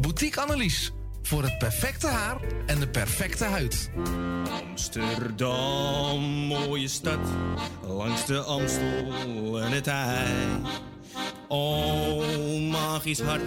[0.00, 3.90] Boutique Annelies voor het perfecte haar en de perfecte huid.
[4.68, 7.18] Amsterdam, mooie stad,
[7.86, 10.26] langs de Amstel en het IJ.
[11.48, 13.42] Oh, magisch hart,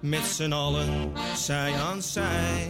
[0.00, 2.68] met z'n allen, zij aan zij.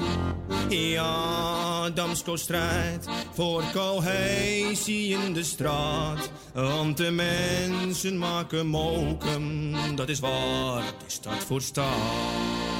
[0.69, 6.31] Ja, Damsko strijdt voor cohesie in de straat.
[6.55, 12.80] Want de mensen maken mokum, dat is waar, is stad voor stad.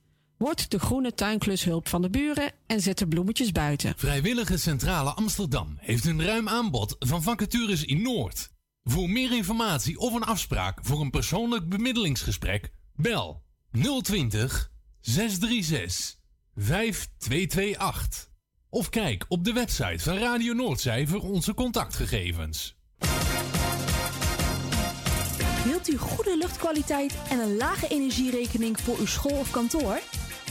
[0.41, 3.93] Word de groene tuinklushulp van de buren en zet de bloemetjes buiten.
[3.97, 8.49] Vrijwillige Centrale Amsterdam heeft een ruim aanbod van vacatures in Noord.
[8.83, 13.43] Voor meer informatie of een afspraak voor een persoonlijk bemiddelingsgesprek, bel
[14.01, 16.15] 020 636
[16.55, 18.29] 5228.
[18.69, 22.75] Of kijk op de website van Radio Noordzij voor onze contactgegevens.
[25.65, 29.99] Wilt u goede luchtkwaliteit en een lage energierekening voor uw school of kantoor?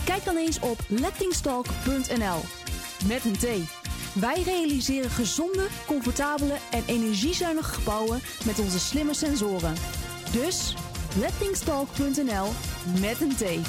[0.05, 2.41] Kijk dan eens op lettingstalk.nl.
[3.07, 3.47] Met een T.
[4.13, 9.75] Wij realiseren gezonde, comfortabele en energiezuinige gebouwen met onze slimme sensoren.
[10.33, 10.75] Dus
[11.19, 12.49] lettingstalk.nl
[13.01, 13.69] met een T.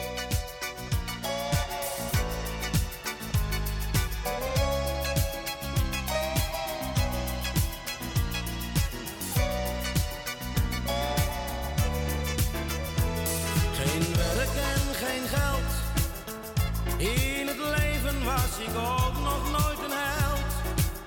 [18.51, 20.39] Was ik ook nog nooit een held.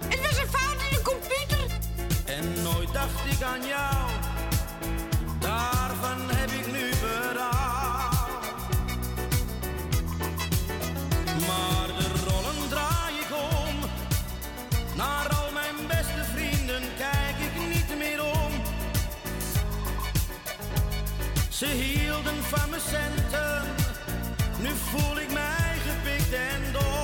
[0.09, 1.67] Het was een fout in de computer.
[2.25, 4.11] En nooit dacht ik aan jou.
[5.39, 8.29] Daarvan heb ik nu berouw.
[11.47, 13.75] Maar de rollen draai ik om.
[14.97, 18.53] Naar al mijn beste vrienden kijk ik niet meer om.
[21.49, 23.63] Ze hielden van mijn centen.
[24.59, 27.04] Nu voel ik mij gepikt en dom.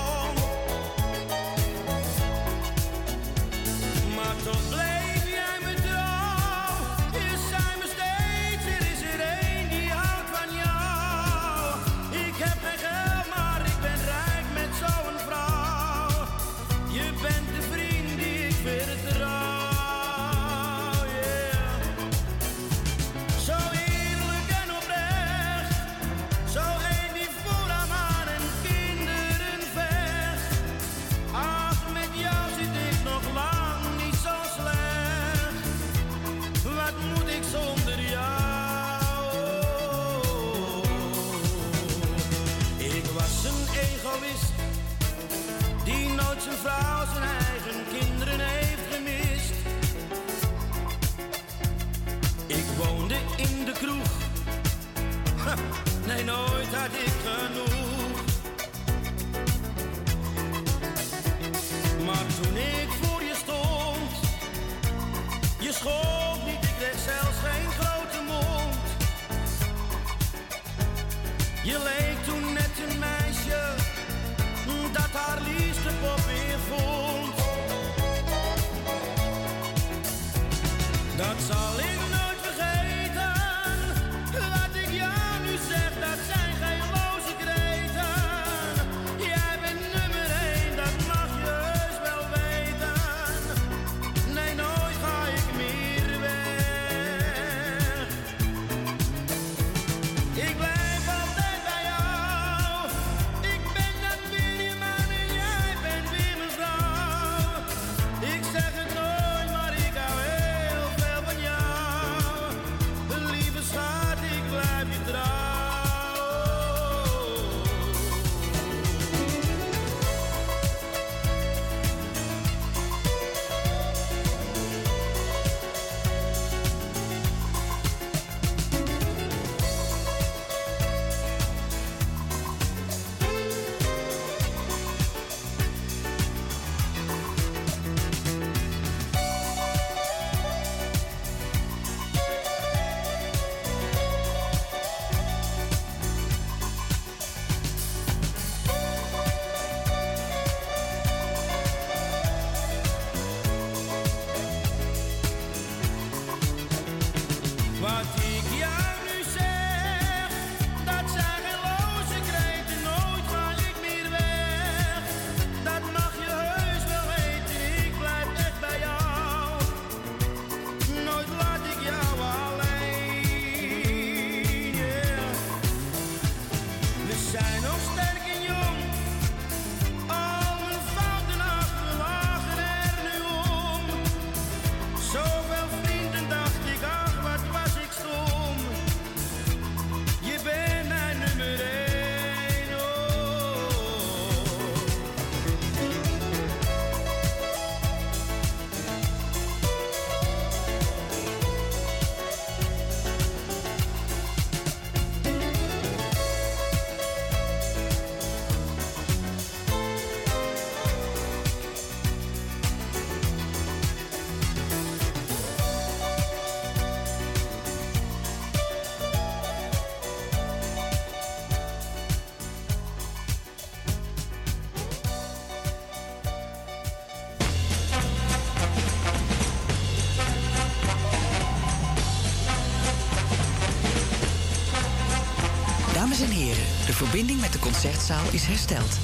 [237.20, 238.98] De verbinding met de concertzaal is hersteld.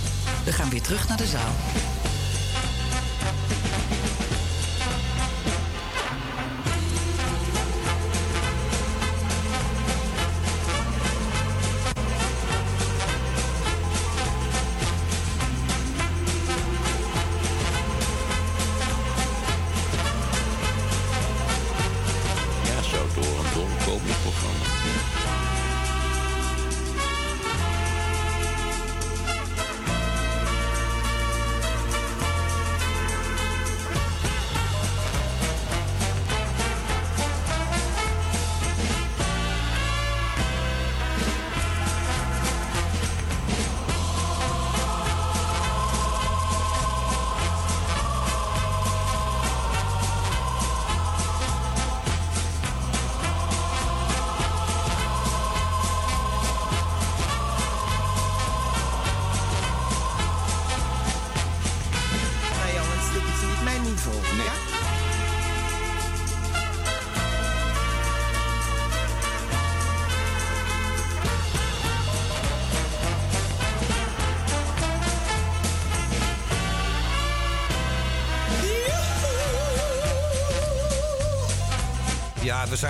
[0.44, 1.54] We gaan weer terug naar de zaal.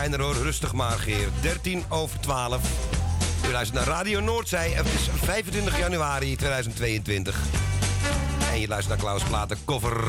[0.06, 0.34] En er hoor.
[0.34, 1.28] Rustig maar, Geer.
[1.40, 2.60] 13 over 12.
[3.48, 4.70] U luistert naar Radio Noordzij.
[4.70, 7.40] Het is 25 januari 2022.
[8.52, 10.04] En je luistert naar Klaus Platen Cover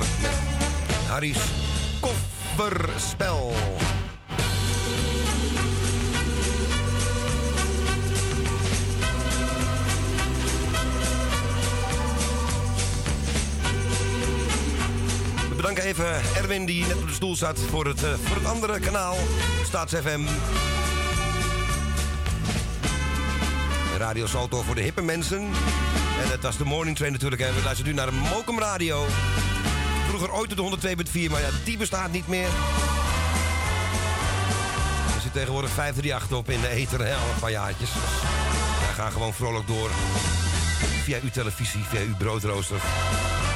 [1.08, 1.39] Harry's
[2.00, 3.54] Kofferspel.
[15.88, 19.17] even Erwin, die net op de stoel zat voor het, eh, voor het andere kanaal,
[19.65, 20.22] StaatsFM.
[23.98, 25.39] Radio Salto voor de hippe mensen.
[26.24, 27.41] En dat was de morning train natuurlijk.
[27.41, 29.06] En we luisteren nu naar de Mokum Radio.
[30.08, 32.48] Vroeger ooit de 102.4, maar ja, die bestaat niet meer.
[35.15, 37.89] Er zit tegenwoordig 538 op in de ether, al een paar jaartjes.
[38.88, 39.89] We gaan gewoon vrolijk door.
[41.03, 42.82] Via uw televisie, via uw broodrooster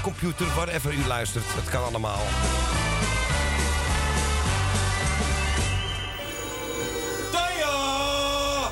[0.02, 1.46] computer, whatever u luistert.
[1.56, 2.20] Dat kan allemaal.
[7.32, 8.68] Tanja!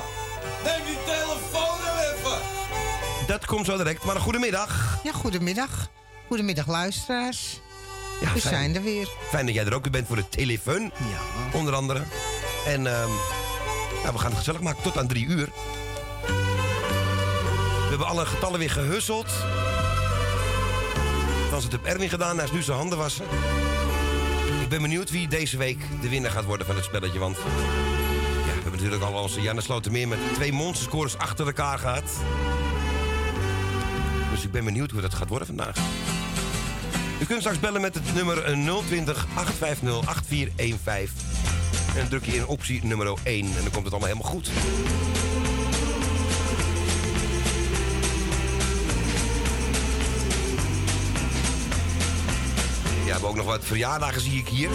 [0.64, 2.38] Neem die telefoon nou even!
[3.26, 4.98] Dat komt zo direct, maar een goedemiddag.
[5.02, 5.70] Ja, goedemiddag.
[6.28, 7.60] Goedemiddag, luisteraars.
[8.20, 8.54] Ja, We fijn.
[8.54, 9.08] zijn er weer.
[9.30, 10.82] Fijn dat jij er ook weer bent voor de telefoon.
[10.82, 11.58] Ja.
[11.58, 12.02] Onder andere.
[12.66, 13.08] En ehm,
[14.02, 15.48] nou, we gaan het gezellig maken tot aan drie uur.
[16.26, 19.26] We hebben alle getallen weer gehusseld.
[21.60, 23.24] Frans het op Erwin gedaan, hij is nu zijn handen wassen.
[24.62, 27.18] Ik ben benieuwd wie deze week de winnaar gaat worden van het spelletje.
[27.18, 27.42] Want ja,
[28.44, 32.02] we hebben natuurlijk al onze Janne Slotermeer met twee monsterscores achter elkaar gehad.
[34.30, 35.76] Dus ik ben benieuwd hoe dat gaat worden vandaag.
[37.20, 38.42] U kunt straks bellen met het nummer
[38.86, 41.26] 020 850 8415.
[41.96, 44.50] En druk je in optie nummer 1 en dan komt het allemaal helemaal goed.
[53.30, 54.70] Ook nog wat verjaardagen zie ik hier.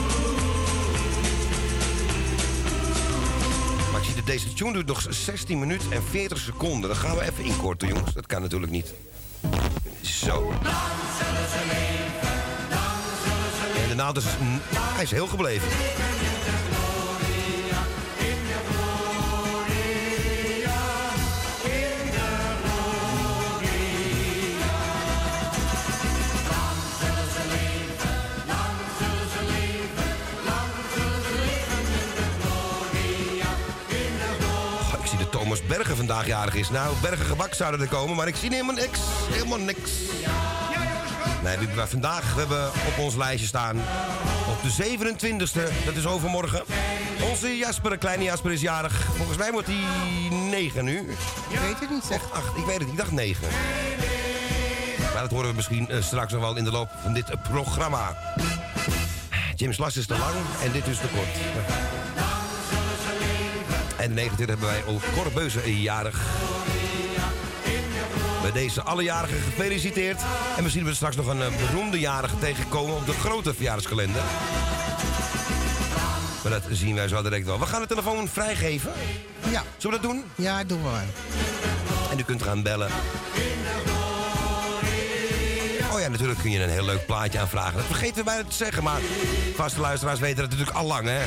[3.92, 6.90] Maar ik zie dat deze tune duurt nog 16 minuten en 40 seconden.
[6.90, 8.14] Dan gaan we even inkorten, jongens.
[8.14, 8.94] Dat kan natuurlijk niet.
[10.02, 10.52] Zo.
[13.82, 14.26] En de naald is...
[14.76, 15.68] Hij is heel gebleven.
[35.68, 36.70] Bergen vandaag jarig is.
[36.70, 39.00] Nou, Bergen gebak zouden er komen, maar ik zie helemaal niks.
[39.30, 39.92] Helemaal niks.
[41.44, 43.78] Nee, we hebben vandaag we hebben op ons lijstje staan.
[44.50, 46.64] Op de 27e, dat is overmorgen.
[47.30, 49.06] Onze Jasper, kleine Jasper, is jarig.
[49.16, 49.84] Volgens mij wordt hij
[50.30, 50.98] 9 nu.
[51.50, 52.24] Ik weet het niet, zeg.
[52.24, 52.92] Of 8, ik weet het niet.
[52.92, 53.48] Ik dacht 9.
[55.14, 58.18] Maar dat horen we misschien eh, straks nog wel in de loop van dit programma.
[59.56, 61.95] James Last is te lang en dit is te kort.
[64.06, 66.22] En de 29 hebben wij ook Cor Beuze jarig.
[68.42, 70.22] Bij deze alle jarigen gefeliciteerd.
[70.58, 74.22] En misschien we straks nog een eh, beroemde jarige tegenkomen op de grote verjaardagskalender.
[76.44, 77.60] Maar dat zien wij zo direct wel.
[77.60, 78.92] We gaan de telefoon vrijgeven.
[79.50, 79.64] Ja.
[79.78, 80.24] Zullen we dat doen?
[80.36, 81.00] Ja, doen we.
[82.12, 82.90] En u kunt gaan bellen.
[85.94, 87.78] Oh ja, natuurlijk kun je een heel leuk plaatje aanvragen.
[87.78, 89.00] Dat vergeten we bijna te zeggen, maar
[89.56, 91.22] vaste luisteraars weten dat natuurlijk al lang, hè?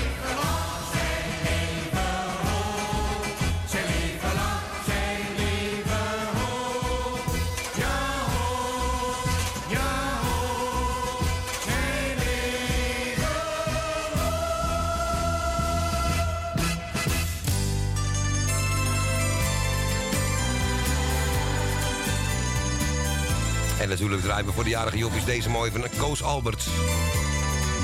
[23.88, 26.66] En natuurlijk draaien voor de jarige joppies deze mooie van Koos Alberts.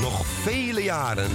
[0.01, 1.31] Nog vele jaren.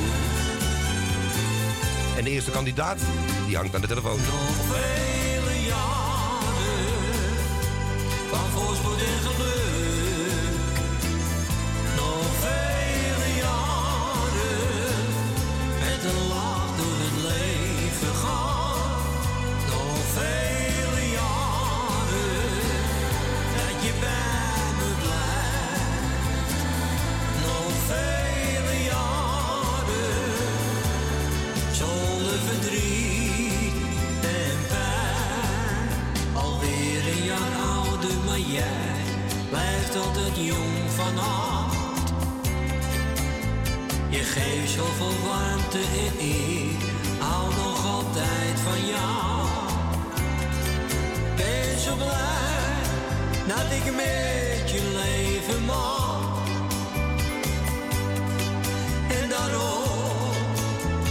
[2.18, 3.00] En de eerste kandidaat,
[3.48, 4.20] die hangt aan de telefoon.
[4.20, 6.50] Vele jaren
[8.30, 9.02] van voorspoed
[38.52, 38.96] jij
[39.50, 42.10] blijft altijd jong van hart.
[44.10, 46.78] Je geeft zoveel warmte en ik
[47.20, 49.48] hou nog altijd van jou.
[51.36, 52.82] Ben zo blij
[53.48, 56.42] dat ik met je leven mag.
[59.22, 60.34] En daarom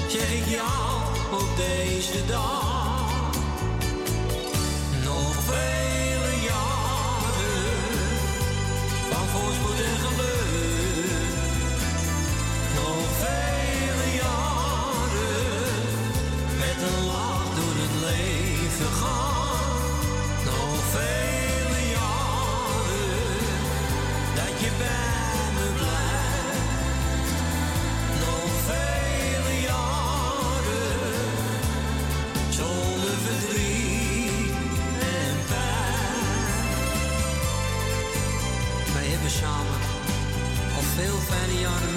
[0.08, 0.88] zeg ik jou
[1.32, 3.06] op deze dag.
[5.04, 5.87] Nog vele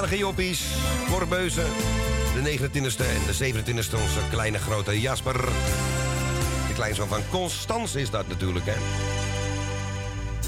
[0.00, 0.62] Jarige joppies,
[1.10, 1.66] Corbeuzen.
[2.34, 5.40] De 29e en de 27e onze kleine grote Jasper.
[6.68, 8.74] De kleinzoon van Constance is dat natuurlijk, hè.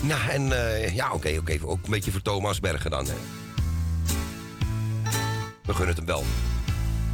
[0.01, 1.59] Nou, en eh, ja, oké, oké.
[1.65, 3.15] Ook een beetje voor Thomas Bergen dan, hè.
[5.65, 6.25] We gunnen het hem wel.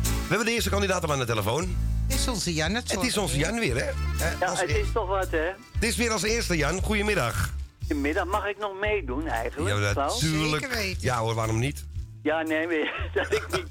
[0.02, 1.76] We hebben de eerste kandidaat al aan de telefoon.
[2.06, 2.74] Het is onze Jan.
[2.74, 3.80] Het is onze Jan weer, hè?
[3.84, 5.50] Eh, Ja, als het is toch wat, hè?
[5.72, 6.82] Het is weer als eerste, Jan.
[6.82, 7.52] Goedemiddag.
[7.86, 9.76] Goedemiddag, mag ik nog meedoen eigenlijk?
[9.76, 10.96] Ja, natuurlijk.
[11.00, 11.87] Ja hoor, waarom niet?
[12.28, 13.66] Ja, nee, maar dat ik niet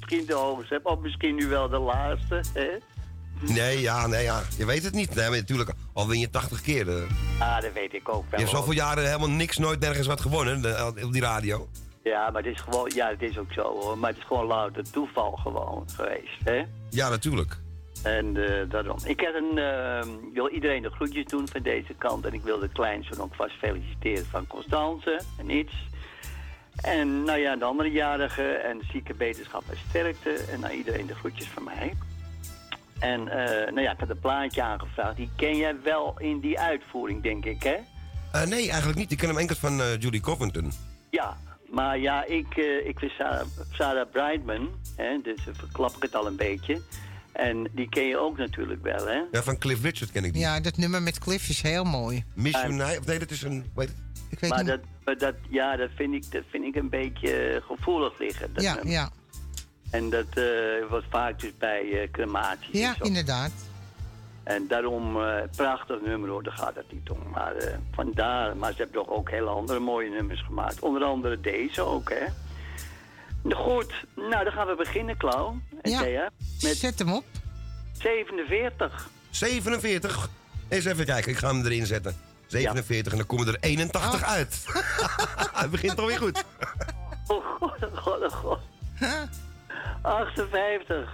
[0.00, 2.68] misschien de hoogste heb, of misschien nu wel de laatste, hè?
[3.52, 4.40] Nee, ja, nee, ja.
[4.58, 5.14] Je weet het niet.
[5.14, 6.88] Nee, maar natuurlijk, al win je 80 keer.
[6.88, 7.02] eh.
[7.40, 8.38] Ah, dat weet ik ook Je wel.
[8.40, 11.68] hebt zoveel jaren helemaal niks, nooit nergens wat gewonnen de- op die radio.
[12.04, 13.98] Ja, maar het is gewoon, ja, het is ook zo hoor.
[13.98, 16.62] Maar het is gewoon louter toeval gewoon geweest, hè?
[16.90, 17.56] Ja, natuurlijk.
[18.02, 18.96] En eh, daarom.
[19.04, 22.24] Ik heb een, eh, wil iedereen de groetjes doen van deze kant.
[22.26, 25.72] En ik wil de kleinzoon ook vast feliciteren van Constance en iets.
[26.76, 30.44] En nou ja, de andere jarigen en zieke beterschap en sterkte.
[30.52, 31.94] En nou iedereen de groetjes van mij.
[32.98, 35.16] En eh, nou ja, ik had een plaatje aangevraagd.
[35.16, 37.76] Die ken jij wel in die uitvoering, denk ik, hè?
[38.32, 39.12] Eh, nee, eigenlijk niet.
[39.12, 40.72] Ik ken hem enkel van eh, Judy Covington.
[41.10, 41.36] Ja,
[41.70, 46.14] maar ja, ik, eh, ik vind Sarah, Sarah Brightman, hè, dus dan verklap ik het
[46.14, 46.80] al een beetje.
[47.32, 49.20] En die ken je ook natuurlijk wel, hè?
[49.32, 50.42] Ja, van Cliff Richard ken ik die.
[50.42, 52.24] Ja, dat nummer met Cliff is heel mooi.
[52.34, 53.70] Miss United, of nee, dat is een...
[54.32, 54.68] Ik weet maar niet.
[54.68, 58.52] dat, maar dat, ja, dat vind ik, dat vind ik een beetje eh, gevoelig liggen.
[58.54, 59.10] dat Ja, ja.
[59.90, 60.44] En dat eh
[60.88, 62.72] wordt vaak dus bij eh crematies.
[62.72, 63.04] en Ja, zo.
[63.04, 63.52] inderdaad.
[64.42, 67.18] En daarom, eh prachtig nummer hoor, daar gaat het niet om.
[67.34, 70.80] Maar eh, vandaar, maar ze hebben toch ook hele andere mooie nummers gemaakt.
[70.80, 72.24] Onder andere deze ook, hè.
[73.54, 75.56] Goed, nou dan gaan we beginnen, Klauw.
[75.82, 76.30] En Ja, Thea,
[76.62, 77.24] met Zet hem op.
[77.92, 79.08] 47.
[79.30, 80.28] 47.
[80.68, 82.16] Eens even kijken, ik ga hem erin zetten.
[82.52, 84.64] 47 en dan komen er 81 uit.
[85.62, 86.44] Het begint alweer goed.
[87.26, 88.60] Oh god, oh god, oh god.
[90.02, 91.10] 58.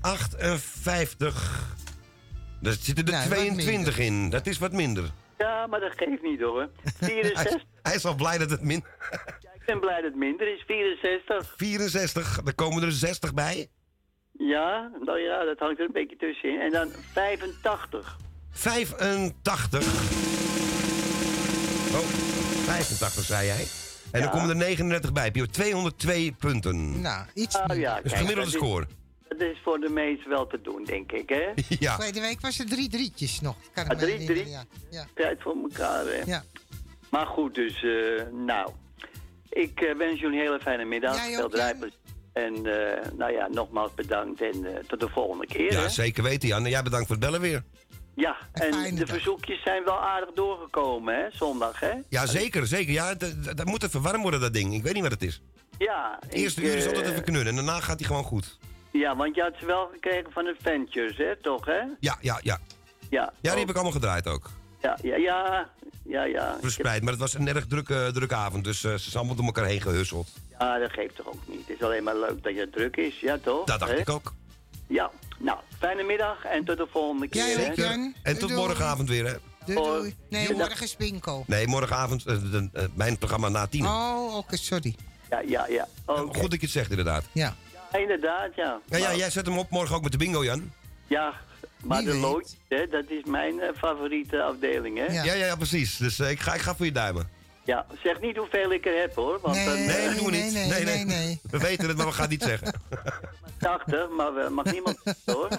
[0.00, 1.74] 58.
[2.60, 4.30] Daar zitten er Nou, wat 22 in.
[4.30, 5.04] Dat is wat minder.
[5.38, 6.60] Ja, maar dat geeft niet hoor.
[6.98, 7.54] Hij 64.
[7.54, 8.84] is, hij is al blij dat het min...
[9.54, 10.62] Ik ben blij dat het minder is.
[10.66, 11.54] 64.
[11.56, 13.68] 64, daar komen er 60 bij.
[14.32, 16.60] Ja, nou ja, dat hangt er een beetje tussenin.
[16.60, 18.16] En dan 85.
[18.50, 20.73] 85.
[21.94, 23.66] Oh, 85 zei jij.
[24.10, 24.26] En Ja.
[24.26, 25.24] dan komen er 39 bij.
[25.24, 27.00] Heb je 202 punten.
[27.00, 28.86] Nou, iets Oh, ja, Dat is kijk, gemiddelde dat is- score.
[29.28, 31.48] Dat is voor de meesten wel te doen, denk ik, hè?
[31.86, 31.96] Ja.
[31.96, 33.56] Tweede week was er drie drietjes nog.
[33.74, 34.54] Kan ik Ah, me drie, herinneren, drie?
[34.54, 34.64] Ja.
[34.90, 35.06] ja.
[35.14, 36.22] Tijd voor elkaar, hè?
[36.26, 36.44] Ja.
[37.10, 38.70] Maar goed, dus, eh, nou.
[39.48, 41.16] Ik eh, wens jullie een hele fijne middag.
[41.24, 41.98] Veel draaiplezier.
[42.32, 45.88] En, eh, nou ja, nogmaals bedankt en eh, tot de volgende keer, Ja, hè?
[45.88, 46.64] zeker weten, Jan.
[46.64, 47.62] En jij bedankt voor het bellen weer.
[48.14, 51.30] Ja, en de verzoekjes zijn wel aardig doorgekomen, hè?
[51.30, 51.92] Zondag, hè?
[52.08, 52.92] Ja, zeker, zeker.
[52.92, 53.14] Ja,
[53.54, 54.74] dat, moet even warm worden, dat ding.
[54.74, 55.42] Ik weet niet wat het is.
[55.78, 56.18] Ja.
[56.28, 58.58] De eerste ik, uur is eh, altijd even knullen en daarna gaat hij gewoon goed.
[58.90, 61.36] Ja, want je had ze wel gekregen van Adventures, hè?
[61.36, 61.80] Toch, hè?
[62.00, 62.58] Ja, ja, ja.
[63.10, 63.32] Ja.
[63.40, 64.50] Ja, die heb ik allemaal gedraaid ook.
[64.82, 65.68] Ja, ja, ja.
[66.04, 66.56] Ja, ja.
[66.60, 67.02] Verspreid.
[67.02, 69.64] Maar het was een erg drukke, drukke avond, dus eh, ze zijn allemaal door elkaar
[69.64, 70.28] heen gehusseld.
[70.58, 71.66] Ja, dat geeft toch ook niet.
[71.66, 73.64] Het is alleen maar leuk dat je druk is, ja toch?
[73.64, 73.98] Dat dacht Hè?
[73.98, 74.32] ik ook.
[74.86, 77.46] Ja, nou, fijne middag en tot de volgende keer.
[77.58, 78.14] Jij ook, Jan.
[78.22, 79.32] En tot morgenavond weer, hè?
[79.66, 80.16] Doei, doei.
[80.30, 81.44] Nee, morgen is bingo.
[81.46, 83.86] Nee, morgenavond, eh, de- eh, mijn programma na tien.
[83.86, 84.94] Oh, oké, sorry.
[85.30, 85.88] Ja, ja, ja.
[86.06, 87.24] Goed dat je het zegt, inderdaad.
[87.32, 87.54] Ja.
[87.92, 88.80] Ja, inderdaad, ja.
[88.86, 90.72] Ja, jij zet hem op morgen ook met de bingo, Jan.
[91.06, 91.34] Ja,
[91.82, 95.04] maar Wie de loodjes, hè, dat is mijn eh, favoriete afdeling, hè?
[95.12, 95.96] Ja, ja, ja, precies.
[95.96, 97.28] Dus ik, ga, ik ga voor je duimen.
[97.64, 99.38] Ja, zeg niet hoeveel ik er heb, hoor.
[99.42, 100.52] Want dan, Nee, dat doen we nee, niet.
[100.68, 101.40] nee, nee, nee.
[101.50, 102.72] We weten het, maar we gaan het niet zeggen.
[103.58, 105.48] 80, maar we mag niemand hoor.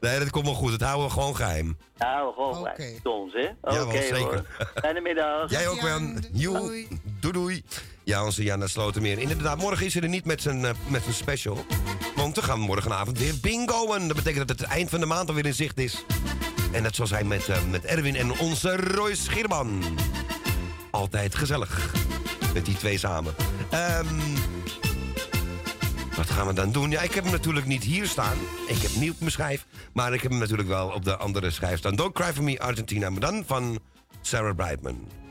[0.00, 0.70] Nee, dat komt wel goed.
[0.70, 1.76] Dat houden we gewoon geheim.
[1.98, 2.68] Ja, we gewoon.
[3.02, 3.48] Ons, hè?
[3.60, 4.44] Oké, hoor.
[4.74, 5.50] Fijne middag.
[5.50, 6.24] Jij ook, Jan.
[6.32, 6.86] Joe.
[7.20, 7.64] Doei, doei.
[8.06, 9.18] Ja, onze Jan uit Slotermeer.
[9.18, 11.54] Inderdaad, morgen is er niet met zijn, eh, met zijn special.
[11.54, 14.06] Want Want we gaan morgenavond weer bingoen.
[14.06, 16.04] Dat betekent dat het eind van de maand alweer in zicht is.
[16.72, 19.82] En dat zal zijn met, eh, met Erwin en onze Roy Schierman.
[20.90, 21.94] Altijd gezellig.
[22.54, 23.34] Met die twee samen.
[23.70, 24.06] Ehm,
[26.16, 26.90] wat gaan we dan doen?
[26.90, 28.38] Ja, ik heb hem natuurlijk niet hier staan.
[28.66, 29.66] Ik heb hem niet op mijn schijf.
[29.92, 31.96] Maar ik heb hem natuurlijk wel op de andere schijf staan.
[31.96, 33.10] Don't Cry For Me Argentina.
[33.10, 33.78] Maar dan van
[34.20, 35.25] Sarah Brightman.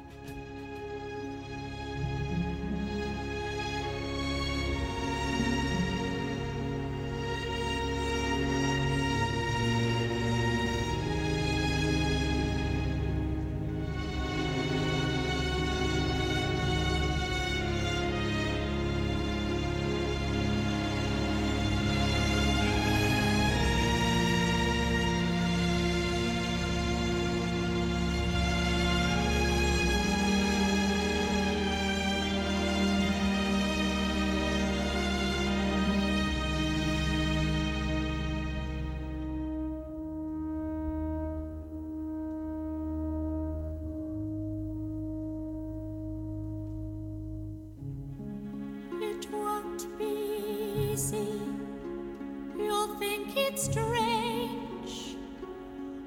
[53.58, 55.15] Strange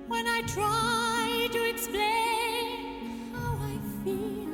[0.06, 4.48] when I try to explain how I feel.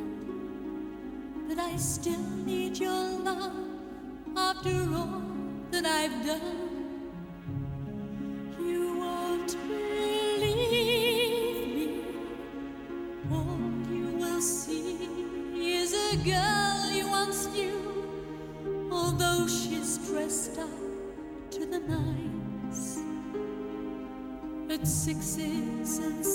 [1.49, 3.53] But I still need your love
[4.37, 5.23] after all
[5.71, 6.75] that I've done.
[8.61, 8.95] You
[25.05, 26.34] sixes and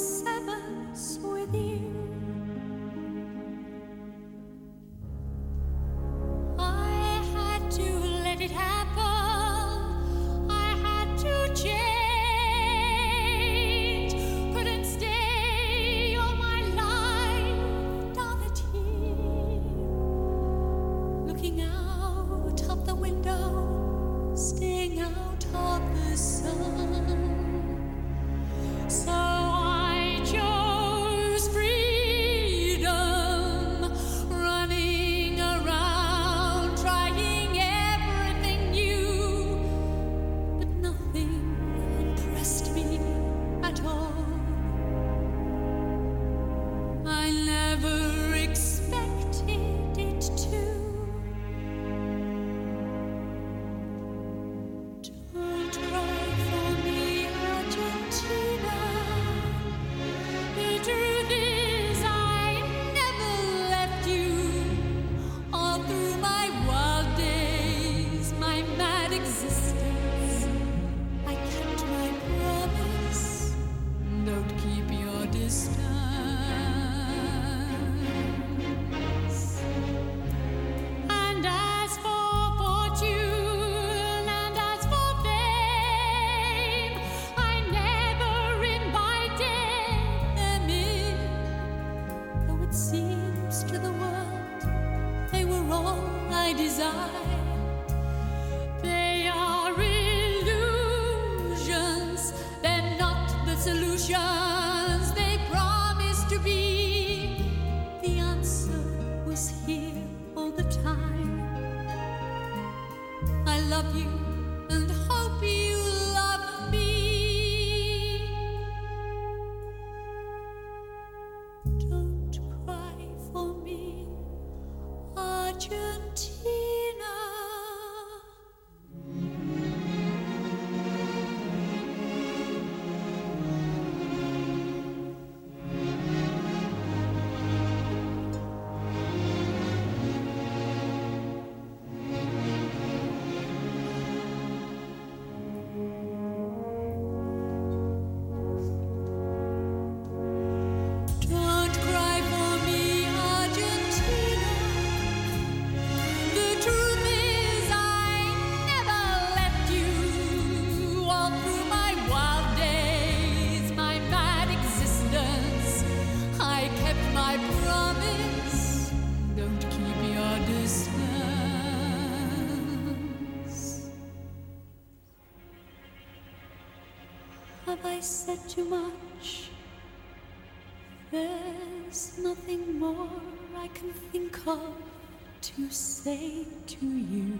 [186.03, 187.37] say to you?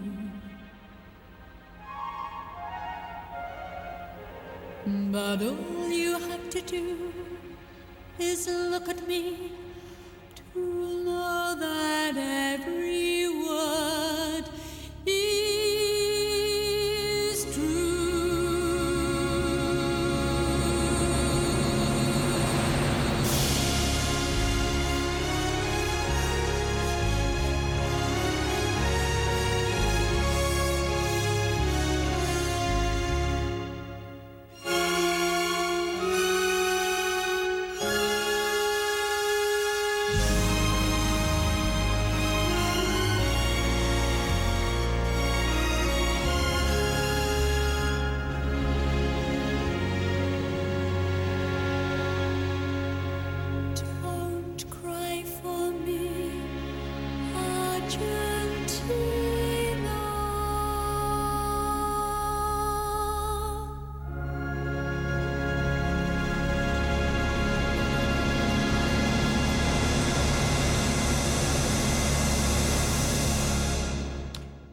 [4.86, 7.12] But all you have to do
[8.18, 9.52] is look at me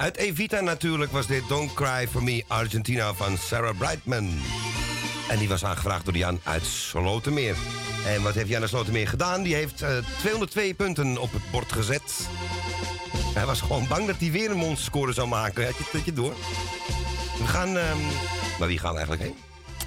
[0.08, 4.40] Uit Evita natuurlijk was dit Don't Cry For Me Argentina van Sarah Brightman.
[5.30, 7.56] En die was aangevraagd door Jan uit Slotermeer.
[8.06, 9.44] En wat heeft Jan uit Slotermeer gedaan?
[9.44, 12.28] Die heeft eh, 202 punten op het bord gezet.
[13.38, 15.66] Hij was gewoon bang dat hij weer een monsterscore zou maken.
[15.66, 16.34] Had je dat je door?
[17.38, 17.78] We gaan...
[17.78, 17.98] ehm
[18.60, 19.36] maar wie gaan we eigenlijk heen?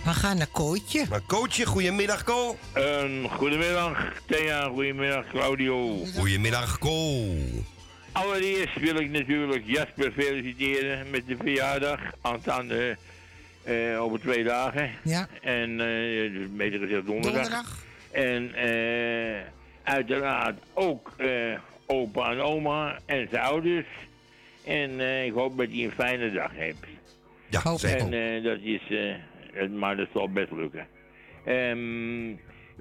[0.05, 1.07] We gaan naar Kootje.
[1.11, 2.57] Maar Kootje, goedemiddag Ko.
[2.73, 4.69] Een goedemiddag, Thea.
[4.69, 6.05] Goedemiddag, Claudio.
[6.17, 7.25] Goedemiddag Ko.
[8.13, 12.01] Allereerst wil ik natuurlijk Jasper feliciteren met de verjaardag.
[12.21, 12.97] Aanstaande
[13.63, 14.91] eh over twee dagen.
[15.03, 15.29] Ja.
[15.43, 17.43] En, eh, dus beter gezegd donderdag.
[17.43, 17.79] Donderdag.
[18.11, 19.41] En eh,
[19.83, 21.29] uiteraard ook eh,
[21.90, 23.87] opa en oma en zijn ouders.
[24.66, 26.85] En eh, ik hoop dat hij een fijne dag heeft.
[27.48, 27.98] Ja, zeker.
[27.98, 29.14] En eh, dat is, eh,
[29.53, 30.87] het- maar dat zal best lukken.
[31.44, 32.35] Ehm,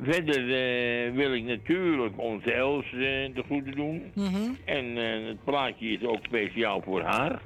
[0.03, 2.99] verder eh, wil ik natuurlijk onze Els eh,
[3.33, 4.11] de groeten doen.
[4.15, 4.51] Mhm.
[4.65, 7.41] En eh, het plaatje is ook speciaal voor haar.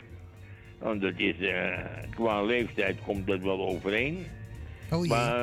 [0.79, 1.77] Want dat is, eh,
[2.15, 4.25] qua leeftijd komt dat wel overeen.
[4.91, 5.07] Oh jee.
[5.09, 5.35] Maar,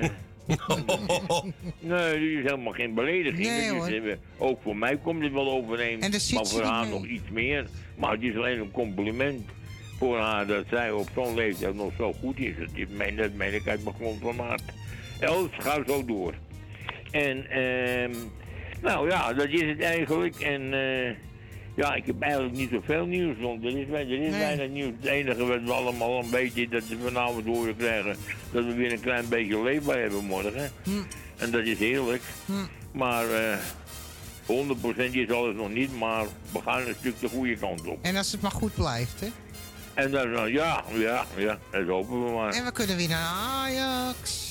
[1.78, 3.46] nee, die is helemaal geen belediging.
[3.88, 5.98] Nee, eh, ook voor mij komt het wel overeen.
[5.98, 6.92] Maar voor haar mee.
[6.92, 7.66] nog iets meer.
[7.96, 9.48] Maar het is alleen een compliment
[9.98, 12.54] voor haar dat zij op zo'n leeftijd nog zo goed is.
[12.58, 14.62] Dat, is meen, dat meen ik uit mijn grond van maat.
[15.20, 16.34] Els, ga zo door.
[17.10, 18.14] En, ehm,
[18.82, 20.36] nou ja, dat is het eigenlijk.
[20.36, 21.10] En eh,
[21.80, 24.30] ja, ik heb eigenlijk niet zoveel nieuws, want er is, er is Nee.
[24.30, 24.92] weinig nieuws.
[25.00, 28.16] Het enige wat we allemaal een beetje, dat we vanavond horen krijgen,
[28.52, 30.72] dat we weer een klein beetje leefbaar hebben morgen.
[30.82, 30.90] Hm.
[31.36, 32.22] En dat is heerlijk.
[32.46, 32.52] Hm.
[32.92, 33.56] Maar eh
[34.46, 37.98] 100% is alles nog niet, maar we gaan een stuk de goede kant op.
[38.02, 39.26] En als het maar goed blijft, hè?
[39.94, 42.52] En dan, eh, ja, ja, ja, dat hopen we maar.
[42.52, 44.48] En we kunnen weer naar Ajax.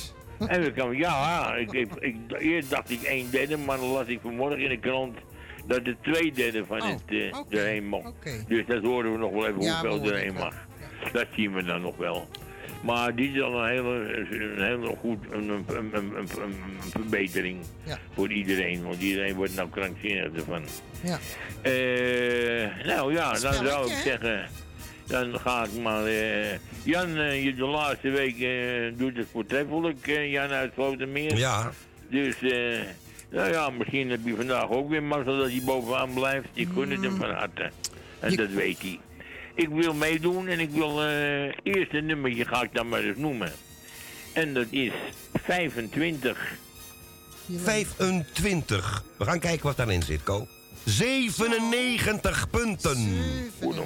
[0.47, 4.07] En we kan, ja, ik, ik, ik, eerst dacht ik een derde, maar dan las
[4.07, 5.17] ik vanmorgen in de krant
[5.69, 8.07] dat de twee derde van het eh, erheen mocht.
[8.07, 8.43] oké.
[8.47, 10.53] Dus dat horen we nog wel even Ja, we hoeveel horen erheen mag.
[11.13, 12.27] Dat zien we dan nog wel.
[12.83, 16.91] Maar die is al een hele, een hele goed een, een, een, een, een- een
[16.91, 17.97] verbetering Ja.
[18.13, 18.83] voor iedereen.
[18.83, 20.63] Want iedereen wordt nou krankzinnig ervan.
[21.03, 21.19] Ja.
[21.61, 24.47] Eh, nou ja, dan zou ik zeggen,
[25.07, 26.05] dan ga ik maar...
[26.05, 27.09] eh, Jan,
[27.41, 28.37] je de laatste week
[28.97, 31.37] doet het voortreffelijk, Jan uit Slotermeer.
[31.37, 31.71] Ja.
[32.09, 32.79] Dus, eh,
[33.29, 36.47] nou ja, misschien heb je vandaag ook weer mazzel dat hij bovenaan blijft.
[36.53, 37.71] Gun het hem van harte.
[38.19, 38.99] En dat weet hij.
[39.55, 41.03] Ik wil meedoen en ik wil...
[41.03, 43.51] eh eerst een nummertje ga ik dan maar eens noemen.
[44.33, 44.91] En dat is
[45.43, 46.57] 25.
[47.55, 49.03] 25.
[49.17, 50.47] We gaan kijken wat daarin zit, Ko.
[50.85, 52.97] 97 punten.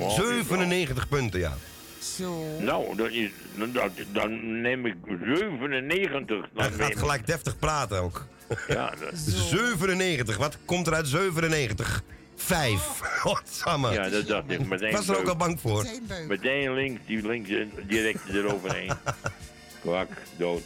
[0.09, 1.53] 97 punten, ja.
[1.99, 2.45] Zo.
[2.59, 3.29] Nou, dat is,
[3.73, 6.27] dat, dan neem ik 97.
[6.27, 8.25] Hij Dan gaat neem gelijk deftig praten ook.
[8.67, 10.37] Ja, dat, 97.
[10.37, 12.03] Wat komt er uit 97?
[12.35, 12.99] 5.
[13.21, 13.91] Godsamme.
[13.91, 14.67] ja, dat dacht ik.
[14.67, 15.85] Meteen Was er ook al bang voor.
[16.27, 18.91] Meteen links, die links eh, direct eroverheen.
[19.81, 20.63] Kwak, dood.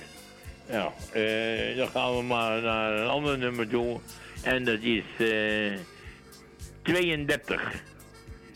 [0.69, 3.99] Nou, eh, dan gaan we maar naar een ander nummer toe.
[4.41, 5.79] En dat is eh
[6.81, 7.61] 32.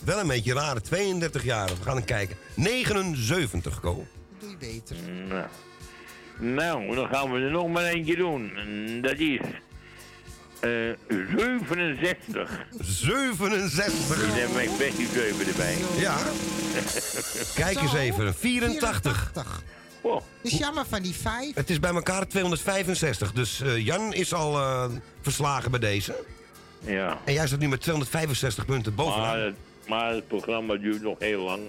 [0.04, 0.82] Wel een beetje raar.
[0.82, 1.68] 32 jaar.
[1.68, 2.38] We gaan eens kijken.
[2.56, 4.08] 79, Ko.
[4.40, 4.96] Doe je beter.
[5.28, 5.46] Nou.
[6.42, 8.52] Nou, dan gaan we er nog maar eentje doen.
[8.58, 9.40] En Dat is
[10.60, 10.70] eh
[11.08, 12.66] 67.
[12.80, 14.34] 67.
[14.34, 15.78] Die neem ik best die 7 erbij.
[15.98, 16.18] Ja.
[17.64, 18.34] Kijk eens even.
[18.34, 19.32] 84.
[20.02, 20.22] Oh.
[20.42, 21.56] is jammer van die vijf.
[21.56, 23.32] Het is bij elkaar 265.
[23.34, 24.86] Dus eh, Jan is al eh,
[25.22, 26.16] verslagen bij deze.
[26.80, 27.18] Ja.
[27.26, 29.22] En jij staat nu met 265 punten bovenaan.
[29.22, 29.56] Maar het,
[29.88, 31.62] maar het programma duurt nog heel lang.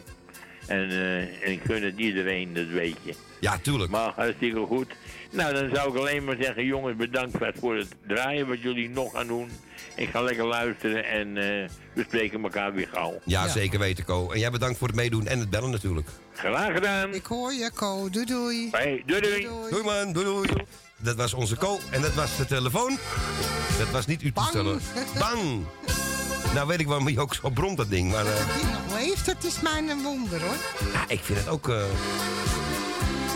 [0.67, 3.15] En, eh, en het iedereen, dat weet je.
[3.41, 3.91] Ja, tuurlijk.
[3.91, 4.87] Maar hartstikke goed.
[5.31, 9.13] Nou, dan zou ik alleen maar zeggen, jongens, bedankt voor het draaien wat jullie nog
[9.13, 9.51] gaan doen.
[9.97, 13.21] Ik ga lekker luisteren en eh, we spreken elkaar weer gauw.
[13.25, 14.31] Ja, zeker weten, Co.
[14.31, 16.09] En jij bedankt voor het meedoen en het bellen natuurlijk.
[16.35, 17.15] Graag gedaan.
[17.15, 18.11] Ik hoor je, Co.
[18.11, 18.69] Doei doei.
[18.71, 19.49] Hey, doei doei.
[19.71, 20.49] Doei man, doei doei.
[20.97, 21.79] Dat was onze Co.
[21.91, 22.99] En dat was de telefoon.
[23.79, 24.79] Dat was niet uw toestel.
[25.19, 25.65] Bang!
[26.55, 28.11] Nou weet ik waarom hij ook zo bromt, dat ding.
[28.11, 30.57] Maar eh, Die nog leeft, dat is mijn een wonder hoor.
[30.93, 31.69] ja, ik vind het ook...
[31.69, 31.83] eh,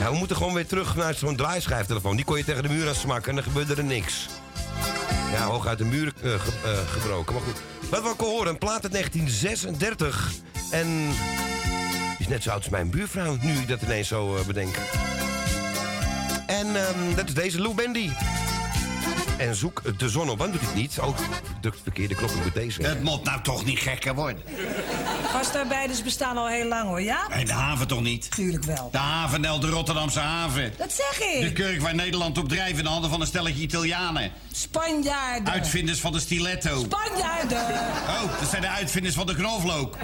[0.01, 2.17] Ja, we moeten gewoon weer terug naar zo'n draaischijftelefoon.
[2.17, 4.27] Die kon je tegen de muur aan smakken en dan gebeurde er niks.
[5.33, 7.35] Ja, hooguit de muur eh, ge- eh, gebroken.
[7.35, 7.61] Maar goed.
[7.91, 10.31] Wat we ook al horen, een plaat uit 1936.
[10.71, 11.09] En
[12.19, 14.77] is net zo oud als mijn buurvrouw, nu ik dat ineens zo eh, bedenk.
[16.47, 18.11] En ehm, dat is deze Lou Bendy.
[19.37, 20.39] En zoek de zon op.
[20.39, 20.99] Want doet het niet?
[21.01, 21.17] Ook
[21.61, 22.83] de verkeerde knop op deze.
[22.83, 24.43] Het moet nou toch niet gekker worden.
[25.31, 27.29] Gastarbeiders bestaan al heel lang hoor, ja?
[27.31, 28.31] En de haven toch niet?
[28.31, 28.89] Tuurlijk wel.
[28.93, 30.73] De havennel, de Rotterdamse haven.
[30.79, 31.41] Dat zeg ik.
[31.41, 34.33] De kurk waar Nederland op drijft in de handen van een stelletje Italianen.
[34.53, 35.53] Spanjaarden.
[35.53, 36.79] Uitvinders van de stiletto.
[36.79, 37.63] Spanjaarden.
[38.09, 39.97] Oh, dat zijn de uitvinders van de knoflook.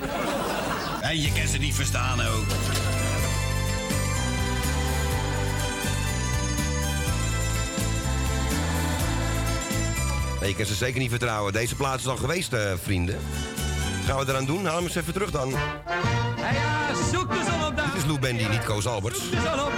[1.00, 2.44] En je kan ze niet verstaan ook.
[10.42, 11.52] Nee, je kan ze zeker niet vertrouwen.
[11.52, 13.14] Deze plaats is al geweest, eh, vrienden.
[13.14, 14.64] Wat gaan we eraan doen?
[14.64, 15.52] Haal hem eens even terug dan.
[15.54, 17.76] Hey, zoek de zon op.
[17.76, 19.20] Dit is Lou Bendy, niet Koos Alberts.
[19.30, 19.72] Zon op.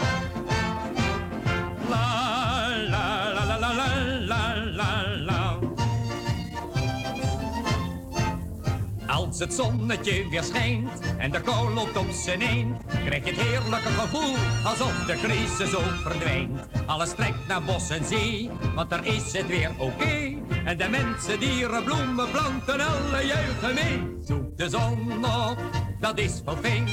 [9.34, 13.40] Als het zonnetje weer schijnt en de kou loopt op zijn een, krijg je het
[13.40, 16.60] heerlijke gevoel alsof de crisis ook verdwijnt.
[16.86, 20.36] Alles trekt naar bos en zee, want daar is het weer oké.
[20.64, 24.16] En de mensen, dieren, bloemen, planten, alle juichen mee.
[24.24, 25.58] Zoek de zon op,
[26.00, 26.88] dat is wel fijn.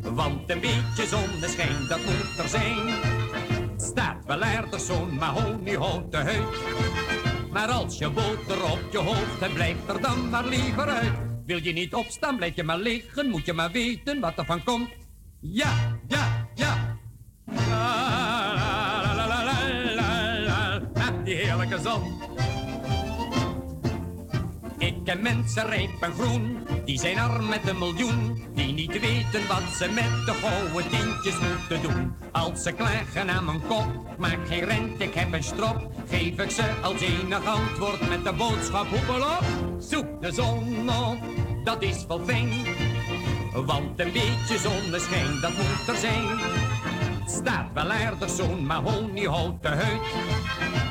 [0.00, 2.94] Want een beetje zonneschijn, dat moet er zijn.
[3.76, 6.56] Staat wel aardig zo'n mahoniehouten huid.
[7.52, 11.34] Maar als je boter op je hoofd hebt, blijf er dan maar liever uit.
[11.46, 14.64] Wil je niet opstaan, blijf je maar liggen, moet je maar weten wat er van
[14.64, 14.88] komt.
[15.40, 16.98] Ja, ja, ja.
[17.44, 20.90] La, la, la, la, la, la, la.
[20.94, 22.35] Ah, die heerlijke zon.
[24.86, 28.44] Ik ken mensen rijp en groen, die zijn arm met een miljoen.
[28.54, 32.14] Die niet weten wat ze met de gouden tientjes moeten doen.
[32.32, 35.90] Als ze klagen aan mijn kop, maak geen rent, ik heb een strop.
[36.08, 39.44] Geef ik ze als enig antwoord met de boodschap hoepel op.
[39.78, 41.18] Zoek de zon op,
[41.64, 42.50] dat is wel fijn.
[43.52, 46.75] Want een beetje zonneschijn, dat moet er zijn.
[47.26, 50.00] Staat wel aardig zo'n mahoniehouten huid.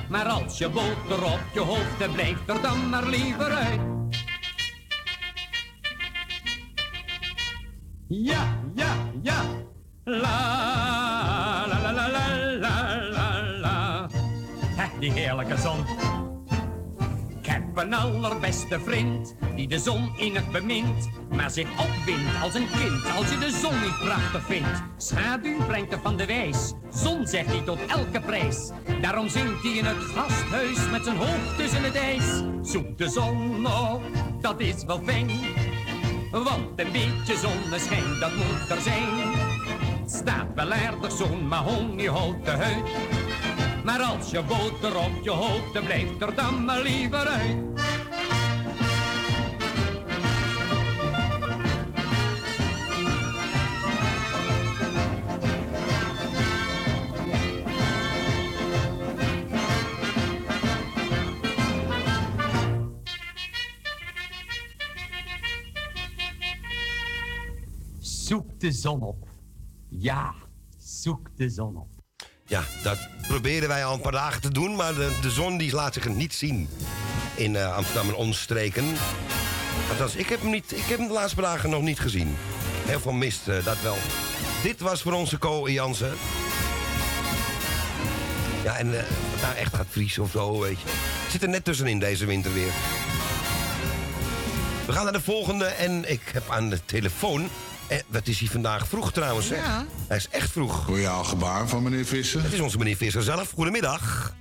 [0.10, 3.80] Maar als je boter op je hoofd hebt, blijf er dan maar liever uit.
[8.08, 9.42] Ja, ja, ja.
[10.04, 14.10] La, la, la, la, la, la, la,
[15.00, 15.86] die heerlijke zon.
[17.56, 21.10] Heb een allerbeste vriend, die de zon in het bemint.
[21.36, 24.84] Maar zich opwindt als een kind, als je de zon niet prachtig vindt.
[24.98, 28.72] Schaduw brengt er van de wijs, zon zegt hij tot elke prijs.
[29.02, 32.44] Daarom zingt hij in het gasthuis met zijn hoofd tussen het ijs.
[32.62, 34.04] Zoek de zon op,
[34.42, 35.30] dat is wel fijn.
[36.32, 39.34] Want een beetje zonneschijn, dat moet er zijn.
[40.06, 42.86] Staat wel aardig zo'n mahoniehouten huid.
[43.86, 47.58] Maar als je boter op je hoofd, blijft er dan maar liever uit.
[68.00, 69.28] Zoek de zon op.
[69.90, 70.34] Ja,
[70.78, 71.95] zoek de zon op.
[72.48, 75.74] Ja, dat proberen wij al een paar dagen te doen, maar de, de zon die
[75.74, 76.70] laat zich niet zien
[77.36, 78.86] in eh, Amsterdam en omstreken.
[79.90, 82.36] Althans, ik heb, hem niet, ik heb hem de laatste dagen nog niet gezien.
[82.86, 83.98] Heel veel mist, eh, dat wel.
[84.64, 86.14] Dit was voor onze Co Jansen.
[88.64, 90.88] Ja, en eh, wat nou echt gaat vriezen of zo, weet je.
[90.88, 92.72] Het zit er net tussenin deze winter weer.
[94.86, 97.50] We gaan naar de volgende en ik heb aan de telefoon...
[97.88, 99.56] Eh, wat is hij vandaag vroeg trouwens, hè?
[99.56, 99.86] Ja.
[100.08, 100.86] Hij is echt vroeg.
[100.88, 102.44] Royaal gebaar van meneer Visser.
[102.44, 103.52] Het is onze meneer Visser zelf.
[103.52, 104.34] Goedemiddag.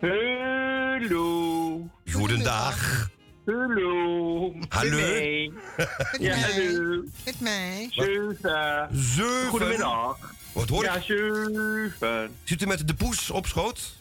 [0.00, 1.88] Hallo.
[2.12, 3.08] Goedendag.
[3.46, 4.54] Hallo.
[4.68, 4.96] Hallo.
[5.76, 6.40] Met Ja, mij.
[6.54, 7.02] hallo.
[7.24, 7.86] Met mij.
[7.90, 8.88] Zeven.
[8.92, 9.48] Zeven.
[9.48, 10.18] Goedemiddag.
[10.52, 11.02] Wat hoor Ja, ik?
[11.02, 12.30] zeven.
[12.44, 13.94] Zit u met de poes op schoot?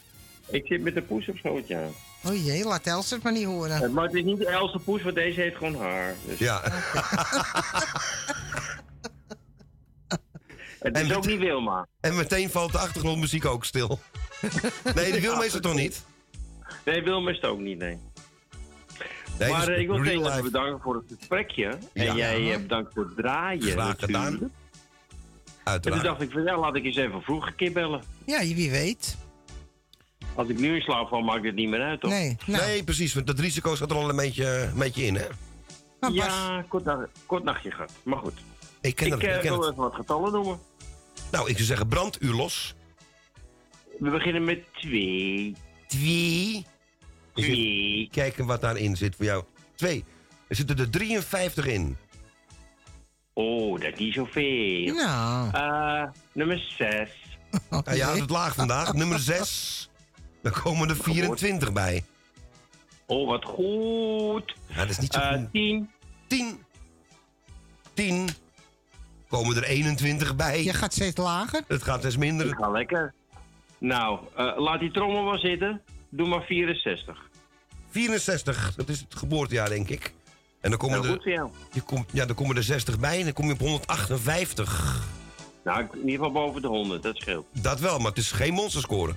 [0.49, 1.81] Ik zit met de poes op schoot, ja.
[2.25, 3.83] Oh jee, laat Els het maar niet horen.
[3.83, 6.15] Eh, Maar het is niet de Else poes, want deze heeft gewoon haar.
[6.25, 6.39] Dus.
[6.39, 6.61] Ja.
[10.79, 11.87] Het is ook niet Wilma.
[11.99, 13.99] En meteen valt de achtergrondmuziek ook stil.
[14.95, 16.03] nee, die Wilma is het toch niet?
[16.85, 17.97] Nee, Wilma is het ook niet, nee.
[19.39, 20.41] Nee, maar dus eh, ik wil life.
[20.41, 21.77] bedanken voor het gesprekje.
[21.93, 22.05] Ja.
[22.05, 23.61] En jij eh, bedankt voor het draaien.
[23.61, 24.23] Graag gedaan.
[24.23, 24.51] natuurlijk.
[25.63, 26.01] En Uiteraard.
[26.03, 28.03] toen dacht ik van ja, laat ik eens even vroeg een keer bellen.
[28.25, 29.17] Ja, wie weet.
[30.35, 32.11] Als ik nu in slaap val, maakt het niet meer uit, toch?
[32.11, 32.65] Nee, nou.
[32.65, 33.13] Nee, precies.
[33.13, 35.25] Want dat risico zat er al een beetje, een beetje in, hè?
[36.11, 37.91] Ja, kort, nacht- kort nachtje gehad.
[38.03, 38.33] Maar goed.
[38.81, 39.71] Ik ken ik het, eh, ik ken wil het.
[39.71, 40.59] even wat getallen noemen.
[41.31, 42.75] Nou, ik zou zeggen, brand u los.
[43.99, 45.55] We beginnen met twee.
[45.87, 46.65] Twee.
[47.33, 48.07] Twee.
[48.11, 49.43] Kijken wat daarin zit voor jou.
[49.75, 50.03] Twee.
[50.47, 51.97] Er zitten er 53 in.
[53.33, 54.93] Oh, dat is niet zoveel.
[54.93, 55.49] Nou.
[55.53, 56.03] Eh,
[56.33, 57.09] nummer zes.
[57.69, 58.93] Nou, je houdt het laag vandaag.
[58.93, 59.89] Nummer 6.
[60.43, 62.03] Dan komen er 24 bij.
[63.05, 64.55] Oh, wat goed.
[64.67, 65.51] Ja, dat is niet zo Eh, goed.
[65.51, 65.89] tien.
[66.27, 66.63] 10.
[67.93, 68.27] 10.
[69.27, 70.63] Komen er 21 bij.
[70.63, 71.63] Je gaat steeds lager.
[71.67, 72.47] Het gaat steeds minder.
[72.47, 73.13] Ik ga lekker.
[73.77, 75.81] Nou, eh, laat die trommel maar zitten.
[76.09, 77.29] Doe maar 64.
[77.89, 80.13] 64, dat is het geboortejaar, denk ik.
[80.61, 81.49] En dan komen, Heel er, goed voor jou.
[81.73, 85.01] je komt, ja, dan komen er 60 bij en dan kom je op 158.
[85.63, 87.45] Nou, in ieder geval boven de 100, dat scheelt.
[87.51, 89.13] Dat wel, maar het is geen monsterscore.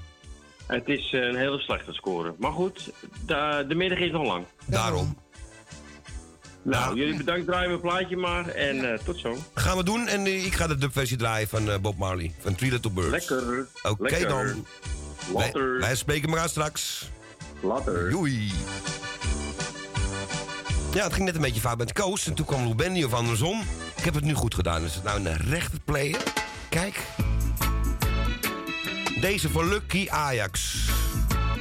[0.67, 2.35] Het is een hele slechte score.
[2.39, 2.91] Maar goed,
[3.27, 4.47] de, de middag is nog lang.
[4.67, 5.17] Daarom.
[6.67, 8.49] Nou, jullie bedankt, draai mijn plaatje maar.
[8.49, 9.37] En eh, tot zo.
[9.55, 12.33] Gaan we doen en eh, ik ga de dubversie draaien van eh, Bob Marley.
[12.39, 13.11] Van Three Little Birds.
[13.11, 13.67] Lekker.
[13.83, 14.67] Oké dan.
[15.35, 15.81] Later.
[15.81, 17.11] wij spreken elkaar straks.
[17.63, 18.11] Later.
[18.11, 18.51] Doei.
[20.93, 22.27] Ja, het ging net een beetje fout met Koos.
[22.27, 23.61] En toen kwam Lou Bendy of andersom.
[23.97, 24.85] Ik heb het nu goed gedaan.
[24.85, 26.23] Is het nou een rechter player?
[26.69, 27.05] Kijk.
[29.21, 30.85] Deze voor Lucky Ajax.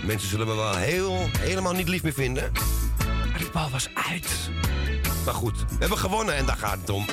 [0.03, 2.51] Mensen zullen me wel heel, helemaal niet lief meer vinden.
[3.30, 4.49] Maar die bal was uit.
[5.26, 7.06] Maar goed, we hebben gewonnen en daar gaat het om.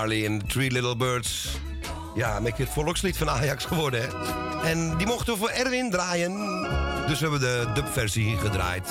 [0.00, 1.58] Marley en The Three Little Birds.
[2.14, 4.08] Ja, een beetje het volkslied van Ajax geworden, hè?
[4.68, 6.32] En die mochten we voor Erwin draaien.
[7.06, 8.88] Dus we hebben de dubversie gedraaid.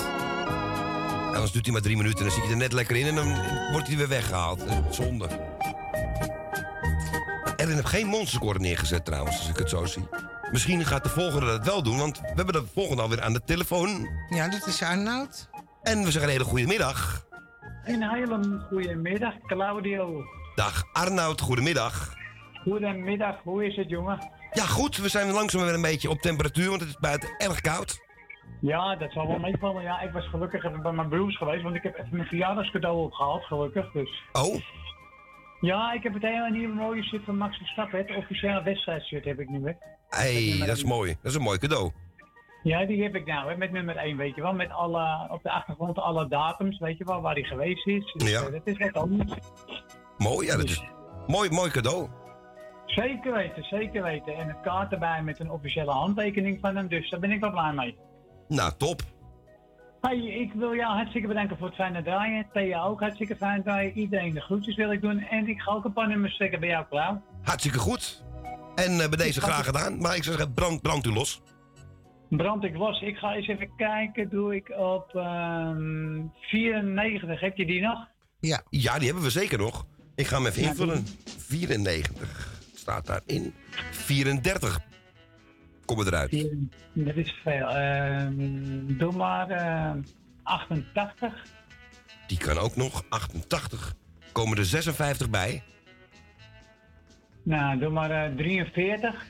[1.27, 2.23] En anders duurt hij maar drie minuten.
[2.25, 3.35] Dan zit je er net lekker in en dan
[3.71, 4.65] wordt hij weer weggehaald.
[4.65, 5.27] Eh, Zonde.
[7.57, 10.07] Erwin heeft geen monsterscore neergezet trouwens, als ik het zo zie.
[10.51, 13.43] Misschien gaat de volgende dat wel doen, want we hebben de volgende alweer aan de
[13.45, 14.09] telefoon.
[14.29, 15.49] Ja, dat is Arnoud.
[15.81, 17.27] En we zeggen een hele goede middag.
[17.85, 20.23] Een hele goede middag, Claudio.
[20.59, 22.13] Dag Arnoud, goedemiddag.
[22.63, 24.29] Goedemiddag, hoe is het, jongen?
[24.51, 27.61] Ja, goed, we zijn langzaam weer een beetje op temperatuur, want het is buiten erg
[27.61, 27.99] koud.
[28.61, 29.83] Ja, dat zal wel meevallen.
[29.83, 32.97] Ja, ik was gelukkig even bij mijn broers geweest, want ik heb even mijn verjaardagscadeau
[33.03, 33.91] opgehaald, gelukkig.
[33.91, 34.23] Dus.
[34.31, 34.55] Oh,
[35.61, 37.99] Ja, ik heb het hele nieuwe mooie shirt van Max Verstappen.
[37.99, 39.71] Het officiële wedstrijdshirt heb ik nu, hè.
[40.09, 41.15] hey, dat is mooi.
[41.21, 41.91] Dat is een mooi cadeau.
[42.63, 44.53] Ja, die heb ik nou, hè, met nummer 1, weet je wel.
[44.53, 48.13] Met alle, op de achtergrond alle datums, weet je wel, waar hij geweest is.
[48.17, 48.41] Dus, Ja.
[48.41, 49.31] eh, dat is wat anders.
[50.19, 50.83] Mooi, ja, dat is
[51.27, 52.07] mooi, mooi cadeau.
[52.85, 54.35] Zeker weten, zeker weten.
[54.35, 57.51] En een kaart erbij met een officiële handtekening van hem, dus daar ben ik wel
[57.51, 57.97] blij mee.
[58.47, 59.01] Nou, top.
[60.01, 62.47] Hey, ik wil jou hartstikke bedanken voor het fijne draaien.
[62.53, 63.97] Thea ook hartstikke fijn draaien.
[63.97, 65.19] Iedereen de groetjes wil ik doen.
[65.19, 67.21] En ik ga ook een paar nummers steken bij jou, Klauw.
[67.41, 68.23] Hartstikke goed.
[68.75, 69.97] En eh, bij deze graag gedaan.
[69.97, 71.41] Maar ik zou zeggen, brand, brand u los.
[72.29, 73.01] Brand ik los.
[73.01, 74.29] Ik ga eens even kijken.
[74.29, 77.39] Doe ik op ehm 94.
[77.39, 78.07] Heb je die nog?
[78.39, 78.61] Ja.
[78.69, 79.85] Ja, die hebben we zeker nog.
[80.19, 81.07] Ik ga hem even invullen.
[81.47, 83.53] 94 staat daarin.
[83.91, 84.79] 34
[85.85, 86.31] komen eruit.
[86.93, 87.67] Dat is veel.
[87.67, 89.91] Ehm, doe maar eh,
[90.43, 91.33] 88.
[92.27, 93.03] Die kan ook nog.
[93.09, 93.93] 88
[94.31, 95.63] komen er 56 bij.
[97.43, 99.25] Nou, doe maar eh, 43.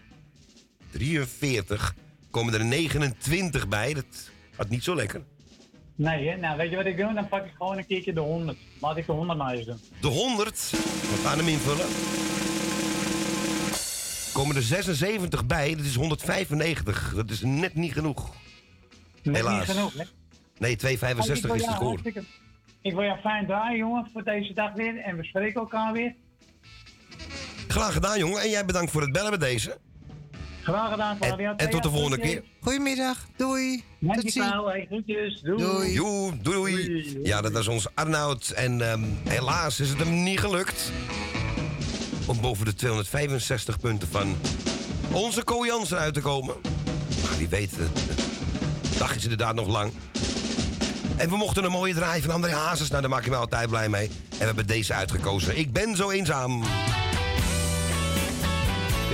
[0.91, 1.95] 43
[2.31, 3.93] komen er 29 bij.
[3.93, 5.21] Dat gaat niet zo lekker.
[5.99, 6.35] Nee, hè?
[6.37, 7.13] nou weet je wat ik doe?
[7.13, 8.57] Dan pak ik gewoon een keertje de 100.
[8.81, 9.79] Laat ik de 100 maar eens doen.
[10.01, 11.85] De 100, we gaan hem invullen.
[14.33, 17.13] Komen er 76 bij, dat is 195.
[17.15, 18.29] Dat is net niet genoeg.
[19.23, 19.67] Net Helaas.
[19.67, 20.03] niet genoeg, hè?
[20.57, 21.85] Nee, 2,65 Hey, ik wil is de score.
[21.85, 22.23] hartstikke-
[22.81, 24.97] Ik wil jou fijn draaien, jongen, voor deze dag weer.
[24.97, 26.15] En we spreken elkaar weer.
[27.67, 28.41] Graag gedaan, jongen.
[28.41, 29.77] En jij bedankt voor het bellen bij deze.
[30.69, 31.53] Graag gedaan, Claudia.
[31.57, 32.43] en tot de volgende keer.
[32.61, 33.83] Goedemiddag, doei.
[33.99, 35.41] Dankjewel, hey, groetjes.
[35.41, 35.57] Doei.
[35.57, 35.93] Doei.
[35.93, 37.19] Joe, doei.
[37.23, 38.49] Ja, dat was ons Arnoud.
[38.49, 40.91] En ehm, helaas is het hem niet gelukt.
[42.27, 44.35] Om boven de 265 punten van
[45.11, 46.55] onze Co Jansen uit te komen.
[47.23, 47.87] Maar wie weet, de
[48.91, 49.91] de dag is inderdaad nog lang.
[51.17, 52.89] En we mochten een mooie draai van André Hazes.
[52.89, 54.07] Nou, daar maak je me altijd blij mee.
[54.07, 55.57] En we hebben deze uitgekozen.
[55.57, 56.63] Ik ben zo eenzaam.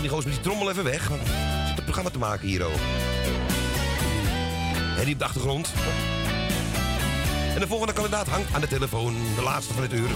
[0.05, 1.07] Die goos met die trommel even weg.
[1.07, 1.27] Want er
[1.67, 2.79] zit een programma te maken hier ook.
[4.97, 5.73] En die op de achtergrond.
[7.53, 9.15] En de volgende kandidaat hangt aan de telefoon.
[9.35, 10.09] De laatste van het uur.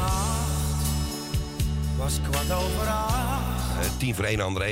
[1.97, 3.85] Was kwart over acht.
[3.85, 4.71] Eh, tien voor één, André.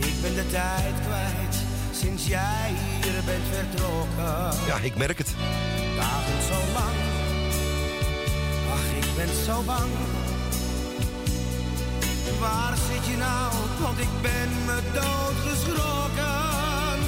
[0.00, 1.56] Ik ben de tijd kwijt
[1.92, 4.66] sinds jij hier bent vertrokken.
[4.66, 5.34] Ja, ik merk het.
[5.96, 6.96] Dagen zo lang.
[8.72, 9.90] Ach, ik ben zo bang
[12.38, 13.52] waar zit je nou?
[13.80, 16.98] Want ik ben me doodgeschrokken.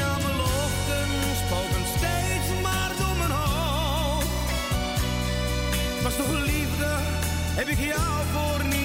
[0.00, 0.38] Ja, mijn
[1.46, 4.26] spoken steeds maar door mijn hoofd.
[6.02, 6.88] Was toch liefde,
[7.54, 8.77] heb ik jou voor niet.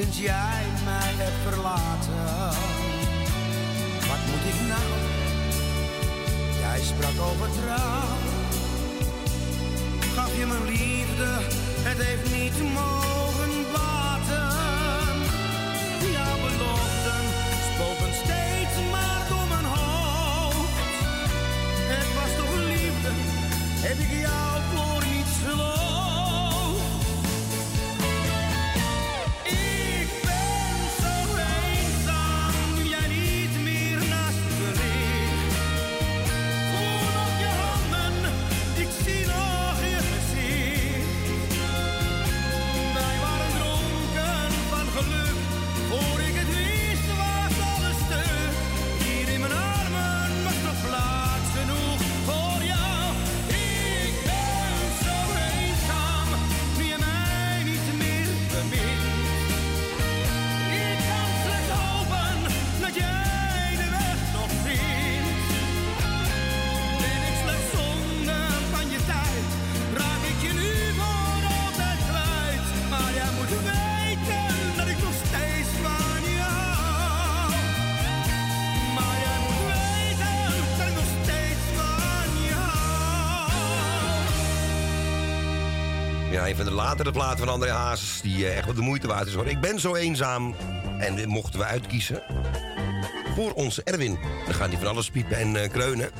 [0.00, 2.56] Sinds jij mij hebt verlaten.
[4.08, 4.90] Wat moet ik nou?
[6.60, 8.16] Jij sprak over trouw.
[10.14, 11.30] Gaf je mijn liefde,
[11.88, 15.16] het heeft niet mogen baten.
[16.16, 17.22] Jouw beloften
[17.70, 20.74] spoken steeds maar door mijn hoofd.
[21.92, 23.10] Het was toch liefde,
[23.86, 24.89] heb ik jou voor
[86.50, 89.26] een van de latere platen van André Hazes, die eh, echt wel de moeite waard
[89.26, 89.46] is hoor.
[89.46, 90.54] Ik ben zo eenzaam.
[90.98, 92.22] En dit mochten we uitkiezen
[93.34, 94.18] voor onze Erwin.
[94.44, 96.10] Dan gaat hij van alles piepen en eh, kreunen.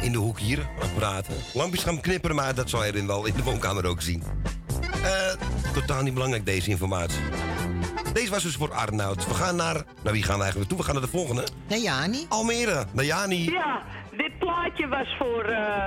[0.00, 1.34] In de hoek hier, aan praten.
[1.54, 4.22] Lampjes gaan knipperen, maar dat zal Erwin wel in de woonkamer ook zien.
[5.04, 7.20] Eh, totaal niet belangrijk deze informatie.
[8.12, 9.26] Deze was dus voor Arnoud.
[9.26, 9.74] We gaan naar...
[10.02, 10.78] Nou, wie gaan we eigenlijk toe?
[10.78, 11.44] We gaan naar de volgende.
[11.68, 12.26] Naar Jani.
[12.28, 12.84] Almere.
[12.92, 13.50] Naar Jani.
[13.50, 13.82] Ja,
[14.16, 15.44] dit plaatje was voor.
[15.44, 15.86] eh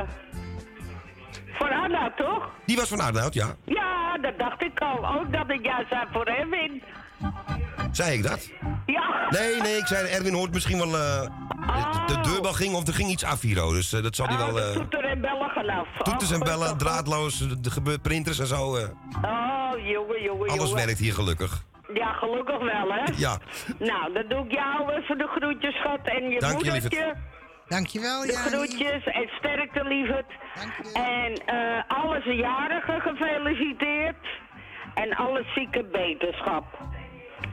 [1.60, 2.50] voor Anna, toch?
[2.66, 3.56] Die was van Arnoud, ja.
[3.66, 5.08] Ja, dat dacht ik al.
[5.20, 6.84] Ook dat ik ja zei voor Erwin.
[7.92, 8.50] Zei ik dat?
[8.86, 9.28] Ja.
[9.30, 10.96] Nee, nee, ik zei Erwin hoort misschien wel...
[10.98, 11.22] eh,
[12.08, 14.28] de, de deurbel ging of er ging iets af hier, oh, dus eh, dat zal
[14.28, 14.54] hij Oh, wel...
[14.54, 15.88] de eh toeter en bellen vanaf.
[15.98, 18.62] toeters en Oh, bellen, draadloos, er gebeurt printers en zo.
[18.62, 18.78] Oh,
[19.84, 20.86] jongen, jongen, alles jongen.
[20.86, 21.64] werkt hier gelukkig.
[21.94, 23.04] Ja, gelukkig wel, hè?
[23.18, 23.38] Ja.
[23.80, 26.00] Nou, dan doe ik jou even de groetjes, schat.
[26.04, 27.16] En je Dank je, moedertje.
[27.70, 30.32] Dankjewel, De groetjes en sterkte, lieverd.
[30.94, 34.28] En eh alle jarigen gefeliciteerd.
[34.94, 36.66] En alle zieke beterschap.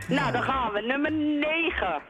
[0.08, 0.80] Nou, dan gaan we.
[0.80, 2.02] Nummer 9.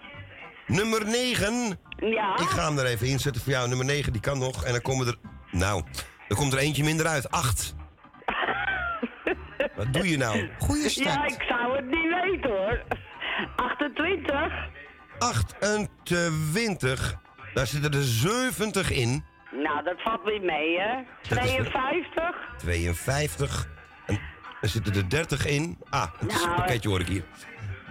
[0.67, 1.79] Nummer 9.
[1.97, 2.35] Ja.
[2.39, 3.69] Ik ga hem er even inzetten voor jou.
[3.69, 4.65] Nummer 9, die kan nog.
[4.65, 5.17] En dan komen er...
[5.51, 5.83] Nou,
[6.29, 7.31] er komt er eentje minder uit.
[7.31, 7.75] 8.
[9.77, 10.49] Wat doe je nou?
[10.59, 12.83] Goeie Ja, ik zou het niet weten hoor.
[13.57, 14.53] 28.
[15.19, 17.17] 28.
[17.57, 19.25] Daar zitten er 70 in.
[19.51, 20.95] Nou, dat valt weer mee, hè?
[21.29, 22.37] Dat is- 52.
[22.59, 23.69] 52.
[24.07, 24.21] En
[24.61, 25.79] er zitten er 30 in.
[25.91, 27.25] Ah, het is een Nou, pakketje hoor ik hier.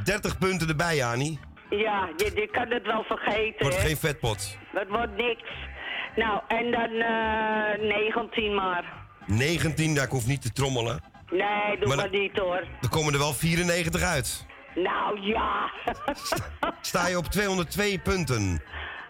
[0.03, 1.39] 30 punten erbij, Jani.
[1.69, 3.81] Ja, je, je kan het wel vergeten, Wordt hè?
[3.87, 4.57] geen vetpot.
[4.73, 5.49] Dat wordt niks.
[6.15, 8.83] Nou, en dan eh 19 maar.
[9.25, 11.03] 19, daar ik hoef niet te trommelen.
[11.29, 12.63] Nee, doe Maar niet hoor.
[12.81, 14.45] Er komen er wel 94 uit.
[14.75, 15.71] Nou ja.
[16.81, 18.61] Sta je op 202 punten.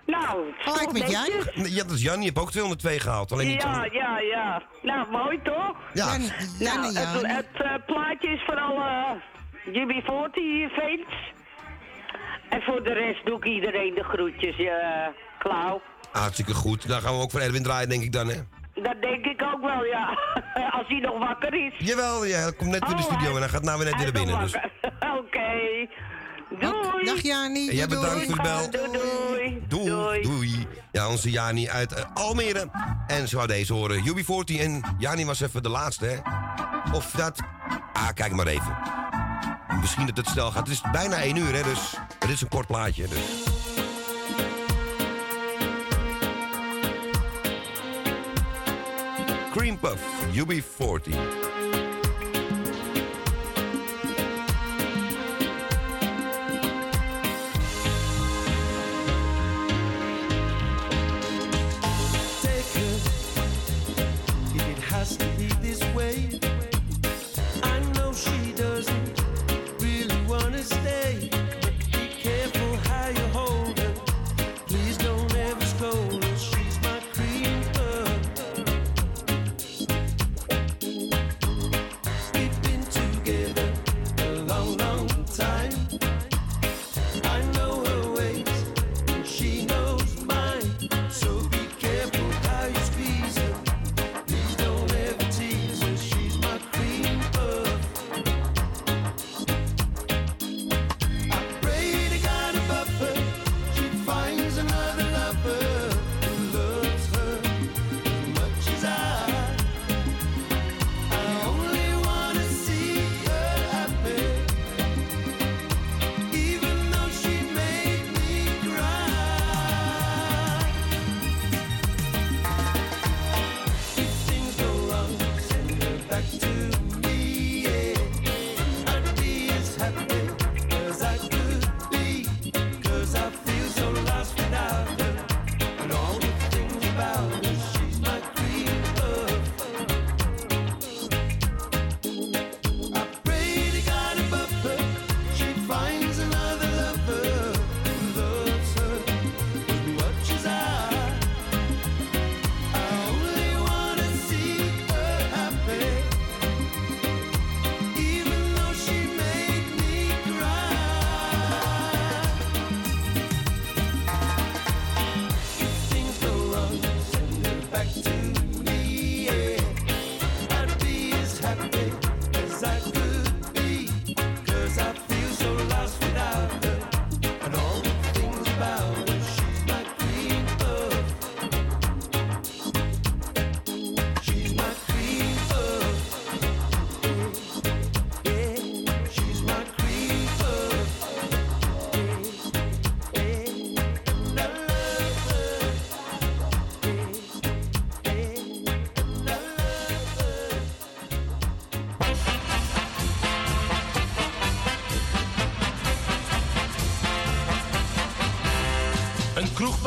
[0.05, 1.65] Nou, Gelijk met Jan.
[1.65, 2.19] Ja, dat is Jan.
[2.19, 3.31] Je hebt ook 202 gehaald.
[3.31, 4.63] Alleen niet Ja, ja, ja.
[4.81, 5.75] Nou, mooi toch?
[5.93, 6.05] Ja.
[6.05, 6.21] Jan,
[6.59, 9.21] Jan Nou, en het, het eh, plaatje is voor alle
[9.67, 11.33] UB40 fans.
[12.49, 14.71] En voor de rest doe ik iedereen de groetjes, uh,
[15.39, 15.81] Klauw.
[16.11, 16.87] Hartstikke goed.
[16.87, 18.35] Dan gaan we ook voor Erwin draaien, denk ik dan, hè?
[18.73, 20.17] Dat denk ik ook wel, ja.
[20.77, 21.73] Als hij nog wakker is.
[21.77, 23.95] Jawel, ja, hij komt net weer de Oh, studio en hij gaat nou weer net
[23.95, 24.39] weer naar binnen.
[24.39, 24.55] Dus.
[25.19, 25.87] Oké.
[26.59, 27.05] Doei.
[27.05, 27.69] Dag Jani.
[27.69, 28.69] En jij doei, bedankt voor de bel.
[28.69, 28.91] Doei,
[29.67, 29.67] doei.
[29.67, 30.67] Doei, doei.
[30.91, 32.69] Ja, onze Jani uit eh, Almere.
[33.07, 34.03] En ze wou deze horen.
[34.07, 36.17] UB40 en Jani was even de laatste, hè?
[36.95, 37.39] Of dat...
[37.93, 38.77] Ah, kijk maar even.
[39.79, 40.67] Misschien dat het snel gaat.
[40.67, 41.95] Het is bijna 1 uur, hè, dus...
[42.19, 43.19] Het is een kort plaatje, dus...
[49.51, 50.01] Cream Puff,
[50.33, 51.54] UB40.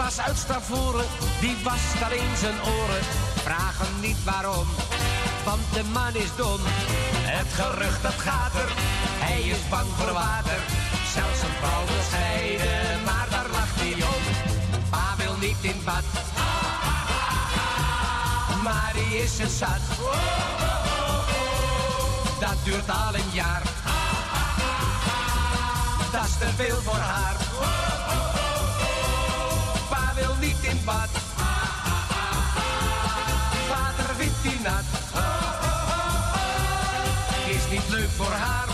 [0.09, 1.07] Klaas uit Stavoren,
[1.41, 3.05] die wast alleen zijn oren.
[3.35, 4.67] Vraag hem niet waarom,
[5.45, 6.61] want de man is dom.
[7.37, 8.73] Het gerucht dat gaat er,
[9.25, 10.61] hij is bang voor water.
[11.15, 12.05] Zelfs een vrouw wil
[13.05, 14.23] maar daar lacht hij om.
[14.91, 16.05] Pa wil niet in bad,
[18.65, 19.85] maar die is het zat.
[22.41, 23.63] Dat duurt al een jaar,
[26.13, 27.47] dat is te veel voor haar.
[30.71, 31.09] In bad,
[33.69, 34.85] vader vindt hij nat.
[37.49, 38.69] Is niet leuk voor haar,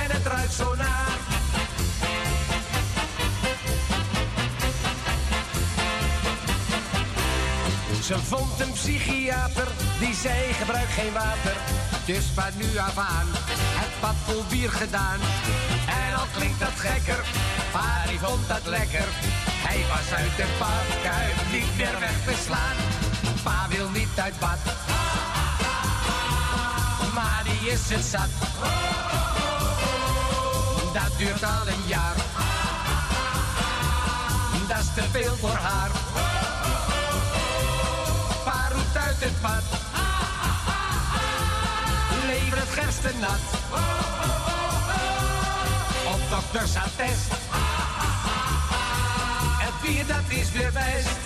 [0.00, 1.10] en het ruikt zo naar.
[8.02, 9.68] Ze vond een psychiater
[9.98, 11.56] die zei gebruik geen water.
[12.06, 13.26] Dus van nu af aan
[13.80, 15.20] het bad vol bier gedaan.
[15.86, 17.24] En al klinkt dat gekker,
[17.72, 19.08] maar vond dat lekker.
[19.66, 22.76] Hij was uit de badkuip niet meer weg te slaan.
[23.42, 24.58] Pa wil niet uit bad,
[27.14, 28.32] maar die is het zat.
[30.92, 32.16] Dat duurt al een jaar,
[34.68, 35.90] dat is te veel voor haar.
[38.44, 39.62] Pa roept uit het bad.
[42.26, 43.40] Lever het gersten nat.
[46.14, 47.41] Op doktersattest.
[49.82, 51.16] Bier dat is weer best.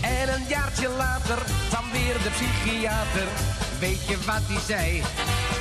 [0.00, 1.38] En een jaartje later
[1.68, 3.28] kwam weer de psychiater.
[3.78, 5.02] Weet je wat hij zei?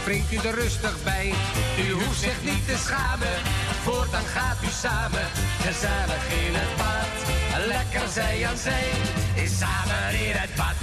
[0.02, 1.34] Springt u er rustig bij.
[1.88, 3.38] U hoeft zich niet te schamen.
[3.84, 5.28] Voortaan gaat u samen.
[5.62, 7.14] Gezellig in het bad.
[7.68, 8.88] Lekker zij aan zij.
[9.44, 10.76] Is samen in het bad.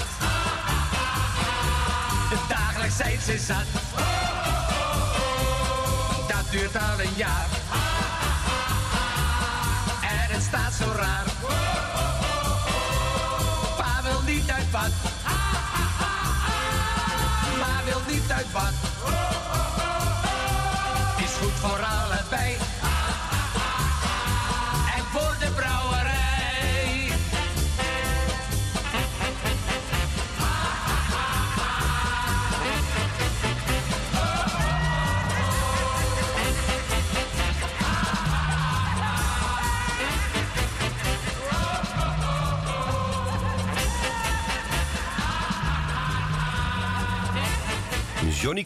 [2.49, 3.80] Dagelijks zijn ze zat.
[6.51, 7.47] Duurt al een jaar.
[10.03, 11.25] En het staat zo raar.
[13.77, 14.91] Pa wil niet uit bad.
[17.59, 18.89] Maar wil niet uit bad.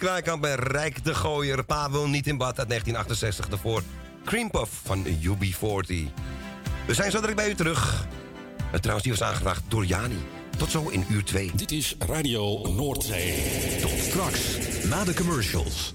[0.04, 1.64] Kraaikamp en Rijk de Gooier.
[1.64, 3.48] Pa wil niet in bad uit 1968.
[3.48, 3.82] Daarvoor
[4.24, 6.12] Cream Puff van UB40.
[6.86, 8.06] We zijn zo direct bij u terug.
[8.72, 10.18] Uh, trouwens, die was aangevraagd door Jani.
[10.56, 11.50] Tot zo in uur 2.
[11.54, 13.78] Dit is Radio Noordzee.
[13.80, 15.94] Tot straks, na de commercials.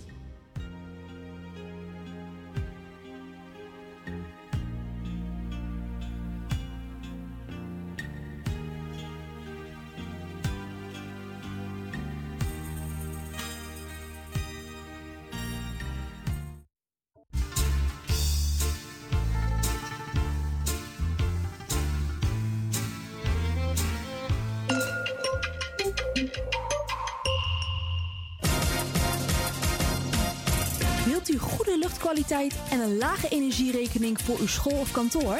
[33.10, 35.39] Lage energierekening voor uw school of kantoor?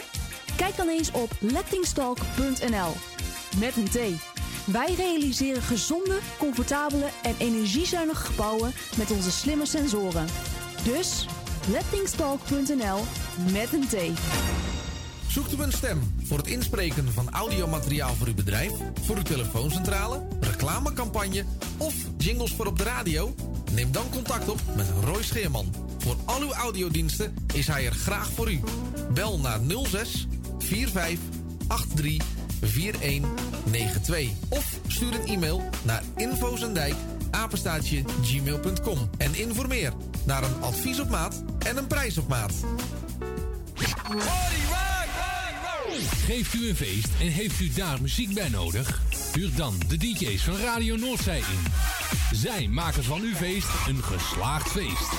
[0.56, 2.94] Kijk dan eens op lettingstalk.nl.
[3.60, 3.98] Met een T.
[4.66, 10.28] Wij realiseren gezonde, comfortabele en energiezuinige gebouwen met onze slimme sensoren.
[10.84, 11.26] Dus
[11.72, 13.00] lettingstalk.nl
[13.52, 14.20] met een T.
[15.28, 20.28] Zoekt u een stem voor het inspreken van audiomateriaal voor uw bedrijf, voor uw telefooncentrale,
[20.40, 21.46] reclamecampagne
[21.78, 23.36] of jingles voor op de radio?
[23.72, 25.89] Neem dan contact op met Roy Scheerman.
[26.10, 28.60] Voor al uw audiodiensten is hij er graag voor u.
[29.14, 31.20] Bel naar 06 45
[31.68, 32.28] 83
[32.62, 36.94] 4192 of stuur een e-mail naar infozendijk
[37.32, 39.94] apenstaatje gmail.com en informeer
[40.26, 42.54] naar een advies op maat en een prijs op maat.
[46.26, 49.02] Geeft u een feest en heeft u daar muziek bij nodig?
[49.34, 51.64] Huur dan de DJ's van Radio Noordzij in.
[52.32, 55.10] Zij maken van uw feest een geslaagd feest.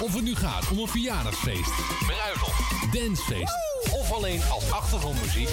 [0.00, 1.72] Of het nu gaat om een verjaardagsfeest,
[2.06, 3.54] bruiloft, dancefeest
[3.92, 5.48] of alleen als achtergrondmuziek.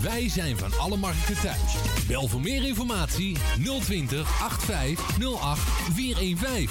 [0.00, 1.74] Wij zijn van alle markten thuis.
[2.06, 3.36] Bel voor meer informatie
[3.80, 5.60] 020 8508
[5.92, 6.68] 415.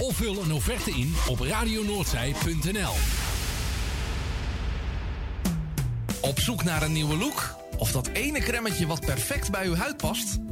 [0.00, 2.94] Of vul een offerte in op radionoordzij.nl.
[6.20, 7.54] Op zoek naar een nieuwe look?
[7.78, 10.38] Of dat ene cremmetje wat perfect bij uw huid past?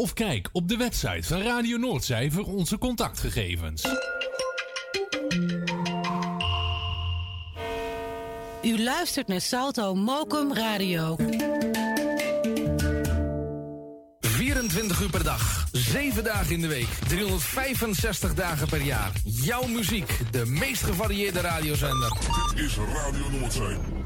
[0.00, 3.84] Of kijk op de website van Radio Noordzij voor onze contactgegevens.
[8.62, 11.16] U luistert naar Salto Mokum Radio.
[14.20, 19.12] 24 uur per dag, 7 dagen in de week, 365 dagen per jaar.
[19.24, 22.12] Jouw muziek, de meest gevarieerde radiozender.
[22.54, 23.99] Dit is Radio Noordzee.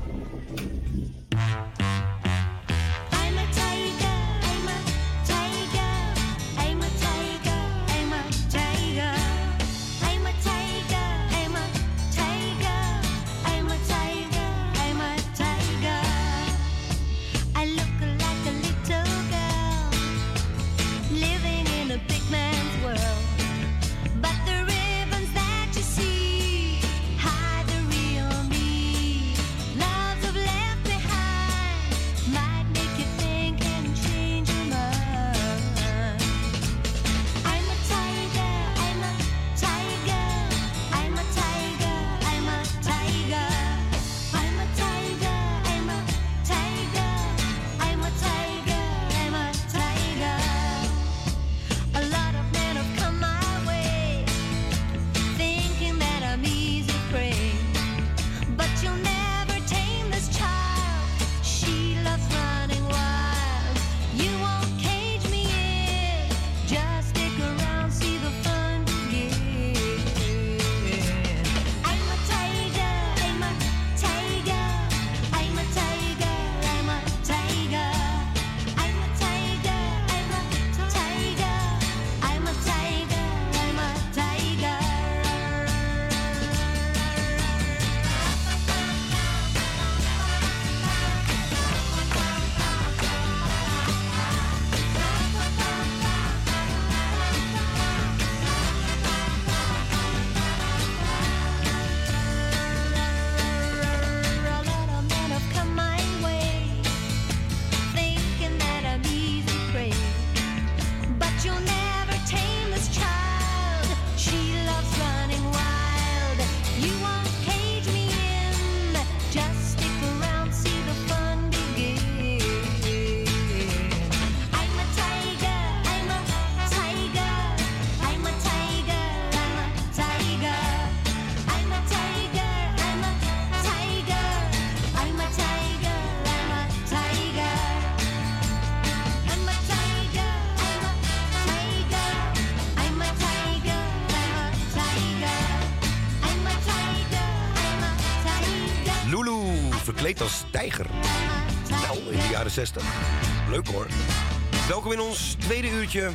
[154.94, 156.10] In ons tweede uurtje.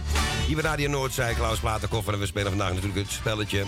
[0.46, 2.14] Hier bij Radio Noordzij, Klaus Platenkoffer.
[2.14, 3.64] En we spelen vandaag natuurlijk het spelletje...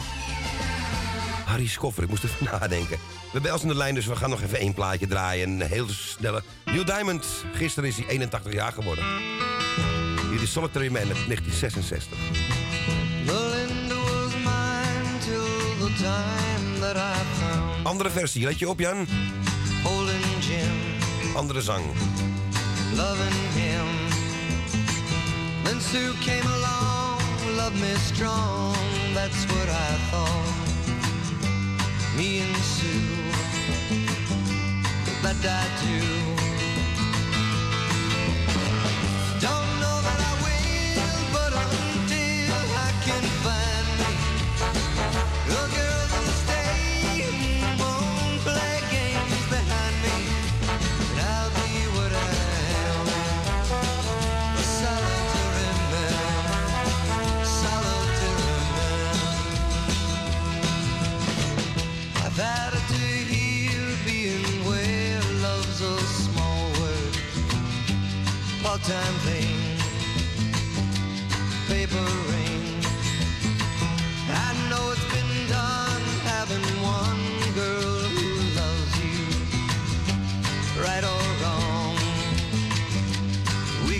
[1.45, 2.97] Harry Schoffer, ik moest even nadenken.
[2.97, 5.49] We hebben Els in de lijn, dus we gaan nog even één plaatje draaien.
[5.49, 6.43] Een heel snelle...
[6.65, 9.03] Neil Diamond, gisteren is hij 81 jaar geworden.
[10.31, 12.17] Hier is Solitary Man uit 1966.
[13.25, 18.79] The land was mine till the time that I found Andere versie, let je op
[18.79, 19.07] Jan.
[21.35, 21.83] Andere zang.
[22.95, 24.00] loving him.
[25.71, 27.21] Then Sue came along,
[27.55, 28.75] loved me strong,
[29.13, 30.53] that's what I thought.
[32.17, 33.31] Me and Sue,
[35.23, 36.40] that I do.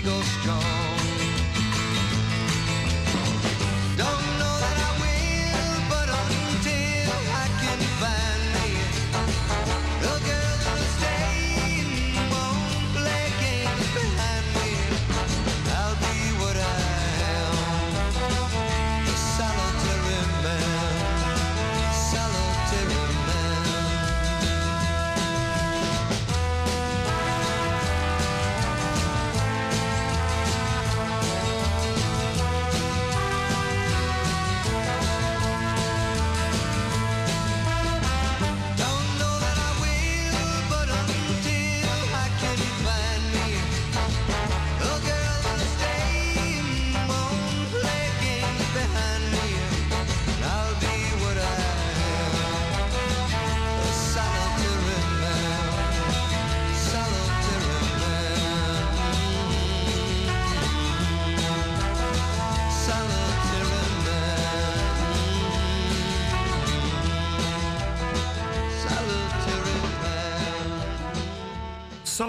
[0.02, 0.81] eagle strong.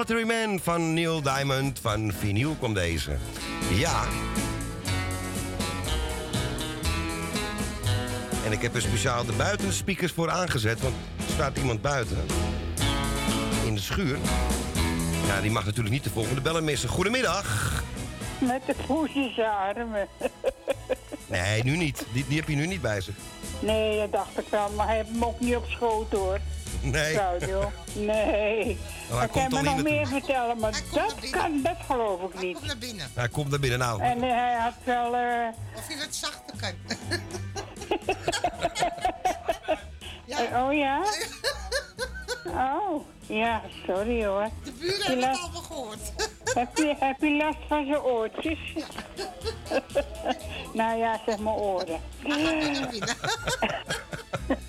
[0.08, 3.18] Solitary Man van Neil Diamond van Vinyl kwam deze.
[3.70, 4.04] Ja.
[8.46, 12.18] En ik heb er speciaal de buitenspeakers voor aangezet, want er staat iemand buiten.
[13.66, 14.18] In de schuur.
[15.28, 16.90] Ja, die mag natuurlijk niet de volgende bellen missen.
[16.90, 17.84] Goedemiddag.
[18.40, 20.08] Met de poesjesarmen.
[21.28, 22.06] Nee, nu niet.
[22.14, 23.16] Die, die heb je nu niet bij zich.
[23.60, 26.40] Nee, dat dacht ik wel, maar hij heeft hem ook niet op schoot hoor.
[26.92, 27.14] Nee.
[27.14, 27.72] Claudio.
[27.94, 28.78] Nee.
[29.12, 32.22] Oh, hij ik kan komt me nog in meer vertellen, maar dat kan, dat geloof
[32.34, 32.66] ik niet.
[32.66, 33.08] Naar binnen.
[33.14, 34.02] Hij komt naar binnen nou.
[34.02, 35.16] En eh, hij had wel...
[35.16, 36.72] eh, Of je het zachter kan.
[40.38, 41.04] eh, oh ja?
[42.48, 44.50] Oh, ja, sorry hoor.
[44.64, 46.14] De buren Heb je hebben het allemaal gehoord.
[46.54, 48.60] Heb je, heb je last van zijn oortjes?
[50.74, 52.00] nou ja, zeg maar oren.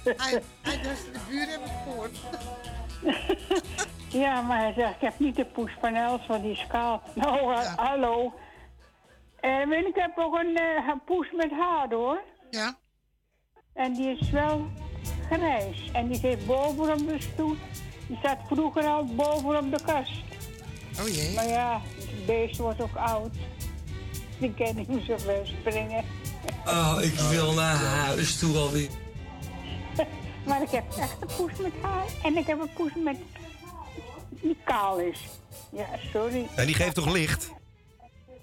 [0.04, 2.18] Hij, hij dacht, de buren hebben het gehoord.
[4.14, 5.92] Ja, maar hij zegt, ik heb niet de poes van
[6.26, 7.02] want die is kaal.
[7.14, 8.34] Nou, eh, hallo.
[9.40, 12.20] En weet je, ik heb ook een, eh, een poes met haar, hoor.
[12.50, 12.78] Ja.
[13.72, 14.66] En die is wel
[15.30, 15.90] grijs.
[15.92, 17.56] En die zit boven op de stoel.
[18.06, 20.22] Die staat vroeger al boven op de kast.
[21.00, 21.34] Oh jee.
[21.34, 23.34] Maar ja, het beest wordt ook oud.
[24.38, 26.04] Die kan niet meer zo springen.
[26.66, 28.88] Oh, ik wil naar huis toe alweer.
[30.46, 32.04] Maar ik heb echt een poes met haar.
[32.22, 33.16] En ik heb een poes met...
[34.28, 35.20] die kaal is.
[35.70, 36.46] Ja, sorry.
[36.56, 37.52] En die geeft toch licht?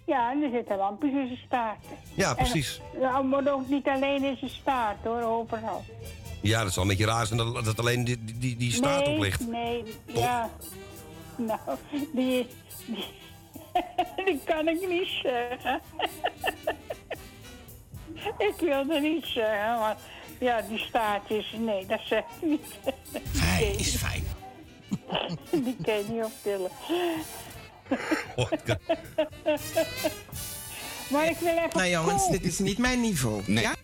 [0.06, 1.86] Ja, en er zitten lampjes in zijn staart.
[2.14, 2.82] Ja, precies.
[2.94, 5.84] En, nou, maar ook niet alleen in zijn staart hoor, overal.
[6.42, 9.06] Ja, dat is wel een beetje raar zijn dat, dat alleen die, die, die staart
[9.06, 9.48] nee, op ligt.
[9.48, 10.50] Nee, ja.
[11.36, 11.60] Nou,
[12.14, 12.48] die,
[12.86, 13.06] die,
[14.26, 15.82] die kan ik niet zeggen.
[18.50, 19.98] ik wilde niet zeggen, maar
[20.42, 22.62] ja, die staartjes, nee, dat zeg ik niet.
[23.34, 24.24] Fijn is fijn.
[25.66, 26.72] die kan je niet optillen.
[31.10, 33.42] maar ik wil even Nou jongens, Ko- dit is niet mijn niveau.
[33.46, 33.64] Nee.
[33.64, 33.76] Ja?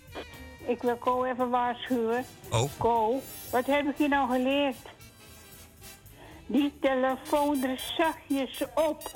[0.68, 2.26] Ik wil Ko even waarschuwen.
[2.52, 2.70] Oh.
[2.78, 4.76] Ko, wat heb ik je nou geleerd?
[6.46, 9.12] Die telefoon er zachtjes op.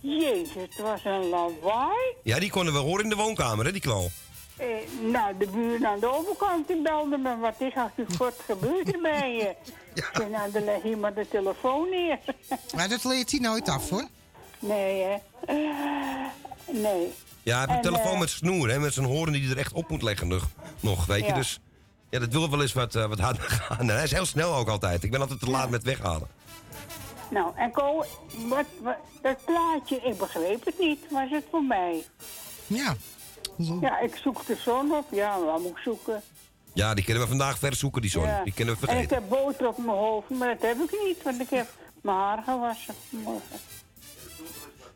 [0.00, 2.14] Jezus, het was een lawaai.
[2.22, 4.10] Ja, die konden we horen in de woonkamer, hè, die knal.
[4.56, 4.66] Eh,
[5.00, 7.36] nou, de buren aan de overkant die belde me.
[7.36, 9.54] Wat is er wat gebeurd er bij je?
[9.94, 12.18] Ik zei, nou, dan leg je maar de telefoon neer.
[12.76, 14.08] Maar dat leert hij nooit af hoor.
[14.58, 15.16] nee, hè?
[16.70, 17.12] nee.
[17.42, 19.50] Ja, hij heeft een En, telefoon eh, met snoer, hè, met zijn horen die hij
[19.50, 20.48] er echt op moet leggen nog,
[20.80, 21.26] nog weet je.
[21.26, 21.34] Ja.
[21.34, 21.60] Dus
[22.10, 23.78] ja, dat wil wel eens wat, eh, wat harder gaan.
[23.78, 25.02] En hij is heel snel ook altijd.
[25.02, 26.28] Ik ben altijd te laat met weghalen.
[27.30, 28.04] Nou, en Ko,
[28.48, 31.00] wat, wat, dat plaatje, ik begreep het niet.
[31.10, 32.04] Was het voor mij?
[32.66, 32.94] Ja.
[33.80, 35.04] Ja, ik zoek de zon op.
[35.10, 36.22] Ja, waar moet ik zoeken?
[36.72, 38.26] Ja, die kunnen we vandaag verzoeken, die zon.
[38.26, 38.42] Ja.
[38.44, 39.16] Die kunnen we En ik vergeten.
[39.16, 41.66] heb boter op mijn hoofd, maar dat heb ik niet, want ik heb
[42.02, 43.58] mijn haar gewassen vanmorgen.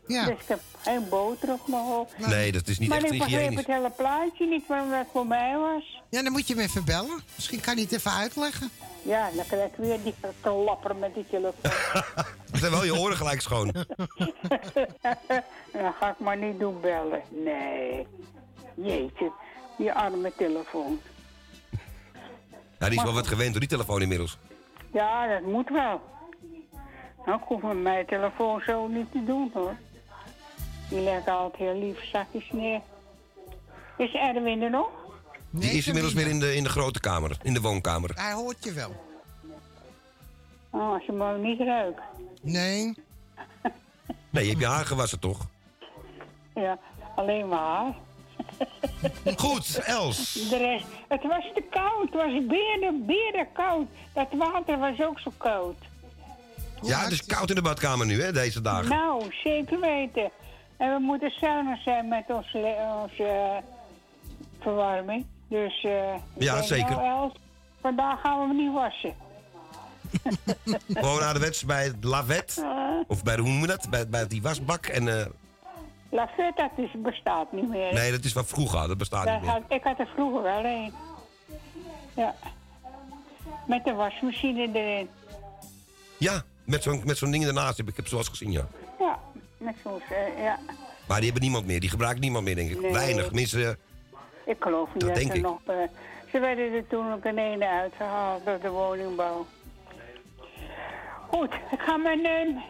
[0.07, 0.25] Ja.
[0.25, 2.27] Dus ik heb geen boter op mijn hoofd.
[2.27, 3.57] Nee, dat is niet maar echt ik begreep hygiënisch.
[3.57, 6.01] het hele plaatje niet waarom dat voor mij was.
[6.09, 7.21] Ja, dan moet je hem even bellen.
[7.35, 8.69] Misschien kan hij het even uitleggen.
[9.01, 11.71] Ja, dan krijg ik weer die klapper met die telefoon.
[12.51, 13.71] Dat zijn wel je oren gelijk schoon.
[15.73, 17.21] dan ga ik maar niet doen bellen.
[17.29, 18.07] Nee.
[18.83, 19.31] Jeetje,
[19.77, 20.99] die arme telefoon.
[22.79, 24.37] Ja, die is wel wat gewend door die telefoon inmiddels.
[24.93, 26.01] Ja, dat moet wel.
[27.25, 29.75] Nou, ik hoef met mijn telefoon zo niet te doen hoor.
[30.89, 32.81] Die leggen altijd heel lief zakjes neer.
[33.97, 34.89] Is Erwin er nog?
[35.49, 38.11] Die is inmiddels weer in de, in de grote kamer, in de woonkamer.
[38.13, 39.07] Hij hoort je wel.
[40.69, 42.01] Oh, als je hem niet ruikt.
[42.41, 42.93] Nee.
[44.29, 45.47] Nee, je hebt je haar gewassen toch?
[46.55, 46.79] Ja,
[47.15, 47.95] alleen maar haar.
[49.35, 50.33] Goed, Els.
[50.49, 52.01] De rest, het was te koud.
[52.01, 53.87] Het was beren, beren koud.
[54.13, 55.75] Dat water was ook zo koud.
[56.81, 58.89] Ja, het is koud in de badkamer nu, hè, deze dagen.
[58.89, 60.31] Nou, zeker weten.
[60.77, 63.57] En we moeten zuinig zijn met onze, eh,
[64.59, 65.25] verwarming.
[65.47, 66.95] Dus eh Ja, denk, zeker.
[66.95, 67.33] Nou, Els,
[67.81, 69.13] vandaag gaan we hem niet wassen.
[71.03, 72.63] Gewoon ouderwets bij het lavet.
[73.07, 73.89] Of bij de, hoe je dat?
[73.89, 74.85] Bij, bij die wasbak.
[74.85, 75.25] En, eh,
[76.09, 77.93] Lafette, dat is, bestaat niet meer.
[77.93, 78.87] nee, dat is wat vroeger had.
[78.87, 79.49] Dat bestaat niet meer.
[79.49, 80.93] had, ik had er vroeger wel een.
[82.15, 82.35] Ja.
[83.67, 85.09] Met de wasmachine erin.
[86.17, 87.77] Ja, met zo'n met zo'n ding ernaast.
[87.77, 88.67] heb Ik heb zoals gezien, ja.
[88.99, 89.19] Ja,
[89.57, 90.01] met zo'n...
[90.09, 90.59] eh, ja.
[91.07, 91.79] Maar die hebben niemand meer.
[91.79, 92.81] Die gebruikt niemand meer, denk ik.
[92.81, 92.91] Nee.
[92.91, 93.25] Weinig.
[93.25, 95.43] Tenminste, eh, Ik geloof niet Dat dat, denk ze ik.
[95.43, 95.59] nog...
[95.65, 95.75] eh,
[96.31, 99.45] ze werden er toen ook in ene uitgehaald door de woningbouw.
[101.31, 102.21] Goed, ik ga mijn,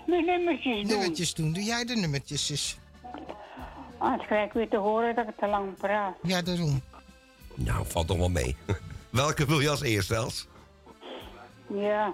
[0.08, 0.88] mijn nummertjes doen.
[0.88, 1.54] Nummertjes doen.
[1.54, 2.78] Doe jij de nummertjes eens.
[3.98, 6.16] Anders krijg ik weer te horen dat ik te lang praat.
[6.24, 6.82] Ja, daarom.
[7.56, 8.58] nou, valt toch wel mee.
[9.10, 10.48] Welke wil je als eerste, Els?
[11.68, 12.14] Ja.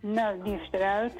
[0.00, 1.12] Nou, die is eruit.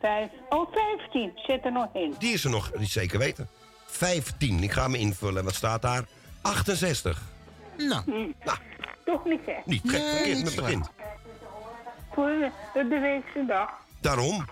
[0.00, 1.32] Vijf, oh, 15.
[1.34, 2.14] Zit er nog in.
[2.18, 3.48] Die is er nog, niet zeker weten.
[3.86, 4.62] 15.
[4.62, 5.44] Ik ga hem invullen.
[5.44, 6.04] Wat staat daar?
[6.42, 7.22] 68.
[7.76, 8.02] Nou.
[8.04, 8.50] Hm.
[9.04, 9.54] Toch niet, hè?
[9.64, 10.84] Niet gek verkeerd met het begin.
[12.12, 13.70] Voor de weekse dag.
[14.00, 14.44] Daarom.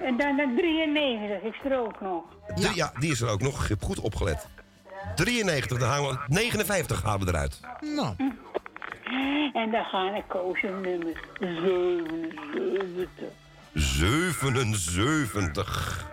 [0.00, 2.22] En dan de 93 is er ook nog.
[2.54, 2.70] Ja.
[2.74, 3.62] ja, die is er ook nog.
[3.62, 4.46] Je hebt goed opgelet.
[5.14, 7.60] 93, dan halen we 59 halen we eruit.
[7.80, 8.14] Nou.
[9.52, 13.24] En dan ga ik kozen nummer 77.
[13.74, 16.06] 77.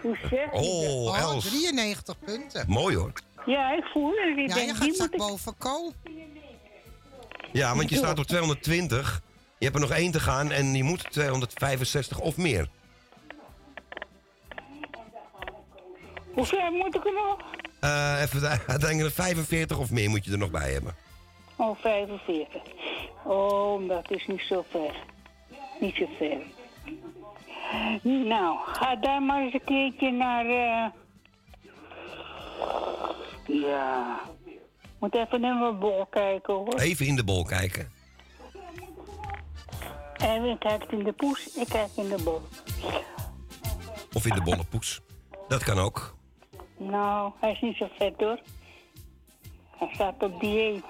[0.00, 1.16] Hoe zeg je Oh, dat?
[1.30, 1.48] Els.
[1.48, 2.64] 93 punten.
[2.68, 3.12] Mooi hoor.
[3.46, 4.38] Ja, ik voel het.
[4.38, 5.18] Ik Ja, denk, je die gaat moet straks ik...
[5.18, 5.92] boven Ko.
[7.52, 9.20] Ja, want je staat op 220.
[9.58, 12.68] Je hebt er nog één te gaan en je moet 265 of meer.
[16.34, 17.36] Hoeveel moet ik er nog?
[17.80, 20.94] Eh even uiteindelijk 45 of meer moet je er nog bij hebben.
[21.56, 22.62] Oh, 45.
[23.24, 24.94] Oh, dat is niet zo ver.
[25.80, 26.38] Niet zo ver.
[28.02, 30.46] Nou, ga daar maar eens een keertje naar...
[30.46, 30.90] eh,
[33.46, 34.20] Ja...
[34.98, 36.74] Moet even in mijn bol kijken, hoor.
[36.78, 37.92] Even in de bol kijken.
[40.16, 42.40] Erwin kijkt in de poes, ik kijk in de bol.
[44.12, 45.00] Of in de bolle poes.
[45.48, 46.13] Dat kan ook.
[46.90, 48.40] Nou, hij is niet zo vet, hoor.
[49.78, 50.84] Hij staat op dieet.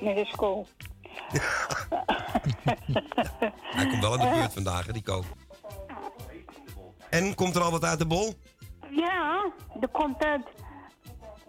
[0.00, 0.66] Met de school.
[3.60, 5.24] Hij komt wel in de buurt vandaag, hè, die koop.
[7.10, 8.34] En komt er al wat uit de bol?
[8.90, 10.46] Ja, er komt uit...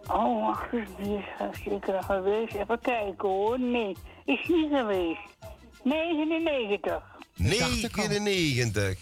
[0.08, 2.54] Oh, wacht die is er zeker geweest.
[2.54, 3.60] Even kijken hoor.
[3.60, 3.96] Nee,
[4.26, 5.22] is niet geweest.
[5.84, 7.04] 99.
[7.36, 9.00] 99.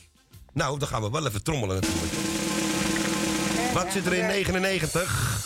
[0.54, 2.39] Nou, dan gaan we wel even trommelen natuurlijk.
[3.74, 5.38] Wat zit er in 99?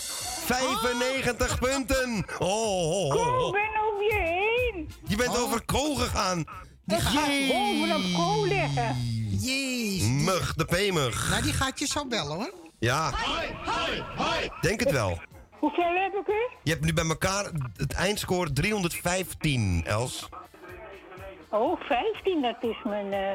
[0.46, 2.26] 95 punten.
[2.40, 3.48] Oh, oh, oh, oh.
[3.48, 4.90] ik ben over je heen.
[5.08, 6.46] Je bent over Ko gegaan.
[6.86, 8.96] Die gaat bovenop kool liggen.
[9.40, 10.04] Jeez.
[10.04, 11.30] Mug, de P-mug.
[11.30, 12.54] Nou, die gaat je zo bellen, hoor.
[12.80, 13.12] Ja.
[13.12, 14.50] Hoi, hoi, hoi.
[14.62, 15.22] Denk het wel.
[15.60, 16.58] Hoeveel heb ik er?
[16.64, 17.46] Je hebt nu bij elkaar
[17.76, 20.30] het eindscore 315, Els.
[21.50, 23.14] Oh, 15, dat is mijn...
[23.14, 23.34] Eh,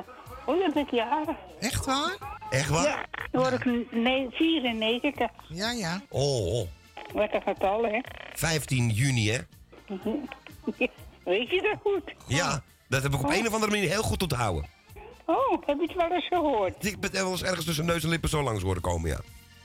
[0.48, 1.36] 100 jaar.
[1.60, 2.16] Echt waar?
[2.50, 2.84] Echt waar?
[2.84, 3.70] Ja, dan word ja.
[3.70, 4.30] ik nou.
[4.30, 5.30] 94.
[5.48, 6.02] Ja, ja.
[6.08, 6.68] Oh, oh.
[7.14, 8.00] Lekker getal, hè?
[8.32, 9.38] 15 juni, hè?
[11.24, 12.14] Weet je dat goed?
[12.26, 13.36] Ja, dat heb ik op oh.
[13.36, 14.66] een of andere manier heel goed onthouden.
[15.24, 16.84] Oh, heb je het wel eens gehoord?
[16.84, 19.20] Ik ben wel eens ergens tussen neus en lippen zo langs horen komen, ja.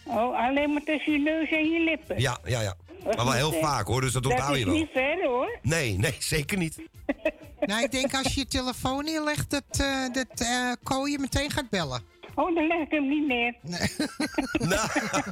[0.05, 2.19] Oh, alleen maar tussen je neus en je lippen?
[2.19, 2.75] Ja, ja, ja.
[3.03, 4.73] Maar wel heel vaak hoor, dus dat onthoud je Dat wel.
[4.75, 5.59] is niet ver, hoor.
[5.61, 6.77] Nee, nee, zeker niet.
[7.65, 11.51] Nou, ik denk als je je telefoon neerlegt, dat, eh dat eh Ko je meteen
[11.51, 12.01] gaat bellen.
[12.35, 13.55] Oh, dan leg ik hem niet neer.
[14.69, 14.89] Nou,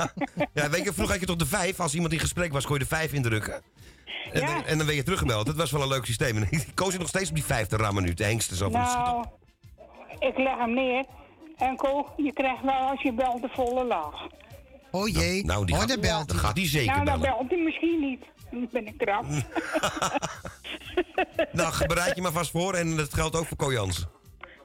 [0.53, 1.80] ja, weet je, vroeger had je toch de vijf.
[1.80, 3.61] Als iemand in gesprek was, kon je de vijf indrukken.
[4.31, 5.45] En, dan, en dan werd je teruggebeld.
[5.45, 6.35] Dat was wel een leuk systeem.
[6.38, 8.14] En ik koos je nog steeds op die vijf te rammen nu.
[8.14, 8.81] De hengsten zo van.
[8.81, 9.26] Nou,
[10.19, 11.06] ik leg hem neer.
[11.57, 14.27] En Ko, je krijgt wel als je belt de volle laag.
[14.92, 15.46] Oh jee.
[15.46, 17.38] Nou, die oh, gaat, belt dan gaat hij zeker nou, dan bellen.
[17.38, 18.24] belt hij misschien niet.
[18.52, 19.26] Dan ben ik krap.
[21.52, 22.74] Nou, bereid je maar vast voor.
[22.74, 24.10] En dat geldt ook voor Ko Jansen.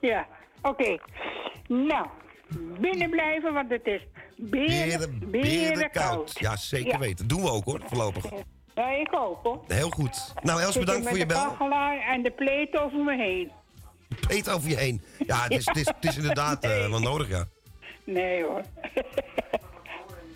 [0.00, 0.26] ja,
[0.62, 0.98] oké.
[1.68, 2.06] Nou,
[2.80, 4.00] binnen blijven, want het is
[4.36, 6.36] beren, Beren, koud.
[6.40, 6.98] Ja, zeker Ja.
[6.98, 7.26] weten.
[7.28, 8.24] Doen we ook hoor, voorlopig.
[8.74, 9.64] Ja, ik ook hoor.
[9.66, 10.32] Heel goed.
[10.42, 11.50] Nou, Els, bedankt voor je met de bel.
[11.50, 13.50] kachelaar en de pleet over me heen.
[14.28, 15.02] Eet over je heen.
[15.26, 17.44] Ja, het is, het is, het is inderdaad eh, wel nodig, ja.
[18.04, 18.62] Nee hoor.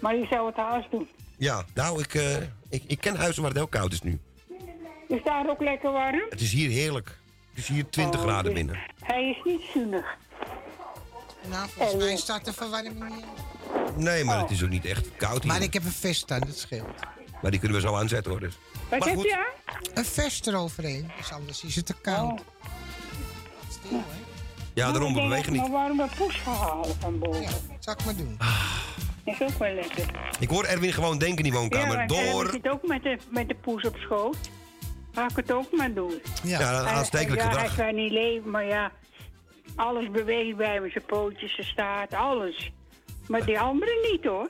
[0.00, 1.08] Maar je zou het haast doen.
[1.38, 2.36] Ja, nou, ik, eh,
[2.68, 4.20] ik, ik ken huizen waar het heel koud is nu.
[5.08, 6.22] Is daar ook lekker warm?
[6.30, 7.18] Het is hier heerlijk.
[7.50, 8.78] Het is hier 20 Oh, graden dus binnen.
[9.02, 10.16] Hij is niet zuinig.
[11.50, 13.24] Nou, volgens mij staat de verwarming niet.
[13.96, 14.42] Nee, maar Oh.
[14.42, 15.52] het is ook niet echt koud hier.
[15.52, 16.86] Maar ik heb een vest aan, dat scheelt.
[17.42, 18.40] Maar die kunnen we zo aanzetten hoor.
[18.40, 18.54] Dus.
[18.90, 19.26] Wat Maar heb goed.
[19.26, 19.76] je aan?
[19.94, 22.40] Een vest eroverheen, dus anders is het te koud.
[23.90, 23.98] Oh.
[24.74, 25.62] Ja, daarom, we Ik denk bewegen dat niet.
[25.62, 27.42] Maar waarom dat poes gehaald van boven?
[27.42, 27.48] Ja,
[27.78, 28.38] zal ik maar doen.
[29.24, 30.04] Is ook wel lekker.
[30.40, 31.96] Ik hoor Erwin gewoon denken in die woonkamer.
[31.98, 32.42] ja, Door.
[32.42, 34.36] hij zit ook met de, met de poes op schoot.
[35.14, 36.20] Ga ik het ook maar doen.
[36.42, 37.76] Ja, Ja, Hij- aanstekelijk ja, gedrag.
[37.76, 38.92] Hij kan niet leven, maar ja,
[39.76, 40.90] alles beweegt bij hem.
[40.90, 42.70] Zijn pootjes, zijn staart, alles.
[43.28, 44.48] Maar die anderen niet hoor.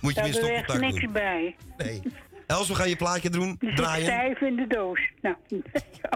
[0.00, 0.30] Moet je Daar
[0.68, 1.12] weer niks doen.
[1.12, 1.56] bij.
[1.76, 2.02] Nee.
[2.46, 4.04] Els, we gaan je plaatje doen, draaien.
[4.06, 5.00] stijf in de doos.
[5.20, 5.36] Nou,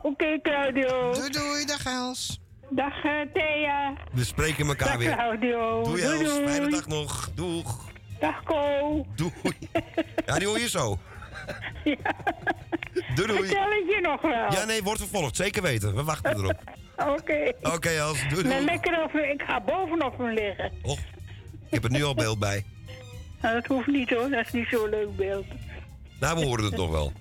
[0.02, 1.12] oké Claudio.
[1.12, 2.40] Doei doei, dag Els.
[2.70, 3.92] Dag eh, Thea.
[4.12, 5.12] We spreken elkaar Dag weer.
[5.12, 5.82] Claudio.
[5.82, 6.48] Doei Doei, Els, doei.
[6.48, 7.30] fijne dag nog.
[7.34, 7.90] Doeg.
[8.20, 9.06] Dag Ko.
[9.14, 9.32] Doei.
[10.26, 10.98] Ja, die hoor je zo.
[11.84, 11.96] Doei
[13.28, 13.44] doei.
[13.46, 14.52] Vertel ik je nog wel.
[14.52, 15.36] Ja, nee, wordt vervolgd.
[15.36, 15.94] Zeker weten.
[15.94, 16.58] We wachten erop.
[17.18, 17.52] Oké.
[17.62, 18.64] Oké Els, doei Nou, doei.
[18.64, 20.72] lekker over, ik ga bovenop hem liggen.
[20.82, 22.64] Och, ik heb er nu al beeld bij.
[23.42, 25.46] Nou, dat hoeft niet hoor, dat is niet zo'n leuk beeld.
[26.20, 27.12] Nou, we horen het nog wel.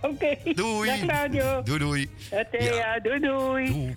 [0.00, 0.36] Oké.
[0.54, 0.88] Doei.
[0.90, 1.62] Dag Claudio.
[1.62, 2.10] Doei doei.
[2.50, 2.98] Thea, Ja.
[3.00, 3.94] doei doei.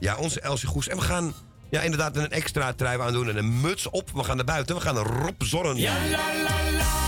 [0.00, 0.88] Ja, onze Elsje Goes.
[0.88, 1.34] En we gaan
[1.70, 4.10] ja, inderdaad een extra trui aan doen en een muts op.
[4.14, 4.74] We gaan naar buiten.
[4.74, 5.76] We gaan naar Rob Zorren.
[5.76, 7.00] Ja, la, la, la, la,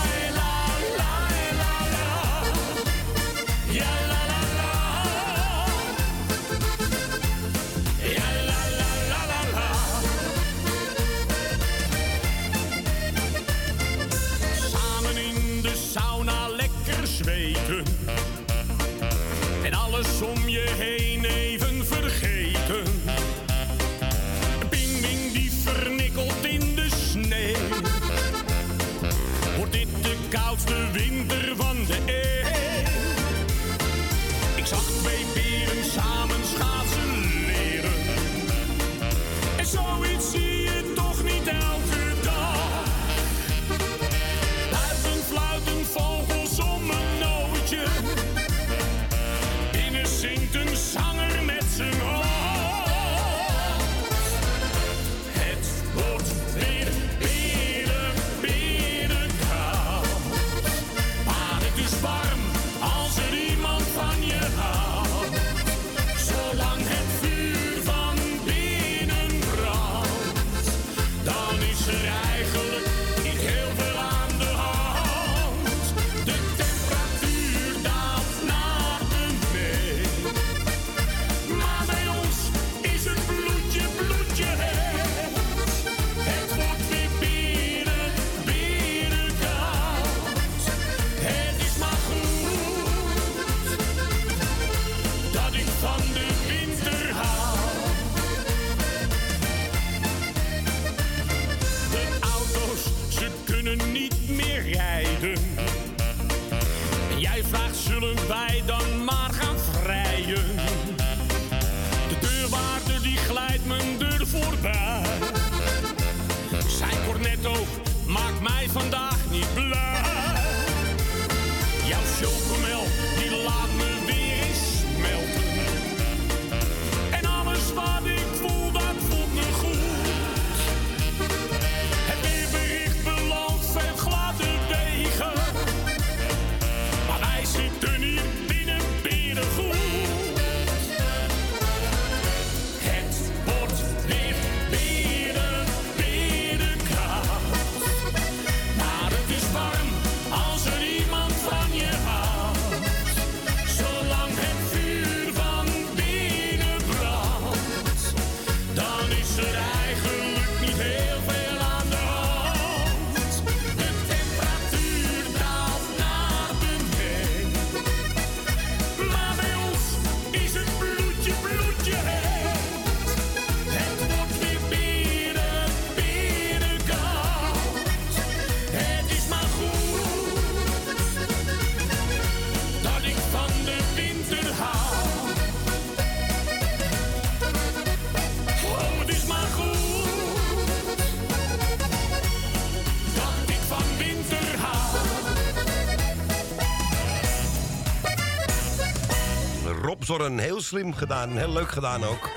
[200.23, 201.37] Zorren, heel slim gedaan.
[201.37, 202.29] Heel leuk gedaan ook.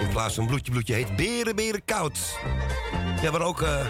[0.00, 2.38] In plaats van bloedje, bloedje heet beren, beren koud.
[3.22, 3.86] Ja, maar ook eh,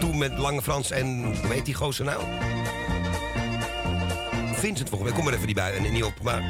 [0.00, 2.22] toen met Lange Frans en, hoe heet die gozer nou?
[4.52, 6.22] Vincent volgens mij, kom er even niet bij en niet op.
[6.22, 6.42] Maar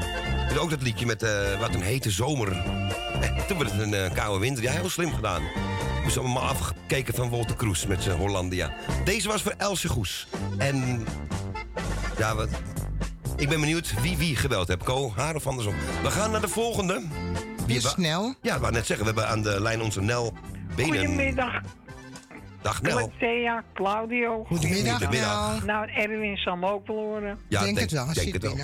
[0.50, 2.52] is ook dat liedje met eh, wat een hete zomer.
[3.20, 4.62] Eh, toen werd het een eh, koude winter.
[4.62, 5.42] Ja, heel slim gedaan.
[6.04, 8.74] We zijn allemaal afgekeken van Walter Kroes met zijn Hollandia.
[9.04, 10.26] Deze was voor Elsje Goes.
[10.58, 11.06] En
[12.18, 12.48] ja, wat,
[13.38, 14.82] ik ben benieuwd wie wie gebeld heeft.
[14.82, 15.74] Co, haar of andersom.
[16.02, 17.02] We gaan naar de volgende.
[17.66, 18.34] Wie Is Nel?
[18.42, 20.32] Ja, ik wou net zeggen, we hebben aan de lijn onze Nel
[20.76, 20.98] Benen.
[20.98, 21.60] Goedemiddag,
[22.62, 23.12] Dag Nel.
[23.18, 24.44] Thea, Claudio.
[24.44, 25.64] Goedemiddag.
[25.64, 27.38] Nou, Erwin zal me ook wel horen.
[27.48, 28.56] Ja, Denk denk- het wel, denk het wel.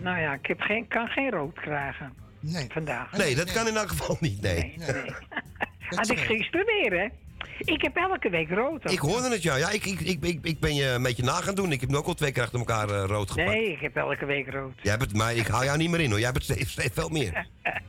[0.00, 2.12] Nou ja, ik heb geen, kan geen rood krijgen.
[2.40, 2.66] Nee.
[2.72, 3.12] Vandaag.
[3.12, 4.74] Nee, dat kan in elk geval niet, nee.
[5.96, 7.08] Had ik gisteren weer, hè?
[7.58, 8.82] Ik heb elke week rood.
[8.82, 8.92] hoor.
[8.92, 9.56] Ik hoorde het, ja.
[9.56, 11.72] ja ik, ik, ik, ik, ik ben je een beetje na gaan doen.
[11.72, 13.48] Ik heb nu ook al twee keer achter elkaar eh, rood gepakt.
[13.50, 14.72] Nee, ik heb elke week rood.
[14.82, 16.18] Jij hebt het, maar ik haal jou niet meer in, hoor.
[16.20, 17.46] Jij hebt het steeds, steeds veel meer.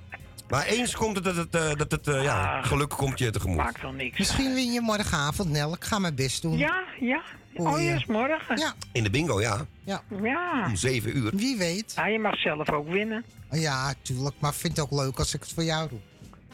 [0.49, 3.57] Maar eens komt het dat het, eh, dat het eh, ja, geluk komt je tegemoet.
[3.57, 4.17] Maakt wel niks.
[4.17, 5.73] Misschien win je morgenavond, Nel.
[5.73, 6.57] Ik ga mijn best doen.
[6.57, 7.21] Ja, ja.
[7.55, 8.57] Hoe Oh, morgen.
[8.57, 8.73] Ja.
[8.91, 9.65] In de bingo, ja.
[9.83, 10.01] Ja.
[10.21, 10.65] Ja.
[10.65, 11.31] Om zeven uur.
[11.35, 11.93] Wie weet.
[11.95, 13.25] Ja, je mag zelf ook winnen.
[13.51, 14.35] Ja, tuurlijk.
[14.39, 15.99] Maar ik vind het ook leuk als ik het voor jou doe.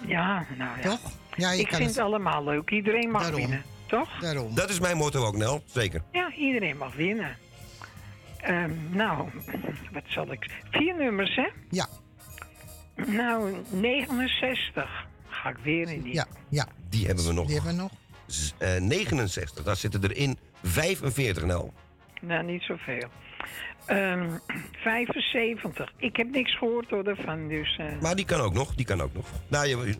[0.07, 0.81] Ja, nou ja.
[0.89, 0.99] Toch?
[1.35, 1.99] Ja, je ik kan vind het.
[1.99, 2.69] allemaal leuk.
[2.69, 3.39] Iedereen mag Daarom.
[3.39, 3.63] winnen.
[3.85, 4.19] Toch?
[4.19, 4.55] Daarom.
[4.55, 5.63] Dat is mijn motto ook, Nel.
[5.65, 6.01] Zeker.
[6.11, 7.38] Ja, iedereen mag winnen.
[8.38, 9.30] Ehm, nou,
[9.91, 10.49] wat zal ik...
[10.72, 11.47] Vier nummers, hè?
[11.69, 11.88] Ja.
[13.07, 15.05] Nou, 69.
[15.30, 16.13] Ga ik weer in die.
[16.13, 16.67] Ja, ja.
[16.89, 17.45] Die hebben we nog.
[17.47, 17.91] Die hebben we nog.
[18.27, 19.63] Z- eh, 69.
[19.63, 21.73] Daar zitten er in 45, Nel.
[22.22, 23.07] Nou, niet zoveel.
[23.85, 24.30] Ehm
[24.84, 25.91] 75.
[25.97, 27.47] Ik heb niks gehoord hoor, daarvan.
[27.47, 28.76] Dus, eh, Maar die kan ook nog.
[28.76, 29.26] Die kan ook nog.
[29.47, 29.95] Nou, je,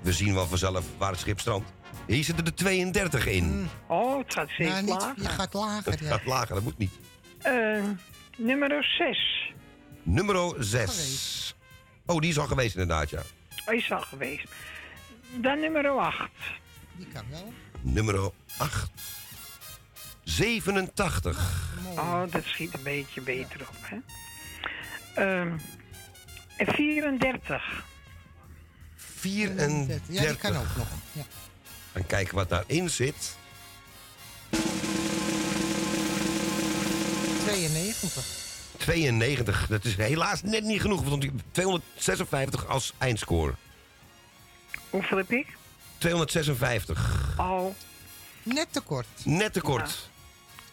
[0.00, 1.72] we zien wel vanzelf waar het schip strandt.
[2.06, 3.68] Hier zitten er 32 in.
[3.86, 5.22] Oh, het gaat steeds Nou, niet, lager.
[5.22, 5.90] je gaat lager.
[5.92, 6.06] Het Ja.
[6.08, 6.92] gaat lager, dat moet niet.
[7.42, 7.82] Eh,
[8.36, 9.52] nummer 6.
[10.02, 11.54] Nummer 6.
[12.06, 13.22] Oh, die is al geweest inderdaad, ja.
[13.66, 14.44] Is al geweest.
[15.34, 16.30] Dan nummer 8.
[16.96, 17.52] Die kan wel.
[17.80, 18.90] Nummer 8.
[20.24, 21.75] 87.
[21.96, 23.96] Oh, dat schiet een beetje beter op, hè?
[25.14, 25.58] Ehm,
[26.56, 27.84] en 34.
[28.96, 30.00] 34.
[30.08, 30.88] Ja, die kan ook nog.
[31.12, 31.22] Ja.
[31.92, 33.36] En kijken wat daarin zit.
[37.44, 38.24] 92.
[38.76, 39.66] 92.
[39.66, 41.02] Dat is helaas net niet genoeg.
[41.04, 43.54] Want die 256 als eindscore.
[44.90, 45.56] Hoeveel heb ik?
[45.98, 47.34] 256.
[47.38, 47.74] Oh,
[48.42, 49.06] Net te kort.
[49.24, 50.10] Net te kort.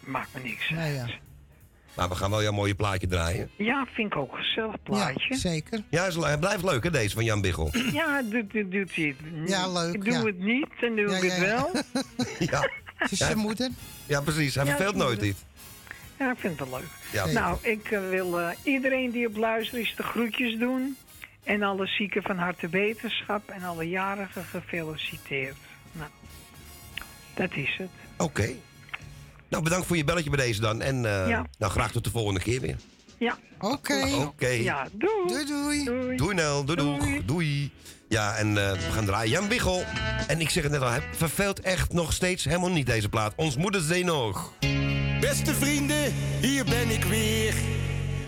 [0.06, 0.70] Maakt me niks.
[0.70, 1.06] Nou ja.
[1.96, 3.50] Maar we gaan wel jouw mooie plaatje draaien.
[3.58, 5.34] Ja, vind ik ook een gezellig plaatje.
[5.34, 5.84] Ja, zeker.
[5.90, 7.70] Ja, hij blijft leuk hè, deze van Jan Biggel.
[7.92, 9.50] Ja, doet, doet, doet hij het.
[9.50, 10.26] Ja, leuk, Ik doe ja.
[10.26, 11.46] het niet en doe Ja, ik ja, het ja.
[11.46, 11.72] wel.
[12.52, 12.70] ja.
[12.96, 13.70] Het is zijn moeder.
[14.06, 14.56] Ja, precies.
[14.56, 15.40] Hij Ja, verveelt nooit iets.
[16.20, 16.90] Ja, ik vind het wel leuk.
[17.12, 20.98] Ja, nou, ik eh, wil eh, iedereen die op luistert is de groetjes doen.
[21.44, 25.56] En alle zieken van harte wetenschap en alle jarigen gefeliciteerd.
[25.92, 26.10] Nou,
[27.34, 27.90] dat is het.
[28.18, 28.50] Oké.
[29.54, 30.82] Nou, bedankt voor je belletje bij deze dan.
[30.82, 31.46] En eh, Ja.
[31.58, 32.76] nou, graag tot de volgende keer weer.
[33.18, 33.38] Ja.
[33.60, 34.04] Oké.
[34.26, 34.48] Oké.
[34.48, 35.28] Ja, doei.
[35.28, 35.84] Doei, doei.
[35.84, 36.18] Doei.
[36.18, 37.22] Doei Nel, doei doei.
[37.26, 37.72] doei.
[38.10, 39.32] Ja, en eh, we gaan draaien.
[39.32, 39.84] Jan Biggel.
[40.28, 43.34] En ik zeg het net al, hij verveelt echt nog steeds helemaal niet deze plaat.
[43.36, 44.54] Ons moederzee nog.
[45.20, 47.54] Beste vrienden, hier ben ik weer.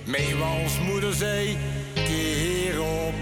[0.05, 1.57] Meewals moederzee,
[1.93, 3.13] keer op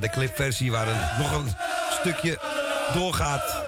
[0.00, 1.54] De clipversie waar een, nog een
[2.00, 2.38] stukje
[2.94, 3.66] doorgaat.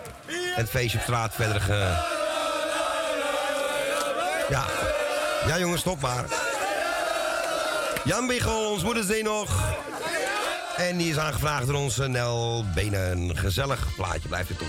[0.55, 2.09] Het feestje op straat verder ge...
[4.49, 4.65] Ja.
[5.47, 6.25] Ja jongens, stop maar.
[8.05, 9.79] Jan Biggel, ons moedersdee nog.
[10.77, 13.11] En die is aangevraagd door onze Nel Benen.
[13.11, 14.69] Een gezellig plaatje blijft het toch.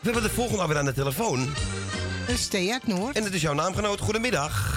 [0.00, 1.54] We hebben de volgende alweer aan de telefoon.
[2.26, 3.16] Dat is Thea Noord.
[3.16, 4.00] En het is jouw naamgenoot.
[4.00, 4.75] Goedemiddag.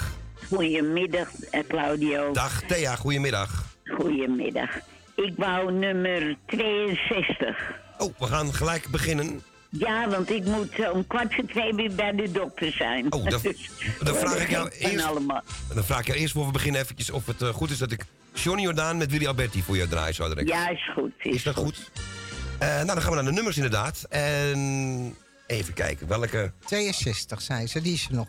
[0.50, 1.28] Goedemiddag,
[1.68, 2.32] Claudio.
[2.32, 3.64] Dag Thea, goedemiddag.
[3.84, 4.70] Goedemiddag.
[5.14, 7.72] Ik wou nummer 62.
[7.98, 9.42] Oh, we gaan gelijk beginnen.
[9.68, 13.12] Ja, want ik moet om kwart voor twee weer bij de dokter zijn.
[13.12, 13.70] Oh, dan, Dus,
[14.02, 15.04] dan vraag ik jou en eerst...
[15.04, 15.42] allemaal.
[15.74, 17.92] Dan vraag ik jou eerst voor we beginnen eventjes of het eh, goed is dat
[17.92, 20.48] ik Johnny Jordaan met Willy Alberti voor jou draai zo direct.
[20.48, 21.12] Ja, is goed.
[21.18, 21.90] Is, dat goed?
[22.58, 24.06] Eh, nou, dan gaan we naar de nummers inderdaad.
[24.08, 25.16] En
[25.46, 26.52] even kijken, welke...
[26.64, 27.80] 62, zei ze.
[27.80, 28.28] Die is er nog.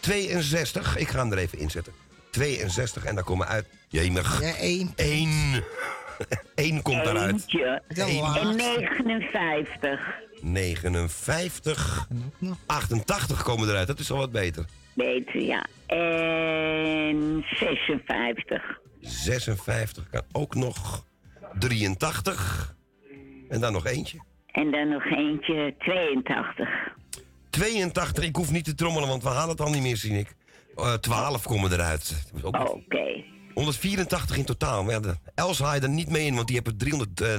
[0.00, 1.92] 62, ik ga hem er even inzetten.
[2.30, 3.66] 62 en daar komen uit...
[3.88, 4.40] Jemig.
[4.40, 4.92] Ja, één.
[4.96, 5.62] Eén.
[6.54, 7.32] Eén komt daaruit.
[7.32, 7.82] Eentje.
[7.88, 8.24] Eén.
[8.24, 10.00] En 59.
[10.40, 12.08] 59.
[12.66, 14.64] 88 komen eruit, dat is al wat beter.
[14.94, 15.66] Beter, ja.
[15.86, 18.80] En 56.
[19.00, 21.04] 56 kan ook nog.
[21.58, 22.74] 83.
[23.48, 24.18] En dan nog eentje.
[24.46, 26.68] En dan nog eentje 82.
[27.60, 30.34] 82, ik hoef niet te trommelen, want we halen het al niet meer, zie ik.
[30.76, 32.12] Eh 12 komen eruit.
[32.42, 33.24] Oké.
[33.54, 34.82] 184 in totaal.
[34.84, 37.20] Maar ja, de Els haal je er niet mee in, want die hebben 300...
[37.20, 37.34] eh,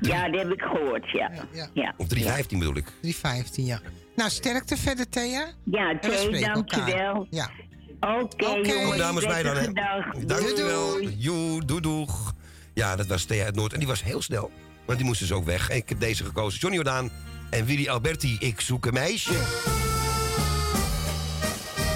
[0.00, 1.30] Ja, dat heb ik gehoord, ja.
[1.74, 2.84] Ja, of 315 bedoel ik.
[3.00, 3.80] 315, ja.
[4.16, 5.46] Nou, sterkte verder, Thea.
[5.64, 7.14] ja En spreken dankjewel.
[7.14, 7.26] elkaar.
[7.30, 7.50] Ja.
[8.00, 8.46] Oké, Oké.
[8.72, 8.84] jongens.
[8.84, 9.72] Goed, dames, wij dan, hè.
[9.72, 10.04] Dag.
[10.24, 11.00] Dankjewel.
[11.02, 12.34] Joe, doei, doeg.
[12.74, 13.72] Ja, dat was Thea uit Noord.
[13.72, 14.50] En die was heel snel.
[14.86, 15.68] Want die moest dus ook weg.
[15.70, 16.58] En ik heb deze gekozen.
[16.60, 17.10] Johnny Jordaan
[17.50, 18.36] en Willy Alberti.
[18.40, 19.34] Ik zoek een meisje.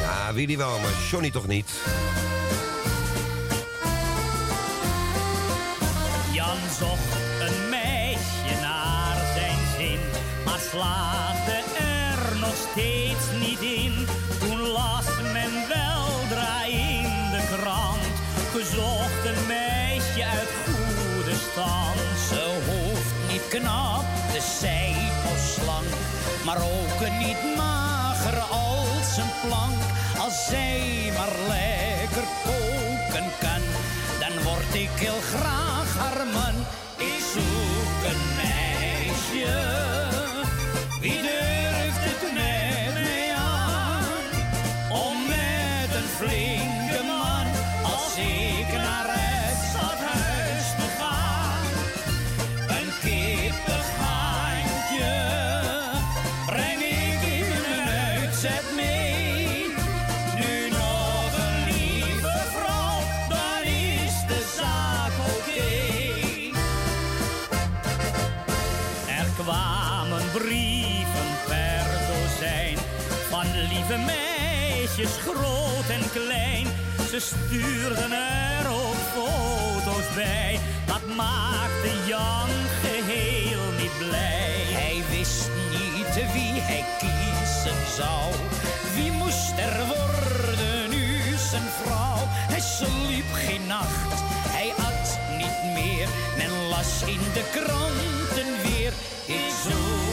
[0.01, 1.70] Ja, Willy wel, maar Johnny toch niet.
[6.32, 10.01] Jan zocht een meisje naar zijn zin,
[10.44, 13.93] maar slaagde er nog steeds niet in.
[14.39, 18.14] Toen las men weldra in de krant,
[18.52, 21.98] gezocht een meisje uit goede stand.
[22.28, 24.09] Ze hoeft niet knap
[26.44, 29.80] maar ook niet mager als een plank.
[30.18, 33.62] Als zij maar lekker koken kan,
[34.20, 35.69] dan word ik heel graag
[77.20, 82.48] Ze stuurden er ook foto's bij, dat maakte Jan
[82.82, 84.64] geheel niet blij.
[84.80, 88.32] Hij wist niet wie hij kiezen zou.
[88.94, 92.24] Wie moest er worden nu zijn vrouw?
[92.26, 96.09] Hij sliep geen nacht, hij at niet meer.
[96.36, 98.92] Men las in de kranten weer.
[99.26, 100.09] Ik zoek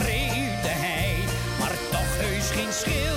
[0.00, 1.14] schreeuwde hij,
[1.58, 3.09] maar toch heus geen schilderij.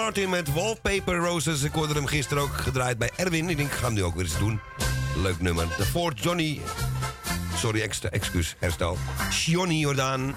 [0.00, 1.62] Martin met Wallpaper Roses.
[1.62, 3.48] Ik hoorde hem gisteren ook gedraaid bij Erwin.
[3.48, 4.60] Ik denk, ik ga hem nu ook weer eens doen.
[5.16, 5.66] Leuk nummer.
[5.76, 6.60] De Fort Johnny...
[7.56, 8.96] Sorry, extra, excuus, herstel.
[9.30, 10.34] Johnny Jordaan.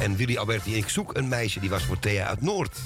[0.00, 0.76] En Willy Alberti.
[0.76, 2.78] Ik zoek een meisje die was voor Thea uit Noord.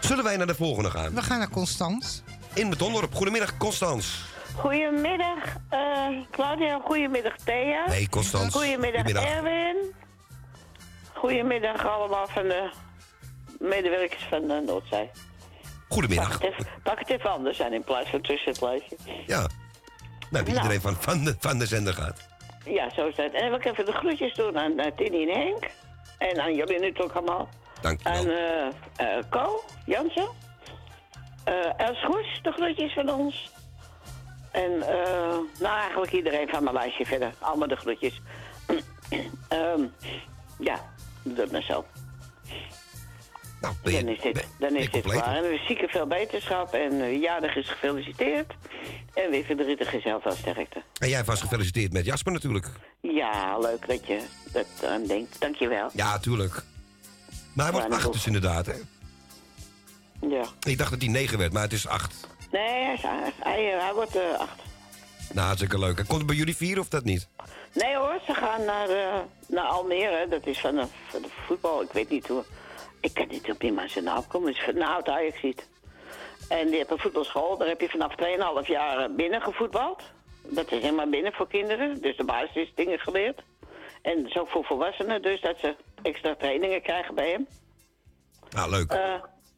[0.00, 1.14] Zullen wij naar de volgende gaan?
[1.14, 2.22] We gaan naar Constans.
[2.54, 3.14] In Betondorp.
[3.14, 4.24] Goedemiddag, Constans.
[4.54, 6.80] Goedemiddag, eh Claudia.
[6.84, 7.88] Goedemiddag, Thea.
[7.88, 8.54] Nee, Constans.
[8.54, 9.24] Goedemiddag, Goedemiddag.
[9.24, 9.76] Erwin.
[11.14, 12.70] Goedemiddag allemaal van de
[13.62, 15.10] medewerkers van de Noordzee.
[15.88, 16.28] Goedemiddag.
[16.28, 18.96] Mag het even, mag het even anders zijn in plaats van tussen het lijstje?
[19.26, 19.38] Ja.
[20.30, 20.46] Nou, Nou.
[20.46, 22.28] iedereen van, van, de, van de zender gaat.
[22.64, 23.32] Ja, zo is het.
[23.32, 25.70] En wil ik even de groetjes doen aan uh, Tini en Henk.
[26.18, 27.48] En aan jullie natuurlijk allemaal.
[27.80, 28.20] Dankjewel.
[28.20, 28.30] En
[28.96, 30.28] eh eh Co, Jansen.
[31.44, 33.50] Eh Els Goes, de groetjes van ons.
[34.50, 37.32] En eh nou, eigenlijk iedereen van mijn lijstje verder.
[37.38, 38.20] Allemaal de groetjes.
[39.48, 39.82] Ehm
[40.58, 40.80] ja,
[41.22, 41.84] doe dat maar zo.
[43.62, 45.36] Nou, ben je, Dan is dit, dan is dit klaar.
[45.36, 46.72] En we zieken veel beterschap.
[46.74, 48.52] En uh, jarig is gefeliciteerd.
[49.14, 50.82] En weer verdrietig is heel veel sterkte.
[50.98, 52.66] En jij was gefeliciteerd met Jasper natuurlijk.
[53.00, 54.20] Ja, leuk dat je
[54.52, 55.40] dat aan denkt.
[55.40, 55.90] Dankjewel.
[55.94, 56.62] Ja, tuurlijk.
[57.54, 58.74] Maar hij wordt acht dus inderdaad, hè?
[60.28, 60.44] Ja.
[60.62, 62.28] Ik dacht dat hij negen werd, maar het is acht.
[62.50, 64.60] Nee, hij, is- hij, hij, hij wordt eh, acht.
[65.32, 65.98] Nou, hartstikke leuk.
[65.98, 67.28] En komt het bij jullie vier of dat niet?
[67.74, 70.26] Nee hoor, ze gaan naar, eh, naar Almere.
[70.30, 71.82] Dat is van de, van de voetbal.
[71.82, 72.44] Ik weet niet hoe.
[73.02, 74.48] Ik kan niet op iemand zijn naam komen.
[74.48, 75.40] Het is van een oud ajax
[76.48, 77.56] En die heeft een voetbalschool.
[77.56, 78.14] Daar heb je vanaf
[78.62, 80.02] 2,5 jaar binnen gevoetbald.
[80.42, 82.00] Dat is helemaal binnen voor kinderen.
[82.00, 83.42] Dus de basis dingen geleerd.
[84.02, 85.22] En zo voor volwassenen.
[85.22, 87.46] Dus dat ze extra trainingen krijgen bij hem.
[88.50, 88.90] Nou, leuk.
[88.90, 89.14] Eh,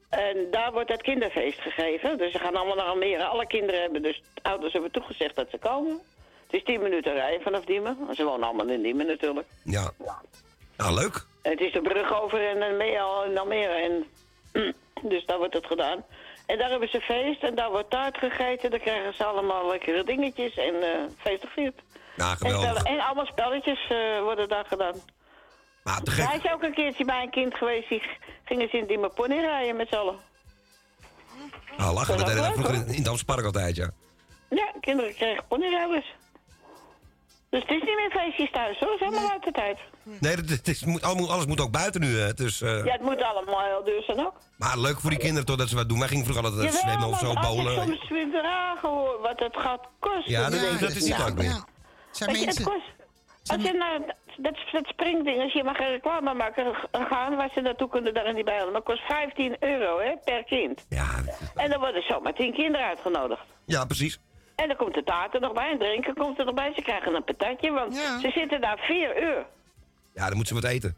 [0.09, 2.19] en daar wordt het kinderfeest gegeven.
[2.19, 3.25] Dus ze gaan allemaal naar Almere.
[3.25, 4.23] Alle kinderen hebben dus...
[4.43, 6.01] Ouders hebben toegezegd dat ze komen.
[6.47, 7.97] Het is 10 minuten rijden vanaf Diemen.
[8.15, 9.47] Ze wonen allemaal in Diemen natuurlijk.
[9.63, 9.91] Ja.
[10.77, 11.27] Nou, leuk.
[11.51, 13.73] Het is de brug over en dan ben je al in Almere.
[13.73, 14.05] En,
[15.13, 16.05] dus daar wordt het gedaan.
[16.47, 18.71] En daar hebben ze feest en daar wordt taart gegeten.
[18.71, 20.89] Dan krijgen ze allemaal lekkere dingetjes en eh
[21.19, 21.45] feest.
[22.17, 22.61] Ja, En, geweldig.
[22.71, 24.95] spellen- en allemaal spelletjes eh, worden daar gedaan.
[25.85, 26.27] Maar te gek.
[26.27, 27.89] Hij is ook een keertje bij een kind geweest.
[27.89, 28.03] Die
[28.45, 30.17] gingen ze in Diemen pony rijden met z'n allen.
[31.77, 32.17] Nou, lachen.
[32.19, 33.91] Dat We deden vroeger in, in het Amspark altijd, ja.
[34.51, 36.15] Ja, kinderen kregen ponyrijders.
[37.51, 39.79] Dus het is niet meer feestjes thuis hoor, is allemaal uit de tijd.
[40.21, 42.33] Nee, dat, het is, moet, allemaal- alles moet ook buiten nu, hè.
[42.35, 44.35] Dus, eh, Ja, het moet allemaal heel duur zijn ook.
[44.57, 45.99] Maar leuk voor die kinderen toch dat ze wat doen.
[45.99, 47.75] Wij gingen vroeger altijd Jawel, zwemmen of zo, als ik bowlen.
[47.87, 50.31] soms weer dragen hoor wat het gaat kosten.
[50.33, 51.65] Ja, dat- dat is niet leuk meer.
[52.11, 52.87] Zijn je, het mensen- kost,
[53.47, 53.99] als je naar
[54.37, 58.15] dat, dat springding, als je mag geen reclame maken, g- gaan waar ze naartoe kunnen,
[58.15, 58.67] daar in die bijlen.
[58.67, 60.87] Maar het kost 15 euro hè, per kind.
[60.89, 61.09] Ja.
[61.55, 63.43] En dan worden zomaar 10 kinderen uitgenodigd.
[63.67, 64.19] Ja, precies.
[64.57, 66.73] En dan komt de taart er nog bij en drinken komt er nog bij.
[66.75, 69.47] Ze krijgen een patatje, want ze zitten daar 4 uur.
[70.15, 70.97] Ja, dan moeten ze wat eten.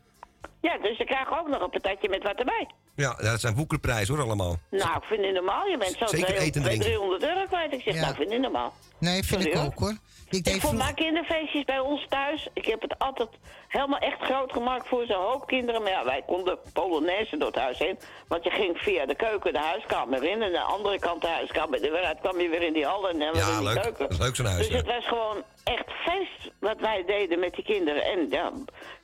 [0.61, 2.67] Ja, dus ze krijgen ook nog een patatje met wat erbij.
[2.97, 4.57] Ja, dat zijn woekerprijzen hoor allemaal.
[4.71, 5.67] Nou, ik vind het normaal.
[5.67, 6.87] Je bent zo Zeker 200, eten en drinken.
[6.87, 7.73] 300 euro kwijt.
[7.73, 8.01] Ik zeg, Ja.
[8.01, 8.73] nou, ik vind het normaal.
[8.99, 9.97] Nee, vind Sorry, ik ook hoor.
[10.31, 12.49] Ik Ik vond mijn kinderfeestjes bij ons thuis.
[12.53, 13.29] Ik heb het altijd
[13.69, 15.83] helemaal echt groot gemaakt voor zo'n hoop kinderen.
[15.83, 17.99] Maar ja, wij konden Polonaise door het huis heen.
[18.29, 20.43] Want je ging via de keuken de huiskamer in.
[20.43, 21.83] En aan de andere kant de huiskamer.
[21.85, 23.83] En daaruit kwam je weer in die hal en dan Ja, in die leuk.
[23.83, 23.99] keuken.
[23.99, 24.59] Dat is leuk zo'n huis.
[24.59, 24.77] Dus ja.
[24.77, 28.05] het was gewoon echt feest wat wij deden met die kinderen.
[28.05, 28.53] En ja,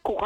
[0.03, 0.21] koek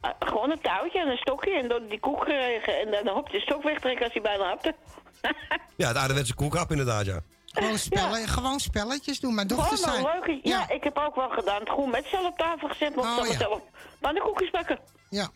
[0.00, 2.80] Eh, gewoon een touwtje en een stokje en door die koek geregen.
[2.80, 4.74] En dan hop je stok wegtrekken als hij bijna hapte.
[5.76, 7.20] Ja, het ouderwetse koekhap inderdaad, ja.
[7.46, 9.34] Gewoon, spellen, gewoon spelletjes doen.
[9.34, 10.06] Mijn dochters Gewoon zijn...
[10.16, 10.48] een leuke...
[10.48, 10.68] Ja.
[10.68, 11.60] ik heb ook wel gedaan.
[11.60, 12.94] Het groen met zelf op tafel gezet.
[12.94, 13.38] Mocht Oh, zelf ja.
[13.38, 13.60] zelf
[14.00, 14.78] pannenkoekjes bakken.
[15.10, 15.30] Ja.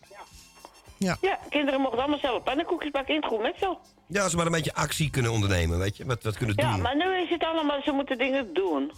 [0.97, 1.17] Ja,
[1.49, 3.77] kinderen mochten allemaal zelf pannenkoekjes bakken in het groen met zelf.
[4.07, 6.05] Ja, als ze maar een beetje actie kunnen ondernemen, weet je.
[6.05, 6.81] Wat, wat kunnen Ja, doen.
[6.81, 8.91] maar nu is het allemaal, ze moeten dingen doen.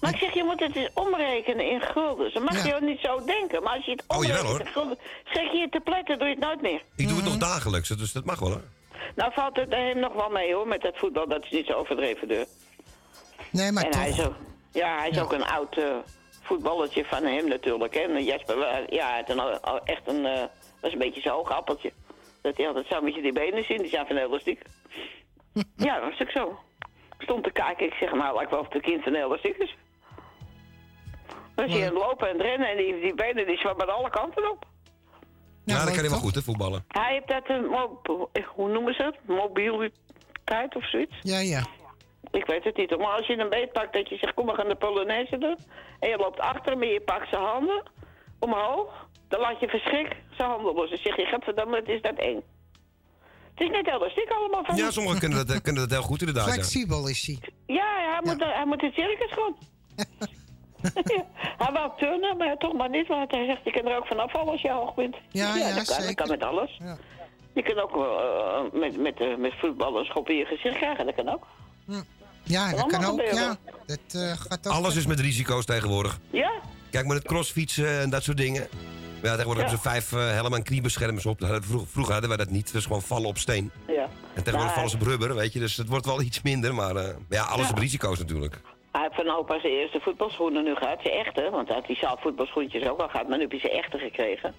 [0.00, 2.30] Maar ik zeg, je moet het eens omrekenen in gulden.
[2.30, 2.64] Ze mag Ja.
[2.66, 3.62] je ook niet zo denken.
[3.62, 6.34] Maar als je het Oh, omrekent in gulden, schrik je je te pletten, doe je
[6.34, 6.82] het nooit meer.
[6.96, 7.24] Ik doe het Mhm.
[7.24, 8.62] nog dagelijks, dus dat mag wel hoor.
[9.14, 11.28] Nou valt het hem nog wel mee hoor, met dat voetbal.
[11.28, 12.46] Dat is niet zo overdreven duur.
[13.50, 14.00] Nee, maar en toch.
[14.00, 14.34] hij is ook,
[14.72, 15.96] ja, hij is ook een oud eh,
[16.42, 17.94] voetballetje van hem natuurlijk.
[17.94, 18.00] Hè.
[18.00, 20.42] En Jesper, wa- ja, hij had een, al- echt een, eh,
[20.80, 21.92] was een beetje zo'n hoog appeltje.
[22.42, 24.62] Dat hij altijd zo met je die benen zien, die zijn van elastiek.
[25.76, 26.58] ja, dat was ook zo.
[27.18, 29.76] Ik stond te kijken, ik zeg, nou, lijkt wel of het kind van elastiek is.
[31.56, 34.50] Dan zie je hem lopen en rennen en die, die benen die zwemmen alle kanten
[34.50, 34.64] op.
[35.64, 36.84] Ja, dat kan hij wel goed, hè, voetballen.
[36.88, 38.00] Hij heeft dat, een mo-
[38.54, 39.16] hoe noemen ze het?
[39.26, 41.14] Mobiliteit of zoiets?
[41.22, 41.66] Ja, ja.
[42.30, 42.96] Ik weet het niet.
[42.98, 45.56] Maar als je een beet pakt dat je zegt, kom we gaan de Polonaise doen.
[46.00, 47.82] En je loopt achter hem en je pakt zijn handen
[48.38, 49.08] omhoog.
[49.28, 50.88] Dan laat je verschrik zijn handen los.
[50.90, 52.42] Dan zeg je, gadverdamme, het is dat eng.
[53.54, 56.46] Het is net elastiek allemaal van Ja, sommigen kunnen dat, kunnen dat heel goed inderdaad.
[56.46, 56.52] Ja.
[56.52, 57.38] Flexibel is hij.
[57.66, 59.56] Ja, hij moet, hij moet in circus gaan.
[60.94, 61.24] Ja,
[61.64, 63.06] hij wou turnen, maar toch maar niet.
[63.06, 65.16] Want hij zegt, je kan er ook vanaf vallen als je hoog bent.
[65.28, 66.76] Ja, ja, dat, kan, dat met alles.
[66.78, 66.96] Ja.
[67.54, 71.06] Je kan ook eh, met, met, eh, met voetbal een schop in je gezicht krijgen.
[71.06, 71.46] Dat kan ook.
[72.42, 73.56] Ja, dat Kan ook, ja.
[73.86, 74.72] Dat eh, gaat ook...
[74.72, 76.18] Alles is met risico's tegenwoordig.
[76.30, 76.50] Ja?
[76.90, 78.68] Kijk maar het crossfietsen en dat soort dingen.
[79.22, 79.68] Ja, tegenwoordig Ja.
[79.70, 81.38] hebben ze vijf helm- en kniebeschermers op.
[81.38, 82.64] Dat hadden we Vroeger, vroeger hadden wij dat niet.
[82.64, 83.70] Het was gewoon vallen op steen.
[83.86, 84.02] Ja.
[84.02, 84.08] En
[84.42, 85.58] tegenwoordig Nou, vallen ze op rubber, weet je.
[85.58, 86.74] Dus het wordt wel iets minder.
[86.74, 87.72] Maar eh, ja, alles Ja.
[87.72, 88.60] op risico's natuurlijk.
[88.96, 90.98] Hij heeft van opa zijn eerste voetbalschoenen nu gehad.
[91.02, 93.28] Zijn echte, want hij had die zaalvoetbalschoentjes ook al gehad.
[93.28, 94.54] Maar nu heb hij zijn echte gekregen.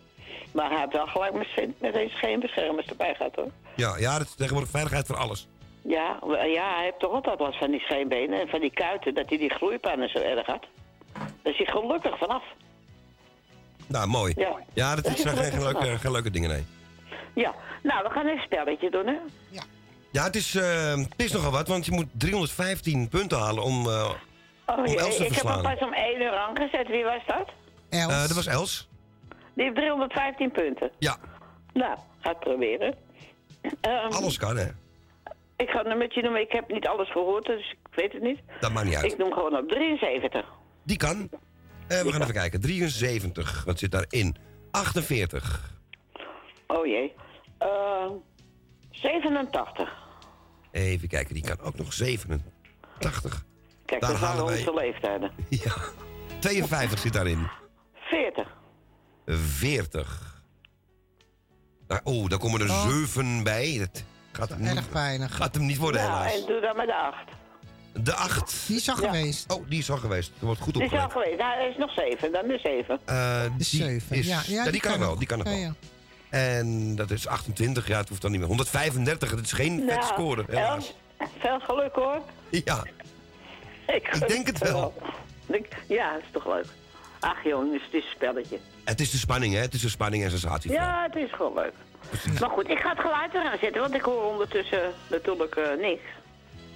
[0.54, 3.52] Maar hij heeft wel gelijk met, zijn- met een scheenbeschermers erbij gehad hoor.
[3.76, 5.48] Ja, ja dat is tegenwoordig veiligheid voor alles.
[5.82, 6.20] Ja,
[6.54, 9.14] ja, hij heeft toch altijd last van die scheenbenen en van die kuiten.
[9.14, 10.66] Dat hij die gloeipannen zo erg had.
[11.14, 12.44] Daar is hij gelukkig vanaf.
[13.88, 14.34] Nou, mooi.
[14.38, 14.56] Ja.
[14.74, 16.02] Ja, dat is geen, leuke, vanaf.
[16.02, 16.66] geen leuke dingen, nee.
[17.34, 19.16] Ja, nou, we gaan even een spelletje doen, hè?
[20.12, 23.88] Ja, het is, eh, het is nogal wat, want je moet 315 punten halen om,
[23.90, 24.10] eh,
[24.70, 26.88] Oh om Els te ik heb hem pas om 1 uur aangezet.
[26.88, 27.50] Wie was dat?
[27.90, 28.90] Eh, dat was Els.
[29.54, 30.92] Die heeft 315 punten.
[31.00, 31.18] Ja.
[31.74, 32.96] Nou, ga het proberen.
[33.82, 34.66] Ehm, Alles kan, hè.
[35.56, 36.42] Ik ga een nummertje noemen.
[36.42, 38.40] Ik heb niet alles gehoord, dus ik weet het niet.
[38.60, 39.12] Dat maakt niet uit.
[39.12, 40.46] Ik noem gewoon op 73.
[40.84, 41.30] Die kan.
[41.88, 42.62] Eh, we gaan even kijken.
[42.62, 44.36] 73, wat zit daarin?
[44.72, 45.72] 48.
[46.68, 47.14] Oh jee.
[47.58, 48.06] Eh
[48.92, 49.94] 87.
[50.72, 53.46] Even kijken, die kan ook nog 87.
[53.88, 55.32] Kijk, Daar dat waren halen wij- onze leeftijden.
[55.64, 55.74] Ja.
[56.40, 57.48] 52 zit daarin.
[57.96, 58.48] 40.
[59.26, 60.42] 40.
[61.88, 62.88] Nou, Oeh, daar komen er Oh.
[62.88, 63.78] 7 bij.
[63.78, 65.36] Dat gaat hem, Erg weinig.
[65.36, 66.40] gaat hem niet worden, Nou, helaas.
[66.42, 67.26] en doe dan maar de 8.
[68.06, 68.64] De 8.
[68.68, 69.06] Die is al Ja.
[69.08, 69.54] geweest.
[69.54, 70.32] Oh, die is al geweest.
[70.40, 71.24] Er wordt goed Die is al opgelet.
[71.24, 71.42] geweest.
[71.42, 72.32] Nou, hij is nog 7.
[72.32, 73.00] Dan de 7.
[73.06, 74.16] Eh, De die zeven.
[74.16, 75.18] is- Ja, ja, die, die kan, kan wel.
[75.18, 75.62] Die kan nog Ja, wel.
[75.62, 75.74] ja.
[76.30, 77.88] En dat is 28.
[77.88, 78.50] Ja, het hoeft dan niet meer.
[78.50, 79.30] 135.
[79.30, 80.94] Dat is geen vet score, helaas.
[81.40, 82.22] Veel geluk hoor.
[82.50, 82.84] Ja.
[83.98, 84.94] Ik, denk het wel.
[85.48, 86.66] Ik- Ja, dat is toch leuk.
[87.20, 88.58] Ach jongens, het is een spelletje.
[88.84, 89.60] Het is de spanning, hè?
[89.60, 90.72] Het is de spanning en sensatie.
[90.72, 91.74] Ja, het is gewoon leuk.
[92.40, 96.02] Maar goed, ik ga het geluid eraan zetten, want ik hoor ondertussen natuurlijk eh, niks.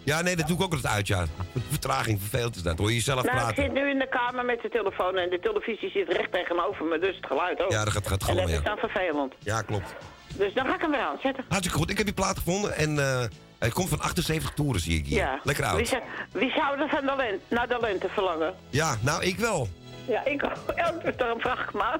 [0.04, 1.26] Ja, nee, dat doe ik ook altijd uit, ja.
[1.70, 2.78] Vertraging, vervelend is dat.
[2.78, 3.64] Hoor je jezelf Nou, ik praten.
[3.64, 7.00] zit nu in de kamer met de telefoon en de televisie zit recht tegenover me,
[7.00, 7.72] dus het geluid ook.
[7.72, 8.76] Ja, dat gaat, gaat en galmen, dat is ja.
[8.76, 9.34] dan vervelend.
[9.40, 9.96] Ja, klopt.
[10.38, 11.46] Dus dan ga ik hem weer aanzetten.
[11.48, 11.90] Hartstikke goed.
[11.90, 13.24] Ik heb die plaat gevonden en eh
[13.62, 15.18] hij komt van 78 toeren, zie ik hier.
[15.18, 15.40] Ja.
[15.44, 15.88] Lekker Wie, oud.
[15.88, 16.02] zou-
[16.32, 18.54] wie zou er van de lente, naar de lente verlangen?
[18.70, 19.68] Ja, nou, ik wel.
[20.08, 21.18] Ja, ik ook.
[21.18, 22.00] Daarom vraag ik maar.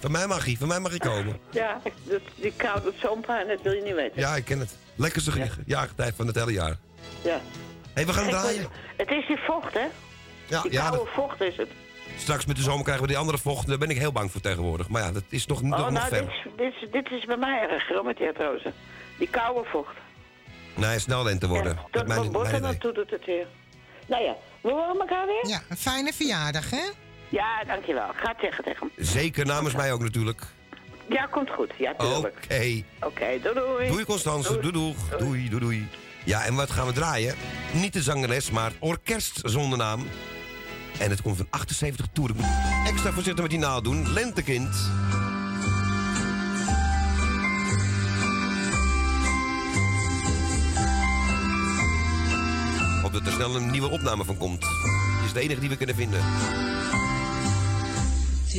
[0.00, 1.38] Van mij mag hij, van mij mag hij komen.
[1.50, 1.80] ja,
[2.34, 4.20] die kou doet zo'n pijn, dat wil je niet weten.
[4.20, 4.76] Ja, ik ken het.
[4.94, 5.46] Lekkerste ja.
[5.66, 6.76] jaargetijf van het hele jaar.
[7.22, 7.40] Ja.
[7.94, 8.66] Hé, we gaan draaien.
[8.96, 9.86] Het is die vocht, hè?
[10.46, 11.68] Ja, Die ja koude vocht is het.
[12.16, 13.66] straks met de zomer krijgen we die andere vocht.
[13.66, 14.88] Daar ben ik heel bang voor tegenwoordig.
[14.88, 16.20] Maar ja, dat is nog, nog, Oh, nog nou, ver.
[16.20, 18.72] dit, is- dit, is- dit is bij mij erger, hoor, met die artrose.
[19.18, 19.96] Die koude vocht.
[20.76, 21.72] Nee, snel lente worden.
[21.74, 23.46] Ja, dat tot mijn, bord naartoe doet het weer.
[24.06, 25.48] Nou ja, we horen elkaar weer?
[25.48, 26.90] Ja, een fijne verjaardag, hè?
[27.28, 28.10] Ja, dankjewel.
[28.10, 29.06] Ik ga het zeggen tegen hem.
[29.06, 30.42] Zeker namens mij ook natuurlijk.
[31.08, 31.72] Ja, komt goed.
[31.78, 32.38] Ja, tuurlijk.
[32.44, 32.82] Oké.
[33.00, 33.88] Oké, doei doei.
[33.88, 34.94] Doei Constance, doei doei.
[35.18, 35.88] Doei, doei, doei.
[36.24, 37.34] Ja, en wat gaan we draaien?
[37.72, 40.08] Niet de zangeres, maar orkest zonder naam.
[40.98, 42.36] En het komt van 78 toeren.
[42.86, 44.12] Extra voorzichtig met die naald doen.
[44.12, 44.90] Lentekind.
[53.12, 54.60] Dat er snel een nieuwe opname van komt.
[54.60, 56.20] Die is de enige die we kunnen vinden.
[58.44, 58.54] Het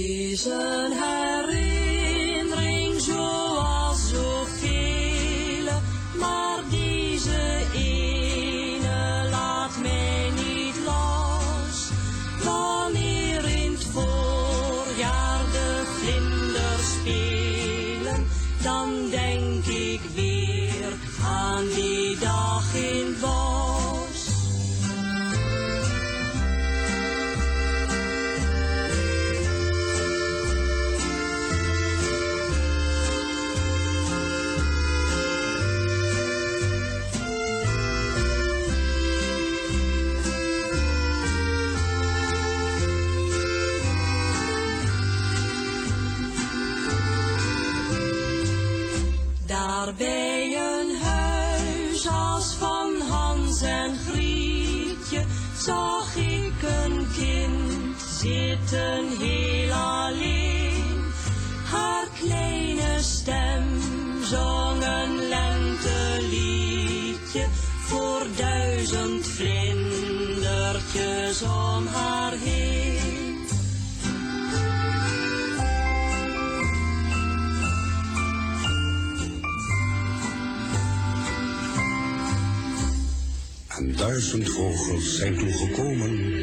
[85.22, 86.34] zijn toen gekomen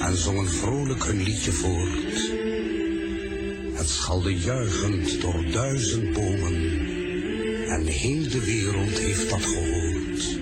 [0.00, 2.30] en zongen vrolijk hun liedje voort.
[3.74, 6.54] Het schalde juichend door duizend bomen
[7.68, 10.38] en heel de wereld heeft dat gehoord.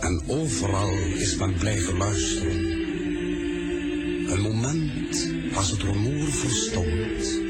[0.00, 2.60] En overal is men blijven luisteren.
[4.30, 7.40] Een moment als het rumoer verstomt.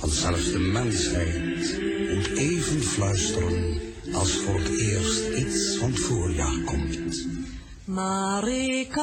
[0.00, 1.80] Want zelfs de mensheid
[2.14, 3.75] moet even fluisteren
[4.12, 7.26] als voor het eerst iets van het voorjaar komt.
[7.84, 8.98] Maar ik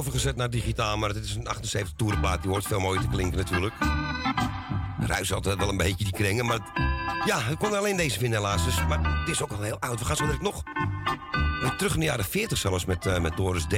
[0.00, 2.42] overgezet naar digitaal, maar het is een 78 toerenplaat.
[2.42, 3.74] Die hoort veel mooier te klinken natuurlijk.
[5.00, 6.58] Ruis altijd wel een beetje die kringen, maar...
[7.24, 8.64] Ja, ik kon alleen deze vinden helaas.
[8.64, 9.98] Dus, maar het is ook al heel oud.
[9.98, 10.62] We gaan zo direct nog
[11.76, 13.70] terug in de jaren 40 zelfs met, eh, met Doris D.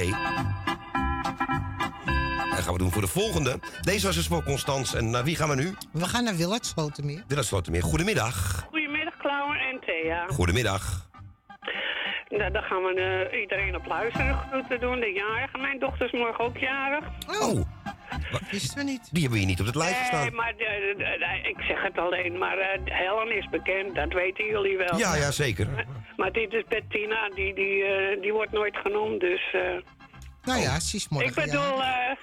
[2.51, 3.59] Dat gaan we doen voor de volgende.
[3.81, 4.95] Deze was dus voor Constans.
[4.95, 5.75] En naar wie gaan we nu?
[5.93, 7.25] We gaan naar Willard Slotermeer.
[7.27, 7.83] Willem Slotermeer.
[7.83, 8.67] Goedemiddag.
[8.71, 10.27] Goedemiddag, Klauwen en Thea.
[10.27, 11.11] Goedemiddag.
[12.39, 15.01] Nou, dan gaan we eh, iedereen op luisteren groeten doen.
[15.01, 15.61] De jarigen.
[15.61, 17.05] Mijn dochter is morgen ook jarig.
[17.41, 17.61] Oh.
[18.51, 19.09] Wisten we niet.
[19.13, 20.35] Die hebben we hier niet op het lijstje Nee, staan.
[20.35, 24.45] maar de- de- de- ik zeg het alleen, maar eh, Helen is bekend, dat weten
[24.45, 24.99] jullie wel.
[24.99, 25.67] Ja, ja, zeker.
[26.17, 29.55] Maar dit is Bettina, die, die, eh, die wordt nooit genoemd, dus...
[30.45, 31.29] Nou ja, ze is morgen.
[31.29, 32.17] ik bedoel, eh,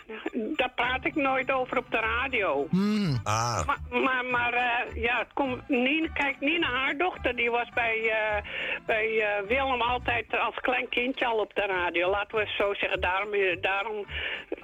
[0.56, 2.68] daar praat ik nooit over op de radio.
[2.70, 3.20] Hmm.
[3.24, 3.66] Ah.
[3.66, 7.98] Maar, maar, maar eh, ja, het komt, Nien, kijk, Nina, haar dochter, die was bij,
[8.10, 8.44] eh,
[8.86, 12.10] bij eh, Willem altijd als klein kindje al op de radio.
[12.10, 13.30] Laten we het zo zeggen, daarom,
[13.62, 14.06] daarom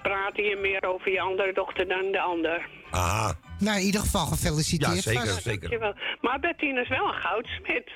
[0.01, 2.67] praat je meer over je andere dochter dan de ander.
[2.91, 3.29] Ah.
[3.59, 4.93] Nou, in ieder geval gefeliciteerd.
[4.95, 5.41] Ja, zeker, vast.
[5.43, 5.95] zeker.
[6.21, 7.91] Maar Bettine is wel een goudsmid.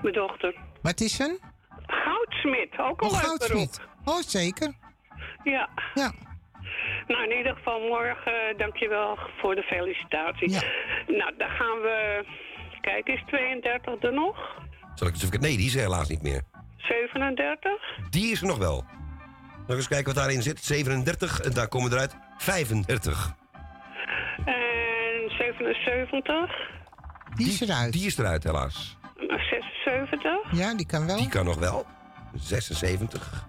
[0.00, 0.54] Mijn dochter.
[0.82, 1.38] Wat is een?
[1.86, 3.80] Goudsmid, ook een Oh, leuk goudsmid.
[4.08, 4.72] Oh, zeker.
[5.44, 5.68] Ja.
[5.94, 6.12] Ja.
[7.06, 10.50] Nou, in ieder geval morgen, uh, dankjewel voor de felicitatie.
[11.06, 12.24] Nou, dan gaan we...
[12.80, 14.62] Kijk, is 32 er nog?
[14.94, 15.40] Zal ik eens even...
[15.40, 16.42] Nee, die is er helaas niet meer.
[16.76, 17.72] 37?
[18.10, 18.84] Die is er nog wel.
[19.66, 20.64] Nog eens kijken wat daarin zit.
[20.64, 23.34] 37, en daar komen we eruit 35.
[24.44, 26.70] En 77?
[27.34, 27.92] Die is eruit.
[27.92, 28.96] Die is eruit, helaas.
[29.16, 30.52] 76?
[30.52, 31.16] Ja, die kan wel.
[31.16, 31.86] Die kan nog wel.
[32.34, 33.46] 76.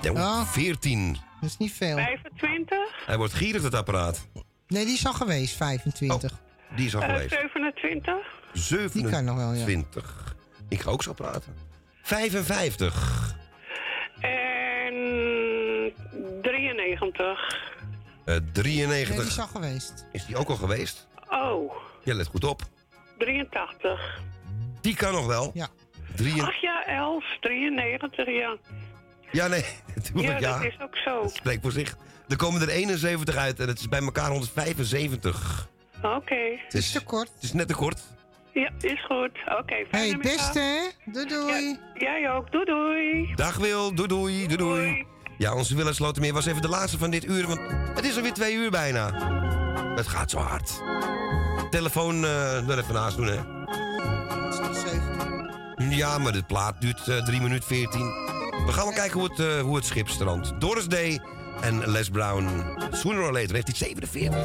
[0.00, 0.42] Ja, Oh.
[0.46, 1.12] 14.
[1.40, 1.96] Dat is niet veel.
[1.96, 2.78] 25?
[3.06, 4.26] Hij wordt gierig, het apparaat.
[4.66, 6.32] Nee, die is al geweest, 25.
[6.76, 7.30] Die is al Eh, geweest.
[7.30, 8.14] 27?
[8.52, 8.92] 27.
[9.02, 9.82] Die kan nog wel, ja.
[10.68, 11.54] Ik ga ook zo praten.
[12.02, 13.34] 55.
[14.20, 14.94] En
[16.42, 17.58] 93.
[18.24, 19.08] Eh, 93.
[19.08, 20.06] Nee, die is al geweest.
[20.12, 21.08] Is die ook al geweest?
[21.28, 21.72] Oh,
[22.04, 22.62] Ja, let goed op.
[23.18, 24.20] 83.
[24.80, 25.50] Die kan nog wel.
[25.54, 25.68] Ja.
[26.16, 26.42] Drie...
[26.42, 28.56] Ach ja, Els, 93, ja.
[29.32, 30.58] Ja, nee, natuurlijk Ja, ja.
[30.58, 31.22] dat is ook zo.
[31.22, 31.96] Het spreekt voor zich.
[32.28, 35.68] Er komen er 71 uit en het is bij elkaar 175.
[36.02, 36.34] Oké.
[36.64, 37.30] Het is te kort.
[37.34, 38.00] Het is net te kort.
[38.52, 39.30] Ja, is goed.
[39.58, 40.22] Oké, fijne Hey, middag.
[40.22, 41.12] beste, hè?
[41.12, 41.78] Doei, doei.
[41.94, 42.52] Ja, jij ook.
[42.52, 43.32] Doei, doei.
[43.34, 45.06] Dag Wil, doei doei, doei doei.
[45.38, 47.60] Ja, onze Willem Slotermeer was even de laatste van dit uur, want
[47.94, 49.12] het is alweer twee uur bijna.
[49.96, 50.82] Het gaat zo hard.
[51.70, 53.38] Telefoon eh er even naast doen, hè.
[55.90, 58.28] Ja, maar de plaat duurt eh 3 minuten 14.
[58.66, 60.52] We gaan wel kijken hoe het, eh, hoe het schip strandt.
[60.58, 61.20] Doris Day
[61.60, 62.48] en Les Brown.
[62.90, 64.38] Sooner or later, 47.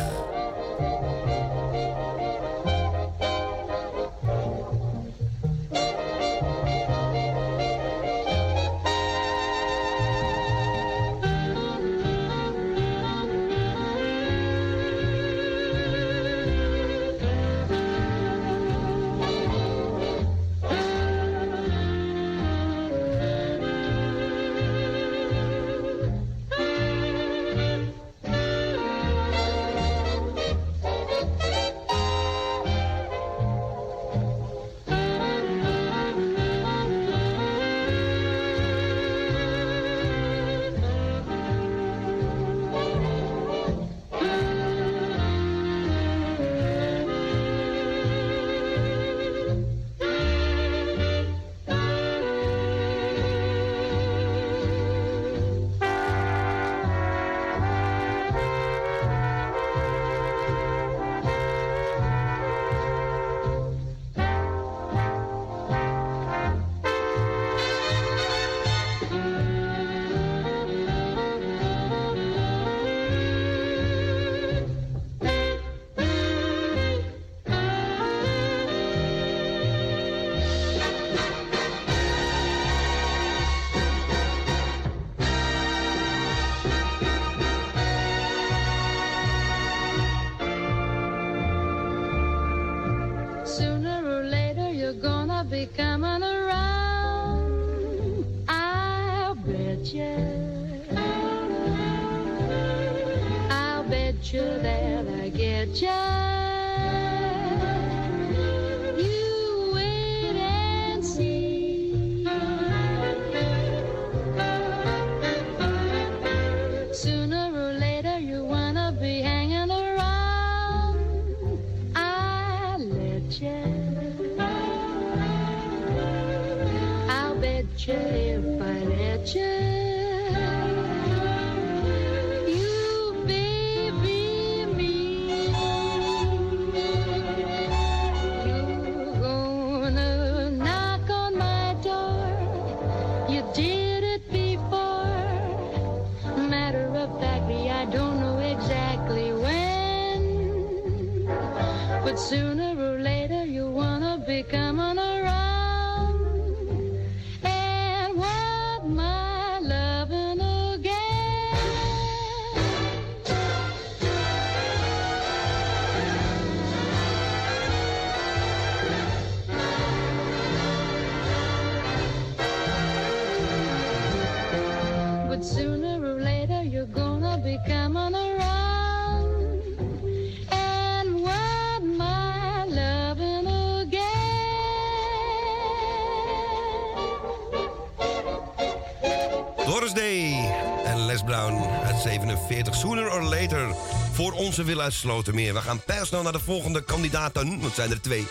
[194.36, 195.54] Onze Wil uit Slotermeer.
[195.54, 198.28] We gaan persnel naar de volgende kandidaten, want het zijn er twee.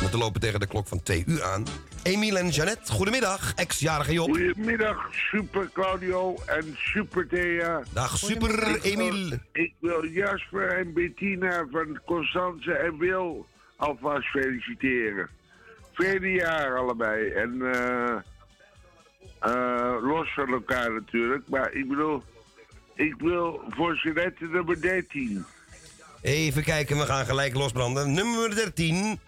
[0.00, 1.64] Want we lopen tegen de klok van twee uur aan.
[2.02, 3.54] Emiel en Jeannette, goedemiddag.
[3.54, 4.28] Ex-jarige Job.
[4.28, 7.82] Goedemiddag, Super Claudio en Super Thea.
[7.92, 9.38] Dag, Super Emiel.
[9.52, 13.46] Ik wil Jasper en Bettina van Constance en Wil
[13.76, 15.28] alvast feliciteren.
[15.92, 17.30] Vele jaar allebei.
[17.30, 18.16] En eh,
[19.40, 21.48] eh, los van elkaar natuurlijk.
[21.48, 22.22] Maar ik bedoel,
[22.94, 25.44] ik wil voor Jeannette nummer 13.
[26.22, 28.12] Even kijken, we gaan gelijk losbranden.
[28.12, 29.20] Nummer 13.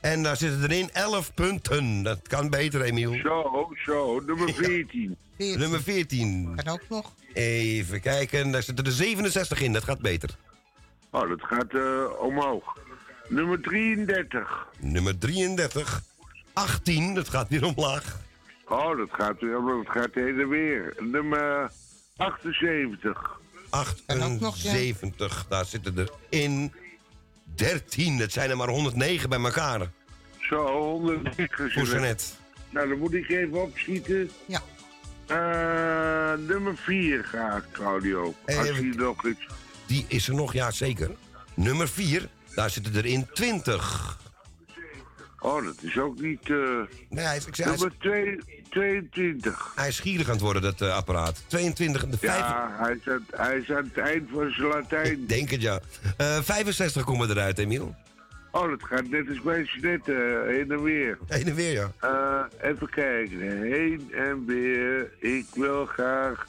[0.00, 2.02] En daar zitten erin 11 punten.
[2.02, 3.14] Dat kan beter, Emiel.
[3.22, 4.20] Zo, zo.
[4.26, 5.16] Nummer 14.
[5.36, 6.52] Nummer 14.
[6.64, 7.12] Kan ook nog.
[7.32, 9.72] Even kijken, daar zitten er 67 in.
[9.72, 10.30] Dat gaat beter.
[11.10, 12.76] Oh, dat gaat eh, omhoog.
[13.28, 14.66] Nummer 33.
[14.78, 16.02] Nummer 33.
[16.52, 18.20] 18, dat gaat weer omlaag.
[18.68, 20.94] Oh, dat gaat, weer- dat gaat heen en weer.
[20.98, 21.70] Nummer
[22.16, 23.40] 78.
[23.70, 26.72] 78, daar zitten er in
[27.54, 28.18] 13.
[28.18, 29.90] Dat zijn er maar 109 bij elkaar.
[30.40, 31.70] Zo, 109.
[31.70, 32.24] Voor Jeannette.
[32.70, 34.30] Nou, dan moet ik even opschieten.
[34.46, 34.60] Ja.
[36.36, 38.34] nummer 4 graag, Claudio.
[38.46, 39.46] Als Even- je nog iets...
[39.86, 41.10] Die is er nog, ja zeker.
[41.54, 44.18] Nummer 4, daar zitten er in 20.
[45.38, 46.50] Oh, dat is ook niet...
[46.50, 46.56] eh,
[47.08, 49.72] Nee, hij is, ik zei, is, nummer twee- 22.
[49.74, 51.42] hij is gierig aan het worden, dat eh, apparaat.
[51.46, 52.38] 22, de 5.
[52.38, 55.26] Ja, hij is, aan, hij is aan het eind van zijn Latijn.
[55.26, 55.80] Denk het, ja.
[56.16, 57.94] Eh 65 komen eruit, Emiel.
[58.50, 60.16] Oh, dat gaat net als bij net eh,
[60.46, 61.18] heen en weer.
[61.26, 61.90] Heen en weer, ja.
[62.00, 63.62] Eh, even kijken.
[63.62, 65.10] Heen en weer.
[65.18, 66.46] Ik wil graag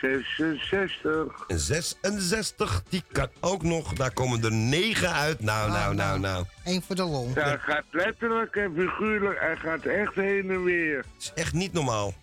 [0.00, 1.44] 66.
[1.46, 3.92] En 66, die kan ook nog.
[3.92, 5.40] Daar komen er 9 uit.
[5.40, 6.44] Nou, nou, nou, nou.
[6.64, 7.30] Eén voor de lol.
[7.34, 9.40] Ja, hij gaat letterlijk en figuurlijk.
[9.40, 10.96] Hij gaat echt heen en weer.
[10.96, 12.14] Het is echt niet normaal.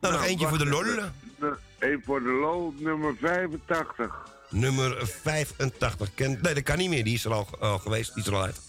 [0.00, 0.84] Nou, nog eentje voor de lol.
[1.78, 4.30] Eén voor de lol, nummer 85.
[4.48, 6.14] Nummer 85.
[6.14, 7.04] Ken, nee, dat kan niet meer.
[7.04, 8.14] Die is er al, al geweest.
[8.14, 8.60] Die is er al uit.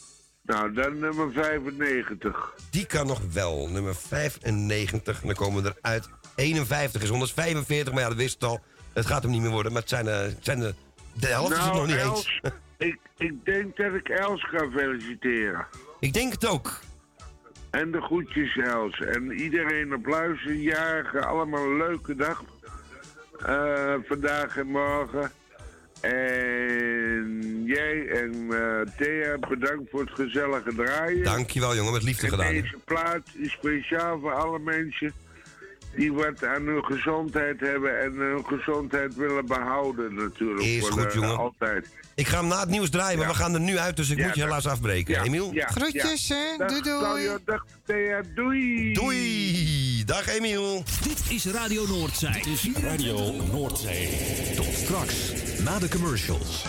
[0.41, 2.53] Nou, dan nummer 95.
[2.69, 3.69] Die kan nog wel.
[3.69, 5.21] Nummer 95.
[5.21, 6.09] En dan komen er uit.
[6.35, 7.93] 51 is 145.
[7.93, 8.59] Maar ja, dat wist het al.
[8.93, 9.71] Het gaat hem niet meer worden.
[9.71, 10.73] Maar het zijn, eh, het zijn de,
[11.13, 12.53] de helft is het nou, nog niet Els, eens.
[12.89, 15.65] ik, ik denk dat ik Els ga feliciteren.
[15.99, 16.79] Ik denk het ook.
[17.69, 18.99] En de groetjes Els.
[18.99, 21.27] En iedereen op luisterjarigen.
[21.27, 22.43] Allemaal een leuke dag.
[23.45, 25.31] Eh, vandaag en morgen.
[26.01, 31.23] En jij en eh, Thea, bedankt voor het gezellige draaien.
[31.23, 31.93] Dankjewel, jongen.
[31.93, 32.51] Met liefde En gedaan.
[32.51, 35.13] deze plaat is speciaal voor alle mensen
[35.95, 40.61] die wat aan hun gezondheid hebben en hun gezondheid willen behouden natuurlijk.
[40.65, 41.37] Is voor goed, de- jongen.
[41.37, 41.87] Altijd.
[42.15, 43.33] Ik ga hem na het nieuws draaien, maar Ja.
[43.33, 43.95] we gaan er nu uit.
[43.95, 44.49] Dus ik Ja, moet je dag.
[44.49, 45.13] helaas afbreken.
[45.13, 45.53] Ja, Emiel?
[45.53, 46.57] ja, Groetjes, hè?
[46.57, 46.97] Dag, Doei, doei.
[46.99, 48.93] Claudio, dag Thea, doei.
[48.93, 50.03] Doei.
[50.05, 50.83] Dag Emiel.
[51.03, 52.31] Dit is Radio Noordzij.
[52.31, 54.09] Dit is Radio Noordzij.
[54.55, 55.31] Tot straks,
[55.63, 56.65] na de commercials.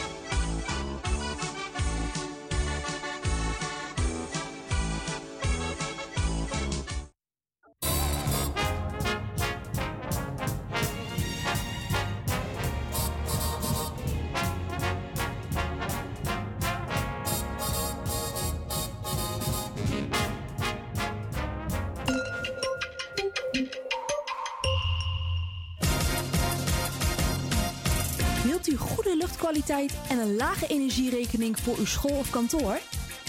[30.24, 32.78] Een lage energierekening voor uw school of kantoor?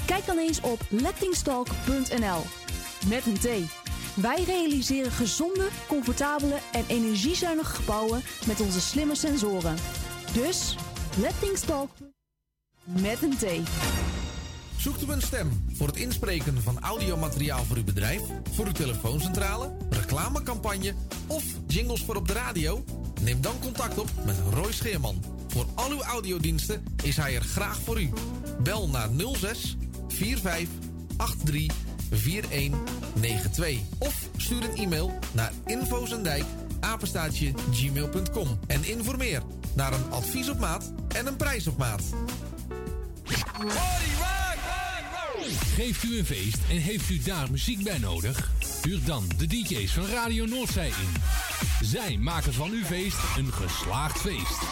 [0.05, 2.41] Kijk dan eens op lettingstalk.nl.
[3.07, 3.47] Met een T.
[4.13, 9.75] Wij realiseren gezonde, comfortabele en energiezuinige gebouwen met onze slimme sensoren.
[10.33, 10.75] Dus
[11.17, 11.89] Lettingstalk
[12.83, 13.69] met een T.
[14.77, 19.77] Zoekt u een stem voor het inspreken van audiomateriaal voor uw bedrijf, voor uw telefooncentrale,
[19.89, 20.93] reclamecampagne
[21.27, 22.83] of jingles voor op de radio?
[23.21, 25.34] Neem dan contact op met Roy Scheerman.
[25.55, 28.09] Voor al uw audiodiensten is hij er graag voor u.
[28.63, 29.77] Bel naar 06
[30.07, 30.67] 45
[31.17, 31.75] 83
[32.11, 36.43] 4192 of stuur een e-mail naar infozendijk
[36.79, 39.41] apenstaatje gmail.com en informeer
[39.75, 42.03] naar een advies op maat en een prijs op maat.
[45.75, 48.51] Geeft u een feest en heeft u daar muziek bij nodig?
[48.81, 51.13] Huur dan de DJ's van Radio Noordzij in.
[51.81, 54.63] Zij maken van uw feest een geslaagd feest.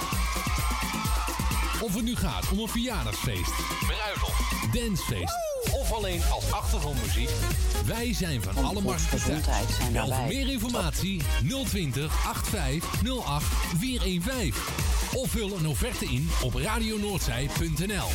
[1.83, 5.37] Of het nu gaat om een verjaardagsfeest, bruiloft, dancefeest
[5.71, 7.29] of alleen als achtergrondmuziek.
[7.85, 9.91] Wij zijn van alle markten thuis.
[9.91, 11.21] Bel voor meer informatie
[11.65, 13.45] 020 8508
[13.77, 14.53] 415.
[15.13, 18.07] Of vul een offerte in op radionoordzij.nl.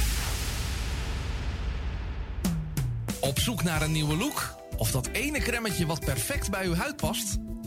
[3.20, 4.54] Op zoek naar een nieuwe look?
[4.76, 7.38] Of dat ene cremmetje wat perfect bij uw huid past?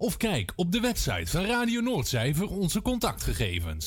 [0.00, 3.86] Of kijk op de website van Radio Noordzij voor onze contactgegevens.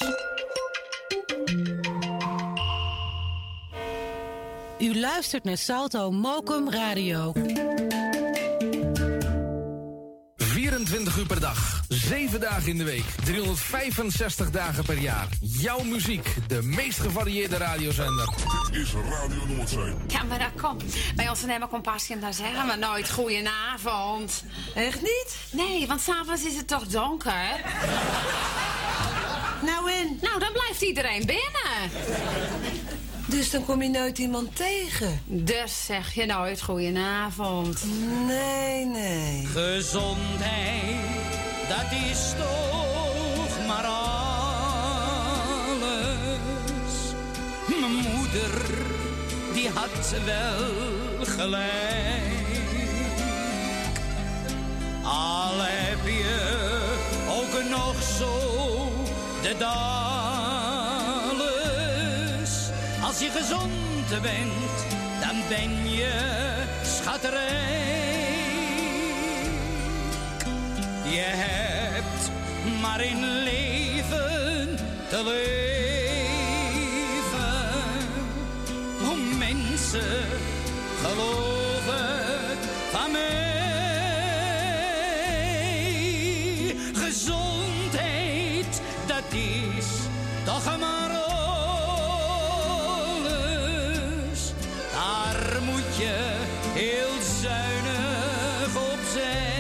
[4.80, 7.32] U luistert naar Salto Mokum Radio.
[10.64, 15.28] 24 uur per dag, 7 dagen in de week, 365 dagen per jaar.
[15.42, 18.34] Jouw muziek, de meest gevarieerde radiozender.
[18.72, 19.94] is Radio Noordzee.
[20.08, 20.84] Ja, maar dat komt.
[21.16, 24.44] Bij ons nemen compassie en dan zeggen we nooit goedenavond.
[24.76, 25.36] Echt niet?
[25.52, 27.62] Nee, want s'avonds is het toch donker.
[29.62, 30.18] Nou en?
[30.22, 31.92] Nou, dan blijft iedereen binnen.
[33.34, 35.22] Dus dan kom je nooit iemand tegen?
[35.26, 37.84] Dus zeg je nooit goedenavond.
[38.28, 39.46] Nee, nee.
[39.46, 40.96] Gezondheid,
[41.68, 44.04] dat is toch maar alles.
[47.80, 48.62] Mijn moeder,
[49.54, 51.72] die had wel gelijk.
[55.04, 56.62] Al heb je
[57.30, 58.40] ook nog zo
[59.42, 60.13] de dales.
[63.14, 64.86] Als je gezond bent,
[65.22, 66.14] dan ben je
[66.84, 67.42] schatterij.
[71.04, 72.32] Je hebt
[72.82, 74.78] maar in leven
[75.10, 75.94] te leven.
[79.02, 80.28] Oh mensen,
[81.02, 83.22] geloof het van mij.
[86.94, 89.86] Gezondheid, dat is
[90.46, 91.04] toch maar.
[95.66, 96.16] Moet je
[96.74, 99.54] heel zuinig op zijn.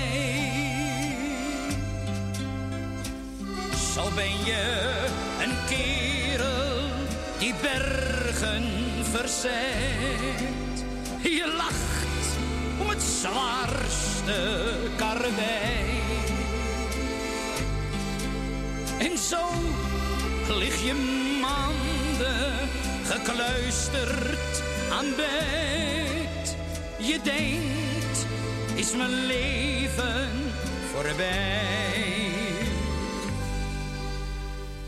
[3.93, 4.95] Zo ben je
[5.41, 6.89] een kerel
[7.39, 8.63] die bergen
[9.11, 10.85] verzet.
[11.21, 12.37] Je lacht
[12.79, 14.63] om het zwaarste
[14.95, 16.01] karwei.
[18.99, 19.41] En zo
[20.47, 20.93] lig je
[21.41, 22.69] maanden
[23.03, 24.62] gekluisterd
[24.97, 26.55] aan bed.
[26.97, 28.25] Je denkt,
[28.75, 30.29] is mijn leven
[30.93, 32.11] voorbij?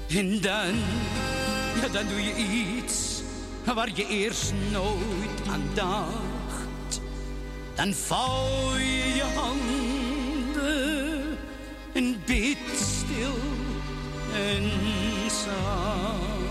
[0.08, 0.76] En dan,
[1.82, 3.22] ja, dan doe je iets
[3.74, 7.02] waar je eerst nooit aan dacht.
[7.76, 11.38] Dan vouw je je handen
[11.94, 13.38] en bid stil
[14.34, 14.72] en
[15.30, 16.45] zacht.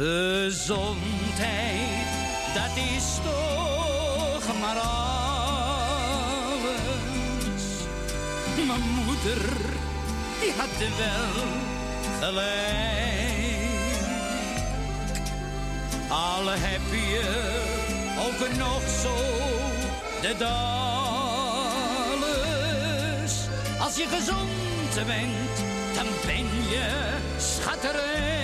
[0.00, 1.02] Gezondheid,
[2.54, 6.04] dat is toch maar alles.
[8.66, 9.42] Mijn moeder,
[10.40, 11.34] die had wel
[12.20, 12.58] gelijk.
[16.08, 17.26] Al heb je
[18.18, 19.16] ook nog zo
[20.20, 20.58] de dales.
[23.80, 25.56] Als je gezond bent,
[25.94, 28.37] dan ben je schatterij.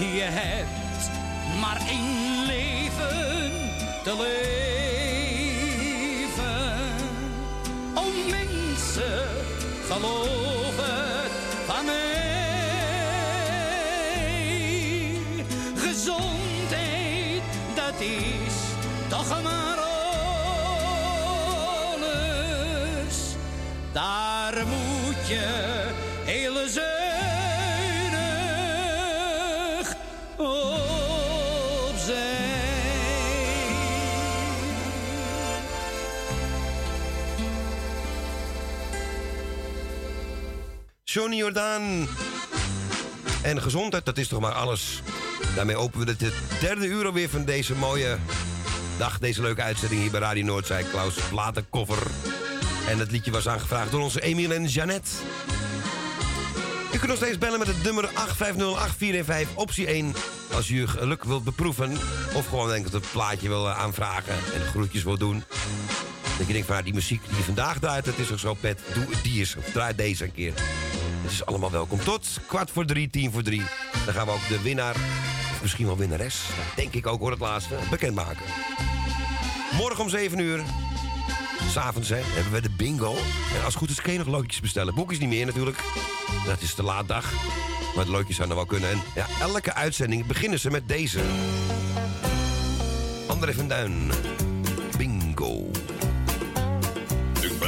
[0.00, 1.10] Je hebt
[1.60, 3.50] maar één leven
[4.04, 4.48] te leven.
[7.94, 9.28] O mensen,
[9.88, 11.30] geloof het
[11.66, 12.18] van mij.
[15.76, 17.42] Gezondheid,
[17.74, 18.54] dat is
[19.08, 19.78] toch maar
[21.88, 23.16] alles.
[23.92, 25.84] Daar moet je
[26.24, 26.99] heel zuinig
[41.12, 42.08] Johnny Jordaan.
[43.42, 45.02] En gezondheid, dat is toch maar alles.
[45.54, 48.18] Daarmee openen we het derde uur alweer van deze mooie
[48.98, 49.18] dag.
[49.18, 50.82] Deze leuke uitzending hier bij Radio Noordzij.
[50.82, 52.06] Klaus Platenkoffer.
[52.88, 55.10] En het liedje was aangevraagd door onze Emiel en Jeannette.
[56.94, 60.14] U kunt nog steeds bellen met het nummer 8508415, optie 1.
[60.52, 61.92] Als u geluk wilt beproeven.
[62.34, 65.44] Of gewoon denkt dat het plaatje wil eh, aanvragen en groetjes wil doen.
[66.38, 68.54] Dat je denkt van, ah, die muziek die je vandaag draait, dat is toch zo
[68.54, 68.80] pet.
[68.94, 70.52] Doe die of draai deze een keer.
[71.30, 71.98] Is allemaal welkom.
[71.98, 73.62] Tot kwart voor drie, tien voor drie.
[74.04, 74.96] Dan gaan we ook de winnaar,
[75.62, 76.42] misschien wel winnares,
[76.76, 78.44] denk ik ook hoor, het laatste, bekendmaken.
[79.76, 80.62] Morgen om 7 uur,
[81.70, 83.16] s'avonds hè, hebben we de bingo.
[83.54, 84.94] En als het goed is kun je nog loodjes bestellen.
[84.94, 85.82] Boek is niet meer natuurlijk.
[86.46, 87.32] Dat is de laat dag.
[87.94, 88.90] Maar de loodjes zouden wel kunnen.
[88.90, 91.20] En ja, elke uitzending beginnen ze met deze.
[93.26, 94.10] André van Duin.
[94.96, 95.69] Bingo.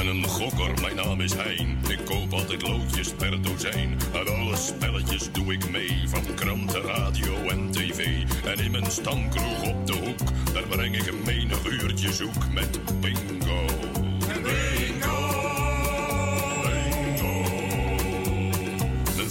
[0.03, 1.77] Ben een gokker, mijn naam is Hein.
[1.87, 3.97] Ik koop altijd loodjes per dozijn.
[4.13, 8.23] Aan alle spelletjes doe ik mee, van kranten, radio en tv.
[8.45, 12.79] En in mijn stamkroeg op de hoek, daar breng ik een menig uurtje zoek met.
[13.01, 13.92] Bingo!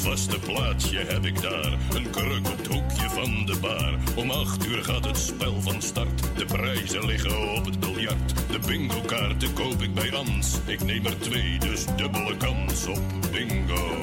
[0.03, 3.95] Vaste plaatsje heb ik daar, een kruk op het hoekje van de bar.
[4.16, 8.35] Om acht uur gaat het spel van start, de prijzen liggen op het biljart.
[8.51, 13.01] De bingo-kaarten koop ik bij Rans, ik neem er twee, dus dubbele kans op
[13.31, 13.99] bingo.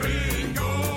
[0.00, 0.87] Bingo!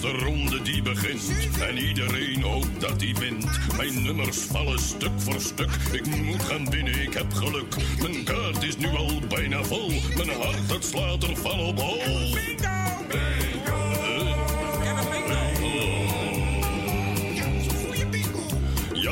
[0.00, 1.22] De ronde die begint
[1.68, 3.76] en iedereen hoopt dat hij wint.
[3.76, 5.70] Mijn nummers vallen stuk voor stuk.
[5.92, 7.74] Ik moet gaan winnen, ik heb geluk.
[8.02, 9.88] Mijn kaart is nu al bijna vol.
[10.16, 11.98] Mijn hart het slaat er van op hol.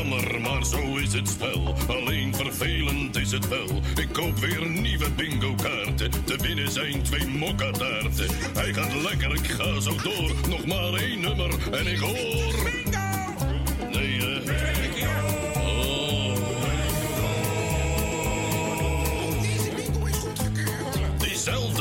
[0.09, 1.75] Maar zo is het spel.
[1.89, 3.69] Alleen vervelend is het wel.
[3.97, 6.11] Ik koop weer nieuwe bingo-kaarten.
[6.25, 8.27] Te winnen zijn twee mokkataarten.
[8.55, 10.33] Hij gaat lekker, ik ga zo door.
[10.49, 12.88] Nog maar één nummer en ik hoor.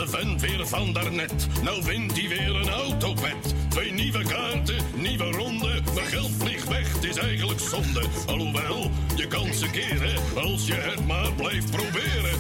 [0.08, 1.48] Diezelfde vent weer van daarnet.
[1.64, 3.56] Nou wint hij weer een autopet.
[3.70, 5.82] Twee nieuwe kaarten, nieuwe ronde.
[5.94, 8.06] Mijn geld vliegt weg, het is eigenlijk zonde.
[8.28, 10.16] Alhoewel, je kan ze keren.
[10.36, 12.40] Als je het maar blijft proberen.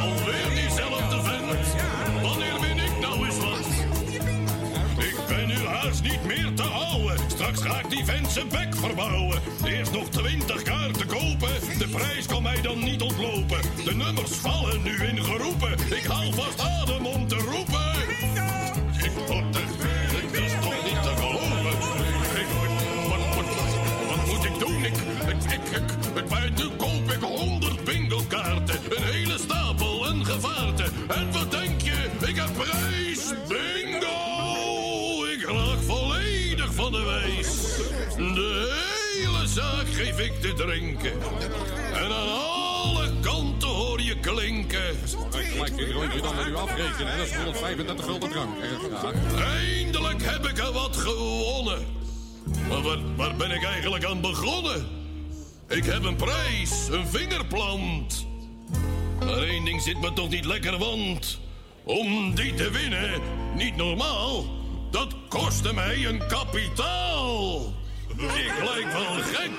[0.00, 1.74] Alweer diezelfde vent.
[2.22, 3.66] Wanneer win ik nou eens wat?
[4.98, 7.18] Ik ben nu haast niet meer te houden.
[7.28, 8.48] Straks ga ik die vent zijn
[40.20, 41.12] ik te drinken.
[41.92, 44.96] En aan alle kanten hoor je klinken.
[45.30, 47.16] Gelijk een rondje dan met u afrekenen.
[47.16, 48.56] Dat is 135 gulden drank.
[49.38, 51.86] Eindelijk heb ik er wat gewonnen.
[52.68, 54.86] Maar waar, waar ben ik eigenlijk aan begonnen?
[55.68, 58.26] Ik heb een prijs, een vingerplant.
[59.18, 61.38] Maar één ding zit me toch niet lekker, want...
[61.84, 63.20] om die te winnen,
[63.54, 64.44] niet normaal...
[64.90, 67.78] dat kostte mij een kapitaal.
[68.20, 69.50] Ik lijk wel gek.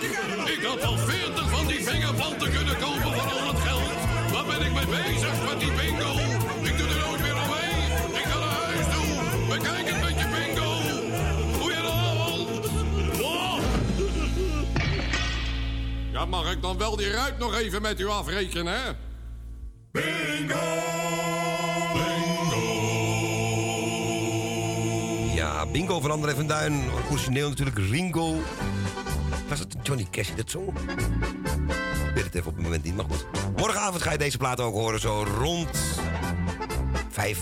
[0.58, 4.32] Ik had wel veertig van die vingerplanten kunnen kopen voor al het geld.
[4.32, 6.12] Waar ben ik mee bezig met die bingo?
[6.62, 8.20] Ik doe er nooit meer aan mee.
[8.20, 9.48] Ik ga naar huis toe.
[9.50, 10.72] Bekijk het met je bingo.
[11.60, 12.68] Goedenavond.
[13.22, 13.62] Oh.
[16.12, 18.90] Ja, mag ik dan wel die ruit nog even met u afrekenen, hè?
[20.48, 21.41] Ja,
[25.72, 26.74] bingo van André van Duin.
[27.10, 28.42] Origineel natuurlijk Ringo.
[29.48, 30.68] Was het Johnny Cash dat zong?
[32.08, 33.26] Ik weet het even op het moment niet, maar goed.
[33.56, 35.70] Morgenavond ga je deze plaat ook horen, zo rond
[37.10, 37.40] 5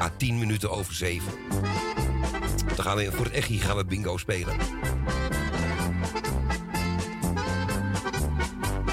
[0.00, 1.28] à 10 minuten over 7.
[2.74, 4.54] Dan gaan we voor het echi gaan we bingo spelen.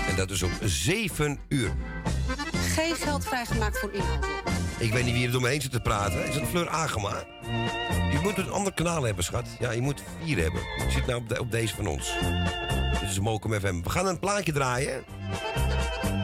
[0.10, 1.72] En dat is om 7 uur.
[2.76, 4.33] Geen geld vrijgemaakt voor inhoud.
[4.80, 6.26] Ik weet niet wie er door me heen zit te praten.
[6.28, 7.24] Is dat Fleur Agema?
[8.12, 9.46] Je moet een ander kanaal hebben, schat.
[9.60, 10.62] Ja, je moet vier hebben.
[10.86, 12.14] Je zit nou op, de- op deze van ons.
[13.00, 13.82] Dit is Mokum FM.
[13.82, 15.04] We gaan een plaatje draaien.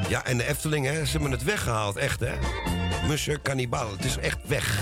[0.10, 2.34] Ja, en de Efteling, hè, ze hebben het weggehaald, echt, hè.
[3.08, 4.80] Mussen, kannibaal, het is echt weg.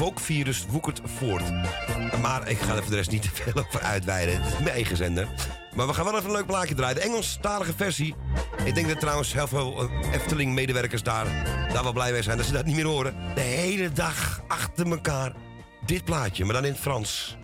[0.00, 1.42] Het volkvirus woekert voort.
[2.20, 4.40] Maar ik ga er voor de rest niet te veel over uitweiden.
[4.40, 5.28] Mijn eigen zender.
[5.74, 6.94] Maar we gaan wel even een leuk plaatje draaien.
[6.94, 8.14] De Engelstalige versie.
[8.64, 11.26] Ik denk dat trouwens heel veel eh, Efteling-medewerkers daar,
[11.72, 13.14] daar wel blij mee zijn dat ze dat niet meer horen.
[13.34, 15.32] De hele dag achter elkaar
[15.86, 17.36] dit plaatje, maar dan in het Frans.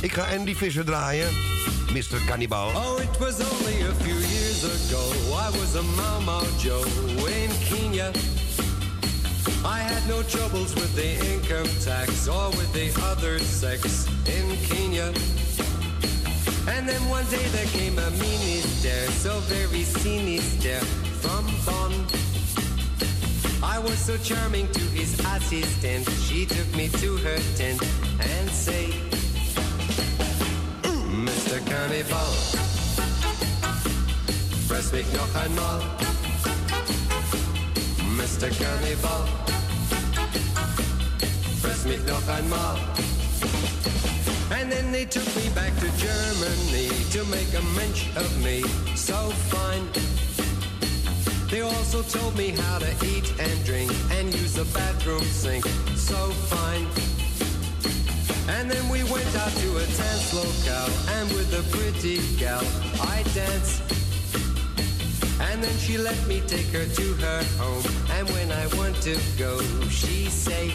[0.00, 1.28] Ik ga Andy Visser draaien.
[1.92, 2.24] Mr.
[2.26, 2.68] Cannibal.
[2.68, 5.10] Oh, it was only a few years ago.
[5.32, 5.82] I was a
[6.24, 6.84] Mau Joe
[7.28, 8.10] in Kenya.
[9.64, 15.06] I had no troubles with the income tax or with the other sex in Kenya.
[16.68, 20.80] And then one day there came a minister, so very sinister,
[21.22, 21.92] from Bonn.
[23.62, 26.08] I was so charming to his assistant.
[26.20, 27.80] She took me to her tent
[28.20, 28.92] and say,
[30.82, 31.64] mm, Mr.
[31.64, 32.32] Cannibal,
[34.68, 35.80] fress mich noch einmal.
[38.16, 38.48] Mr.
[38.58, 39.53] Cannibal,
[41.84, 42.78] mich noch einmal.
[44.50, 48.62] And then they took me back to Germany to make a mensch of me
[48.94, 49.86] so fine.
[51.50, 55.64] They also told me how to eat and drink and use the bathroom sink
[55.96, 56.86] so fine.
[58.48, 62.64] And then we went out to a dance locale and with a pretty gal
[63.00, 63.82] I danced.
[65.40, 67.84] And then she let me take her to her home.
[68.16, 70.72] And when I want to go, she say,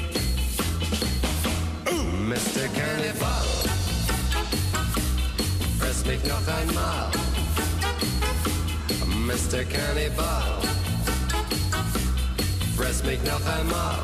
[2.30, 2.72] Mr.
[2.76, 3.48] Cannibal,
[5.80, 7.10] press mich noch einmal.
[9.26, 9.66] Mr.
[9.66, 10.62] Cannibal,
[12.78, 13.98] press mich noch einmal.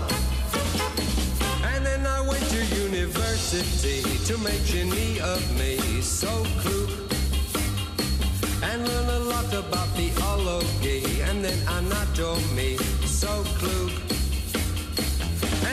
[1.76, 6.89] And then I went to university to make genie of me so klug.
[8.64, 13.95] And learn a lot about theology and then anatomy so klug.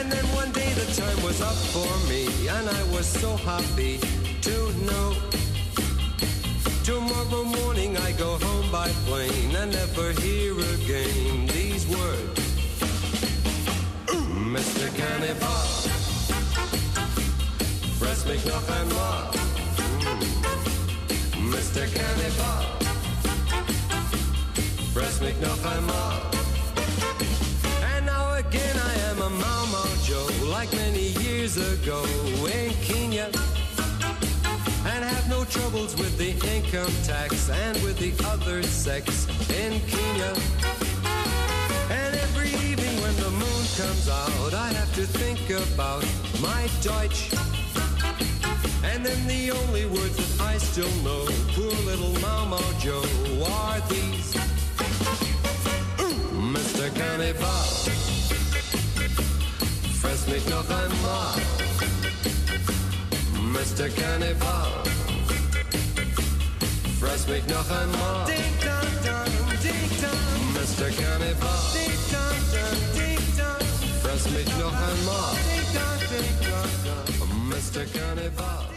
[0.02, 4.00] And then one day the time was up for me and I was so happy
[4.40, 5.14] to know.
[6.82, 12.40] Tomorrow morning I go home by plane and never hear again these words.
[14.54, 14.90] Mr.
[14.98, 15.66] Cannibal,
[18.00, 19.30] fress mich noch einmal.
[20.02, 21.52] Mm.
[21.54, 21.86] Mr.
[21.94, 22.64] Cannibal,
[24.92, 26.32] fress mich noch einmal.
[26.34, 26.41] And
[31.42, 32.04] years ago
[32.54, 33.28] in Kenya.
[34.86, 40.32] And have no troubles with the income tax and with the other sex in Kenya.
[41.90, 46.04] And every evening when the moon comes out, I have to think about
[46.40, 47.32] my Deutsch.
[48.84, 51.24] And then the only words that I still know,
[51.56, 53.02] poor little Mama Joe,
[53.44, 54.32] are these.
[56.54, 56.94] Mr.
[56.94, 57.91] Cannibal,
[60.22, 61.34] fress mich noch einmal.
[63.52, 63.88] Mr.
[63.88, 64.82] Cannibal,
[67.00, 68.26] fress mich noch einmal.
[68.26, 70.52] Ding dong dong, ding dong.
[70.54, 70.90] Mr.
[70.90, 73.66] Cannibal, ding dong dong, ding dong.
[74.02, 75.34] Fress mich noch einmal.
[75.48, 77.48] Ding dong, ding dong.
[77.48, 77.84] Mr.
[77.92, 78.71] Cannibal.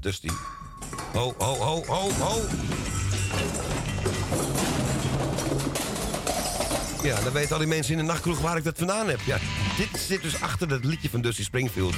[0.00, 0.28] Eh, Dusty.
[1.12, 2.40] Ho, ho, ho, ho, ho.
[7.02, 9.20] Ja, dan weten al die mensen in de nachtkroeg waar ik dat vandaan heb.
[9.20, 9.38] Ja,
[9.76, 11.94] dit zit dus achter dat liedje van Dusty Springfield.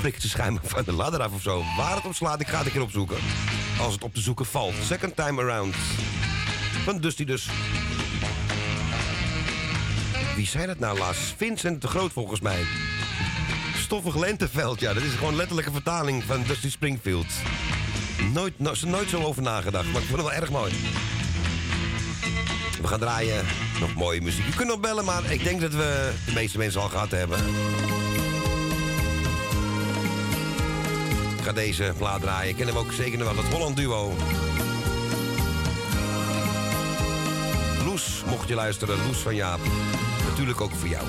[0.00, 1.62] Prikt ze schijnbaar van de ladder af of zo.
[1.76, 3.16] Waar het op slaat, ik ga het een keer opzoeken.
[3.80, 4.74] Als het op te zoeken valt.
[4.82, 5.74] Second time around.
[6.84, 7.48] Van Dusty dus.
[10.36, 11.34] Wie zei dat nou laatst?
[11.36, 12.64] Vincent de Groot volgens mij.
[13.88, 14.94] Stoffig lenteveld, ja.
[14.94, 17.26] Dat is gewoon letterlijke vertaling van Dusty Springfield.
[18.32, 20.72] Nooit, no, nooit zo over nagedacht, maar ik vond het wel erg mooi.
[22.80, 23.44] We gaan draaien.
[23.80, 24.46] Nog mooie muziek.
[24.46, 27.38] Je kunt nog bellen, maar ik denk dat we de meeste mensen al gehad hebben.
[31.38, 32.48] Ik ga deze plaat draaien.
[32.50, 34.16] Ik ken hem ook zeker nog wel, het Holland Duo.
[37.84, 39.60] Loes, mocht je luisteren, Loes van Jaap.
[40.28, 41.04] Natuurlijk ook voor jou.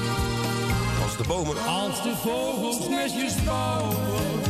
[1.19, 1.55] De bomen...
[1.65, 4.41] Als de vogels nestjes bouwen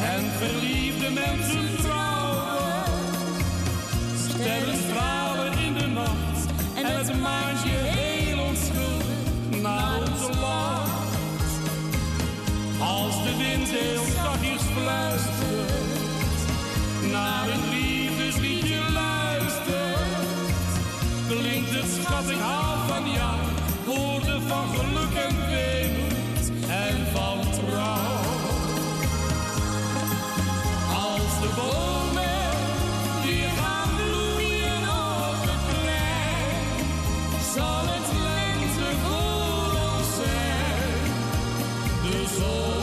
[0.00, 2.84] en verliefde mensen trouwen,
[4.28, 11.52] sterren stralen in de nacht en het maantje heel onschuldig naar ons lacht.
[12.80, 15.72] Als de wind heel zachtjes fluistert,
[17.12, 19.98] naar een liefdesliedje luistert,
[21.28, 23.51] klinkt het schat ik hou van jou,
[24.52, 28.20] van geluk en weemoed en van trouw.
[31.04, 32.50] Als de bomen
[33.24, 36.86] weer gaan bloeien op het plein,
[37.54, 41.02] zal het lente voor zijn.
[42.02, 42.81] De zon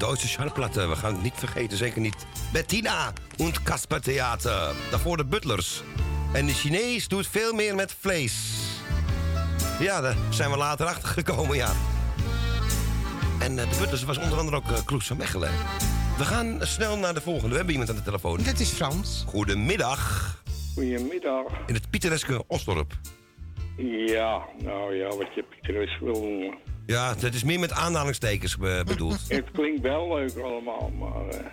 [0.00, 0.88] een Duitse schallplatte.
[0.88, 2.26] We gaan het niet vergeten, zeker niet.
[2.52, 4.74] Bettina en Kasper Theater.
[4.90, 5.82] Daarvoor de Butlers.
[6.32, 8.34] En de Chinees doet veel meer met vlees.
[9.80, 11.72] Ja, daar zijn we later achter gekomen, ja.
[13.40, 15.50] En eh, de Butlers was onder andere ook uh, Kloes van Mechelen.
[16.18, 17.48] We gaan snel naar de volgende.
[17.48, 18.38] We hebben iemand aan de telefoon.
[18.44, 19.24] Dat is Frans.
[19.26, 20.42] Goedemiddag.
[20.74, 21.44] Goedemiddag.
[21.66, 22.92] In het Pietereske Osdorp.
[24.06, 26.58] Ja, nou ja, wat je Pieteres wil noemen.
[26.88, 29.24] Ja, het is meer met aanhalingstekens be- bedoeld.
[29.28, 31.28] Het klinkt wel leuk allemaal, maar...
[31.28, 31.44] eh,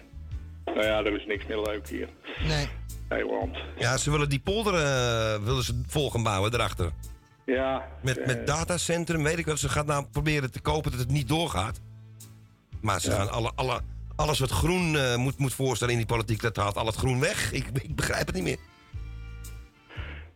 [0.66, 2.10] nou ja, er is niks meer leuk hier.
[2.48, 2.68] Nee.
[3.10, 3.58] Nederland.
[3.78, 6.92] Ja, ze willen die polder eh, willen ze vol gaan bouwen erachter.
[7.46, 7.88] Ja.
[8.02, 9.58] Met, eh, met datacentrum, weet ik wel.
[9.58, 11.80] Ze gaat nou proberen te kopen dat het niet doorgaat.
[12.82, 13.82] Maar ze gaan alle, alle,
[14.16, 17.20] alles wat groen eh, moet, moet voorstellen in die politiek, dat haalt al het groen
[17.20, 17.52] weg.
[17.52, 18.58] Ik, ik begrijp het niet meer.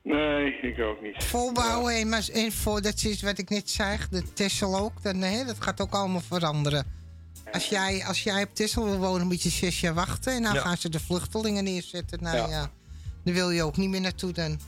[0.03, 1.23] Nee, ik ook niet.
[1.23, 5.03] Volbouwen en, maar, en voor, dat is wat ik net zei, de Tessel ook.
[5.03, 6.85] Dan, hè, dat gaat ook allemaal veranderen.
[7.51, 10.33] Als jij, als jij op Tessel wil wonen, moet je zes jaar wachten.
[10.33, 10.59] En dan Ja.
[10.61, 12.23] gaan ze de vluchtelingen neerzetten.
[12.23, 12.47] Nou Ja.
[12.49, 12.69] ja.
[13.23, 14.59] Dan wil je ook niet meer naartoe dan.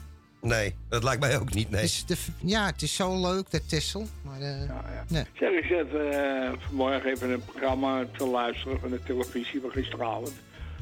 [0.42, 1.82] Nee, dat lijkt mij ook niet, nee.
[1.82, 4.08] Dus de, ja, het is zo leuk, dat Tessel.
[4.22, 4.69] Maar, eh,
[5.08, 5.24] Nee.
[5.34, 10.32] Zeg, ik zat eh, vanmorgen even een programma te luisteren van de televisie van gisteravond.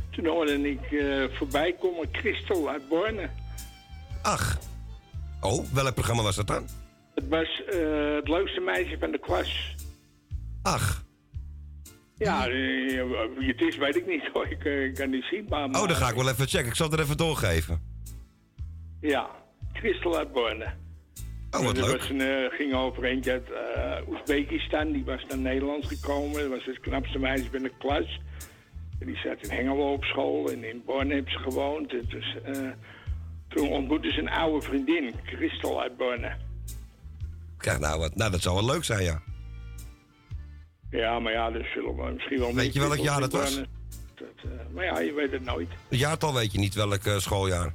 [0.10, 3.30] Toen hoorde ik eh, voorbij komen Christel uit Borne.
[4.22, 4.58] Ach.
[5.42, 6.68] Oh, welk programma was dat dan?
[7.16, 9.76] Het was eh, het leukste meisje van de klas.
[10.62, 11.04] Ach.
[12.16, 12.54] Ja, eh,
[13.38, 14.48] wie het is weet ik niet hoor.
[14.48, 15.66] Ik eh, kan niet zien, maar...
[15.66, 16.68] Oh, dan ga ik wel even checken.
[16.68, 17.82] Ik zal het er even doorgeven.
[19.02, 19.30] Ja,
[19.74, 20.66] Christel uit Borne.
[21.52, 21.98] Oh, wat leuk.
[21.98, 23.50] Was een, ging over eentje uit
[24.10, 24.92] Oezbekistan.
[24.92, 26.40] Die was naar Nederland gekomen.
[26.40, 28.20] Dat was het knapste meisje binnen de klas.
[29.00, 30.52] Die zat in Hengelo op school.
[30.52, 31.90] En in Borne heeft ze gewoond.
[31.90, 32.36] Dus,
[33.50, 36.36] toen ontmoette ze een oude vriendin, Christel uit Borne.
[37.58, 38.16] Kijk nou wat.
[38.16, 39.22] Nou, dat zou wel leuk zijn, ja.
[40.92, 42.54] Ja, maar ja, dat zullen we misschien wel...
[42.54, 43.56] Weet je welk jaar dat was?
[44.16, 45.70] Dat, eh, maar ja, je weet het nooit.
[45.90, 47.74] Het jaartal weet je niet, welk eh, schooljaar.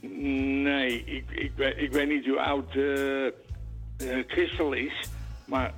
[0.00, 5.08] Nee, ik, ik, weet, ik weet niet hoe oud eh, Christel is,
[5.44, 5.74] maar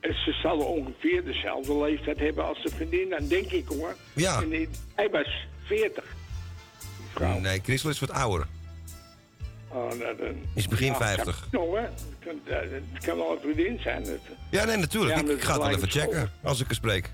[0.00, 3.96] ze zal ongeveer dezelfde leeftijd hebben als de vriendin, dan denk ik hoor.
[4.12, 4.42] Ja.
[4.42, 6.15] En hij was 40.
[7.20, 8.46] Nee, Christel is wat ouder.
[9.68, 11.48] Oh, nou, dan, Is begin Nou, 50.
[11.50, 11.78] kan- hoor.
[11.78, 11.90] Het
[12.24, 12.40] kan,
[12.92, 14.02] het kan wel een vriendin zijn.
[14.04, 14.20] Het-
[14.50, 15.26] Ja, nee, natuurlijk.
[15.26, 16.02] Ja, ik, ga het wel even school.
[16.02, 17.10] checken als ik er spreek.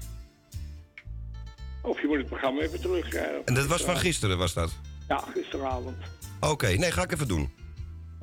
[1.83, 3.13] Of je moet het programma even terug.
[3.45, 4.71] En dat was van gisteren, was dat?
[5.09, 5.97] Ja, gisteravond.
[6.41, 7.53] Oké, nee, ga ik even doen.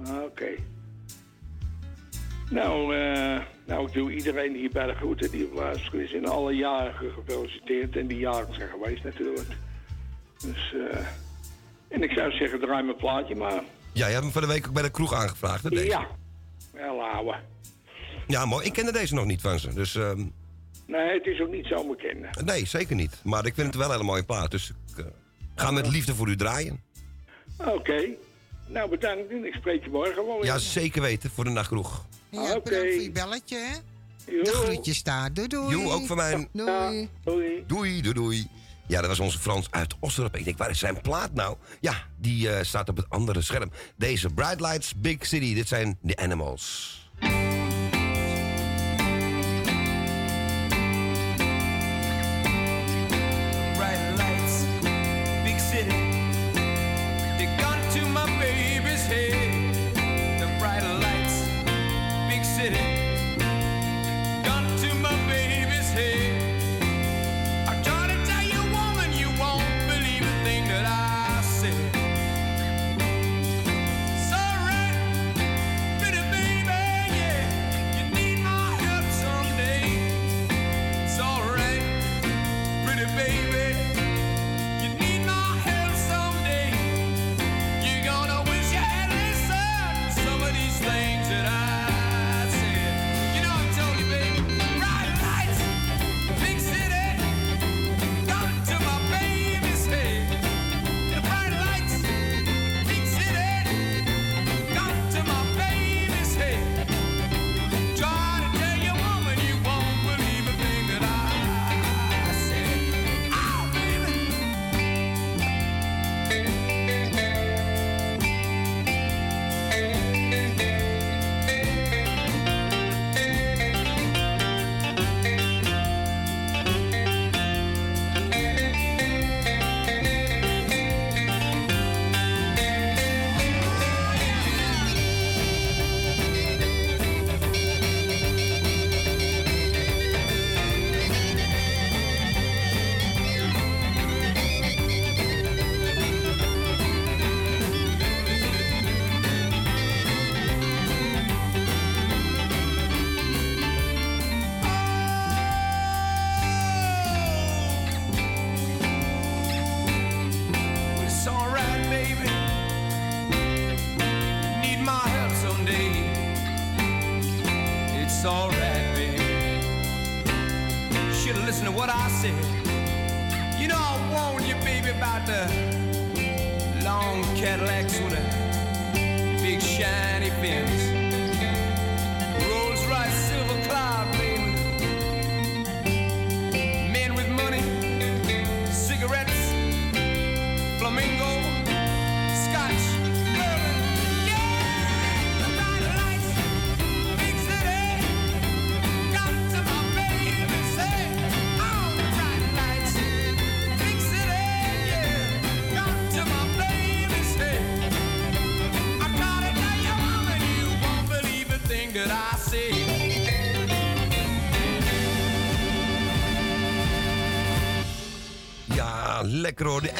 [0.06, 0.48] Ah, Oké.
[2.50, 6.28] Nou, eh, nou, ik doe iedereen hier bij de groeten die op luisteren is in
[6.28, 7.96] alle jaren gefeliciteerd.
[7.96, 9.48] En die jaren zijn geweest natuurlijk.
[10.46, 11.00] Dus, eh,
[11.90, 13.64] en ik zou zeggen, draai mijn plaatje maar.
[13.94, 15.86] Ja, je hebt hem van de week ook bij de kroeg aangevraagd, hè, deze?
[15.86, 16.08] Ja,
[16.74, 17.36] wel ouwe.
[18.28, 18.66] Ja, mooi.
[18.66, 19.74] Ik kende deze nog niet van ze.
[19.74, 20.26] Dus ehm,
[20.88, 22.42] Nee, het is ook niet zo bekend.
[22.46, 23.22] nee, zeker niet.
[23.24, 24.52] Maar ik vind het wel een hele mooie plaat.
[24.52, 25.06] Dus ik eh,
[25.56, 26.84] ga met liefde voor u draaien.
[27.58, 28.06] Oké.
[28.68, 30.46] Nou, bedankt en ik spreek je morgen wel weer.
[30.46, 32.06] Ja, zeker weten, voor de nachtkroeg.
[32.30, 33.78] Ja, bedankt voor je belletje, hè?
[34.26, 35.34] De groetjes daar.
[35.34, 35.78] Doei, doei.
[35.78, 36.48] Jo, ook van mij.
[36.54, 37.10] Doei.
[37.24, 37.64] Doei.
[37.68, 38.48] Doei, doei, doei.
[38.90, 40.36] Ja, dat was onze Frans uit Osdorp.
[40.36, 41.58] Ik denk, waar is zijn plaat nou?
[41.80, 43.72] Ja, die eh, staat op het andere scherm.
[43.96, 45.54] Deze Bright Lights, Big City.
[45.54, 46.99] Dit zijn The Animals.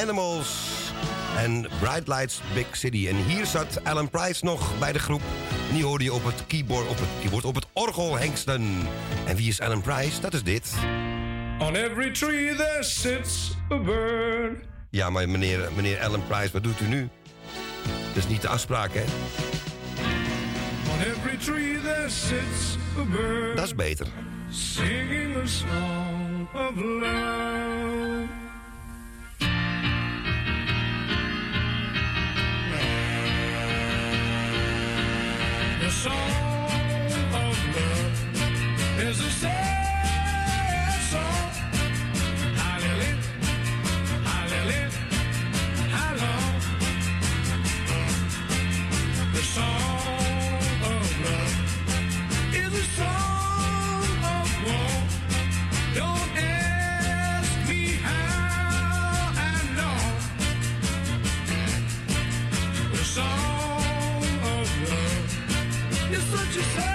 [0.02, 0.68] Animals.
[1.38, 3.08] En Bright Lights Big City.
[3.08, 5.22] En hier zat Alan Price nog bij de groep.
[5.70, 8.76] En die hoorde je op het keyboard, op het keyboard, op het orgel hengsten.
[9.26, 10.22] En wie is Alan Price?
[10.22, 10.74] Dat is dit.
[11.60, 14.64] On every tree there sits a bird.
[14.90, 17.10] Ja, maar meneer, meneer Alan Price, wat doet u nu?
[18.08, 19.04] Dat is niet de afspraak, hè?
[20.94, 23.56] On every tree there sits a bird.
[23.56, 24.08] Dat is beter.
[24.50, 27.89] Singing a song of love.
[36.00, 36.14] Song
[37.34, 38.20] of love.
[39.02, 39.69] Is a sad
[66.60, 66.89] she said.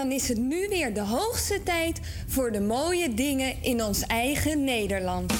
[0.00, 4.64] Dan is het nu weer de hoogste tijd voor de mooie dingen in ons eigen
[4.64, 5.32] Nederland.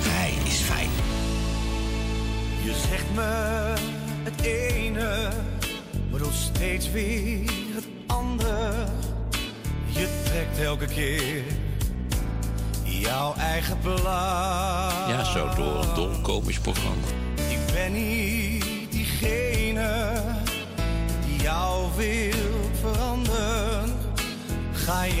[0.00, 0.90] Hij is fijn.
[2.64, 3.74] Je zegt me
[4.22, 5.28] het ene,
[6.10, 8.86] maar doet steeds weer het andere.
[9.86, 11.42] Je trekt elke keer
[12.84, 15.08] jouw eigen belang.
[15.08, 17.06] Ja, zo door een dolkomisch programma.
[17.48, 18.37] Ik ben niet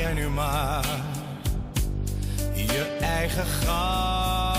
[0.08, 0.86] Jij nu maar
[2.54, 4.56] je eigen gang.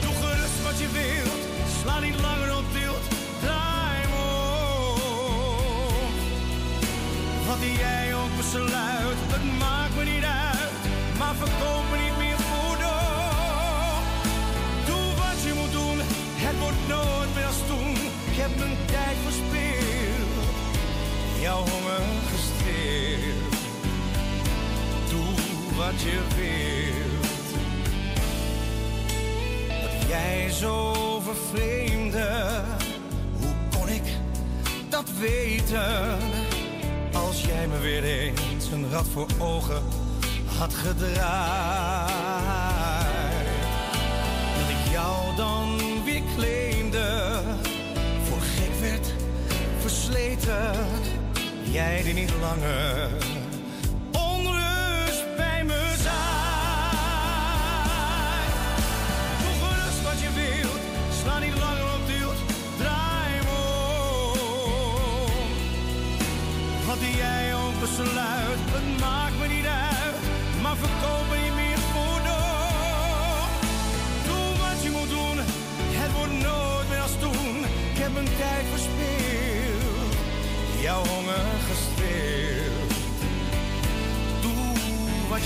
[0.00, 1.42] Doe gerust wat je wilt,
[1.82, 3.04] sla niet langer op tilt.
[3.40, 4.22] Draai me
[5.06, 6.12] om.
[7.46, 10.72] Wat jij ook besluit, het maakt me niet uit.
[11.18, 12.76] Maar verkoop me niet meer voor.
[14.86, 15.98] Doe wat je moet doen,
[16.46, 17.96] het wordt nooit meer als toen.
[18.30, 20.30] Ik heb mijn tijd verspild,
[21.40, 22.17] jouw honger
[25.78, 27.26] wat je wilt.
[29.82, 32.50] Dat jij zo vervreemde,
[33.40, 34.02] hoe kon ik
[34.88, 36.18] dat weten?
[37.12, 39.82] Als jij me weer eens een rad voor ogen
[40.58, 42.16] had gedraaid.
[44.58, 47.40] Dat ik jou dan weer claimde,
[48.28, 49.14] voor gek werd
[49.80, 50.70] versleten.
[51.62, 53.37] Jij die niet langer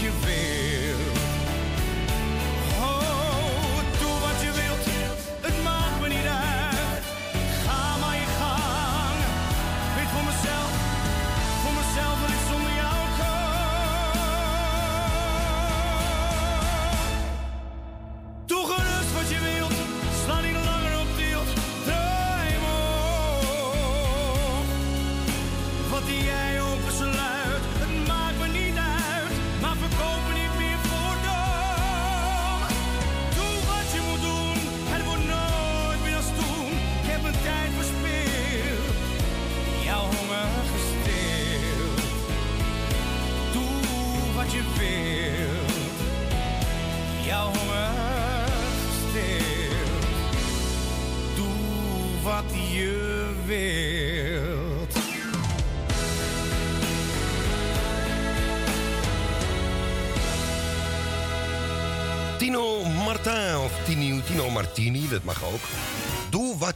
[0.02, 0.61] wat je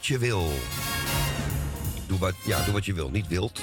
[0.07, 0.52] je wil.
[2.07, 3.60] Doe wat, ja, doe wat je wil, niet wild.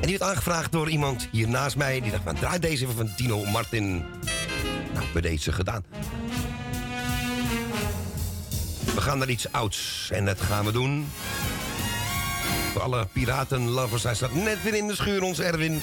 [0.00, 2.00] En die werd aangevraagd door iemand hier naast mij.
[2.00, 4.04] Die dacht, van, draai deze even van Tino Martin.
[4.94, 5.84] Nou, bij deze gedaan.
[8.94, 10.08] We gaan naar iets ouds.
[10.12, 11.08] En dat gaan we doen.
[12.72, 14.02] Voor alle piratenlovers.
[14.02, 15.80] Hij staat net weer in de schuur, ons Erwin.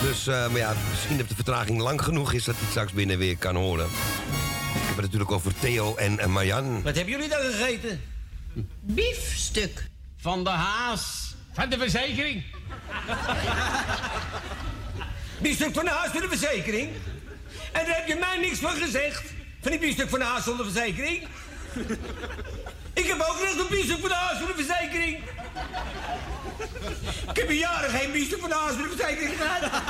[0.00, 2.44] Dus, eh, maar ja, misschien dat de vertraging lang genoeg is...
[2.44, 3.86] dat hij straks binnen weer kan horen.
[3.86, 6.82] Ik heb het natuurlijk over Theo en, en Marjan.
[6.82, 8.00] Wat hebben jullie dan gegeten?
[8.80, 9.90] Biefstuk.
[10.16, 11.34] Van de haas.
[11.52, 12.44] Van de verzekering.
[15.40, 16.90] Biefstuk van de haas voor de verzekering?
[17.72, 19.22] En daar heb je mij niks van gezegd.
[19.60, 21.26] Van die biefstuk van de haas zonder verzekering.
[22.92, 25.18] Ik heb ook recht op biefstuk van de haas voor de verzekering.
[27.30, 29.82] Ik heb in jaren geen biefstuk van de haas voor de verzekering gehad.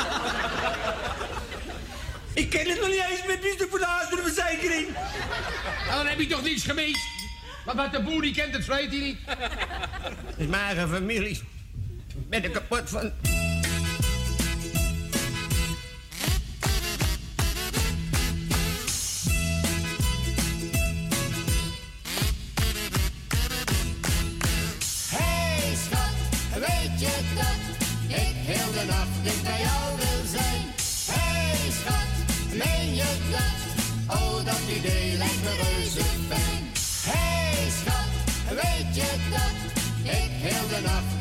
[2.35, 4.89] Ik ken het nog niet eens met biefstuk van de haas voor de verzekering.
[5.87, 7.22] Nou, dan heb je toch niets gemist?
[7.65, 9.19] Maar wat de boer die kent, het vreet hij niet.
[10.27, 11.41] Het is mijn eigen familie.
[12.15, 13.13] Ik ben er kapot van.
[25.09, 26.15] Hey schat,
[26.55, 27.61] weet je dat
[28.19, 30.65] ik heel de nacht dicht bij jou wil zijn?
[31.11, 32.11] Hey schat,
[32.49, 34.17] meen je dat?
[34.17, 35.42] Oh, dat idee lijkt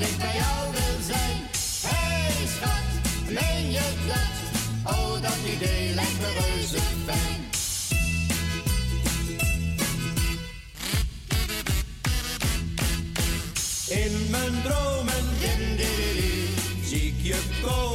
[0.02, 1.38] dicht bij jou wil zijn?
[1.86, 2.88] Hey schat,
[3.28, 4.94] meen je dat?
[4.96, 7.42] Oh, dat idee lijkt me reuze fijn.
[14.04, 15.26] In mijn dromen
[16.84, 17.91] zie ik je komen.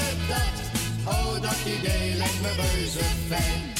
[0.00, 1.12] Je dat?
[1.14, 3.79] Oh, dat idee lijkt me reuze fijn.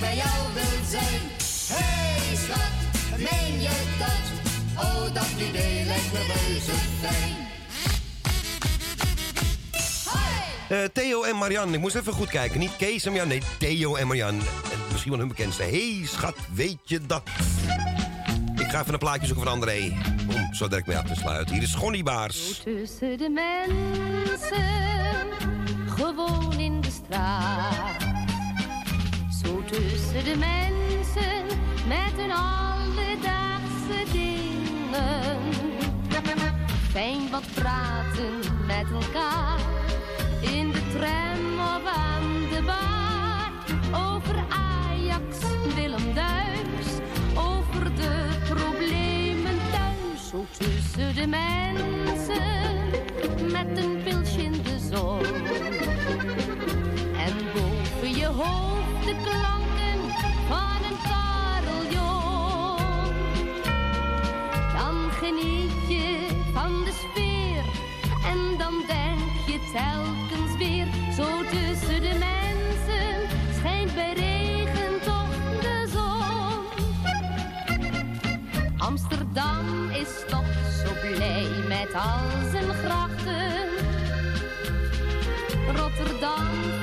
[0.00, 1.20] Bij jou wil zijn?
[1.68, 4.26] Hey schat, meen je dat?
[4.84, 7.36] Oh, dat idee lijkt me reuze fijn.
[10.68, 12.58] Eh, Theo en Marianne, ik moest even goed kijken.
[12.58, 14.40] Niet Kees en Marianne, nee, Theo en Marianne.
[14.72, 15.62] En misschien wel hun bekendste.
[15.62, 17.22] hey, schat, weet je dat?
[18.54, 19.96] Ik ga even een plaatje zoeken van André.
[20.28, 21.54] Om zo direct mee af te sluiten.
[21.54, 22.60] Hier is Gonnie Baars.
[22.64, 24.66] Tussen de mensen,
[25.96, 28.17] gewoon in de straat.
[29.44, 31.46] Zo tussen de mensen,
[31.88, 35.38] met hun alledaagse dingen.
[36.90, 39.58] Fijn wat praten met elkaar,
[40.40, 43.50] in de tram of aan de bar.
[44.12, 45.38] Over Ajax,
[45.74, 46.88] Willem Duis,
[47.34, 50.28] over de problemen thuis.
[50.30, 52.42] Zo tussen de mensen,
[53.52, 55.24] met een pilsje in de zon.
[57.16, 58.67] En boven je hoofd
[59.08, 60.00] de klanken
[60.48, 62.76] van een carillon.
[64.76, 67.64] Dan geniet je van de sfeer
[68.30, 70.86] en dan denk je telkens weer.
[71.16, 73.28] Zo tussen de mensen
[73.58, 76.64] schijnt bij regen toch de zon.
[78.78, 80.52] Amsterdam is toch
[80.84, 83.68] zo blij met al zijn grachten.
[85.76, 86.77] Rotterdam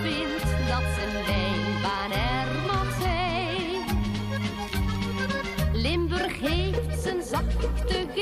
[7.36, 8.20] zachte G.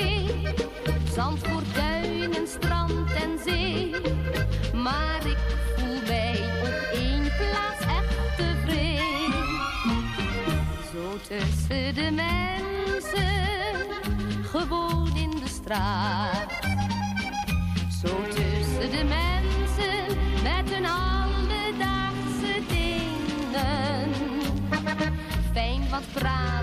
[1.14, 3.94] Zandvoort, duinen, strand en zee.
[4.72, 5.38] Maar ik
[5.76, 9.32] voel mij op één plaats echt tevreden.
[10.92, 13.32] Zo tussen de mensen,
[14.42, 16.52] gewoon in de straat.
[18.02, 24.10] Zo tussen de mensen, met hun alledaagse dingen.
[25.52, 26.53] Fijn wat praten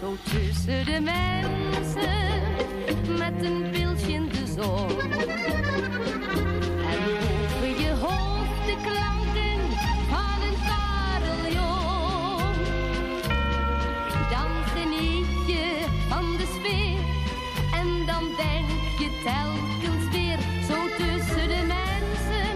[0.00, 2.42] Zo tussen de mensen,
[3.18, 5.00] met een pilsje in de zon.
[6.90, 9.60] En boven je hoofd de klanken
[10.10, 12.52] van een carillon.
[14.30, 17.00] Dan geniet je van de sfeer
[17.80, 20.38] en dan denk je telkens weer.
[20.68, 22.48] Zo tussen de mensen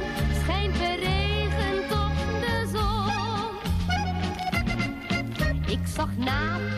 [0.43, 3.01] schijnt bij regen toch de zon.
[5.67, 6.72] Ik zag Napels,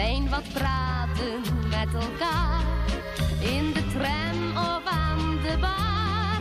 [0.00, 2.64] Fijn wat praten met elkaar,
[3.40, 6.40] in de tram of aan de bar.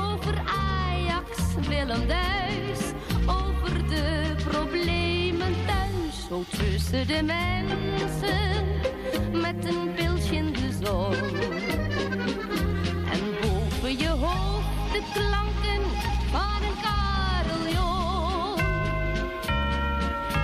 [0.00, 2.80] Over Ajax, Willem Duis,
[3.26, 6.26] over de problemen thuis.
[6.28, 8.64] Zo tussen de mensen,
[9.32, 11.14] met een pilsje in de zon.
[13.12, 15.82] En boven je hoofd de klanken
[16.30, 18.56] van een carillon.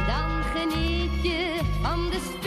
[0.06, 2.39] Dan geniet je van de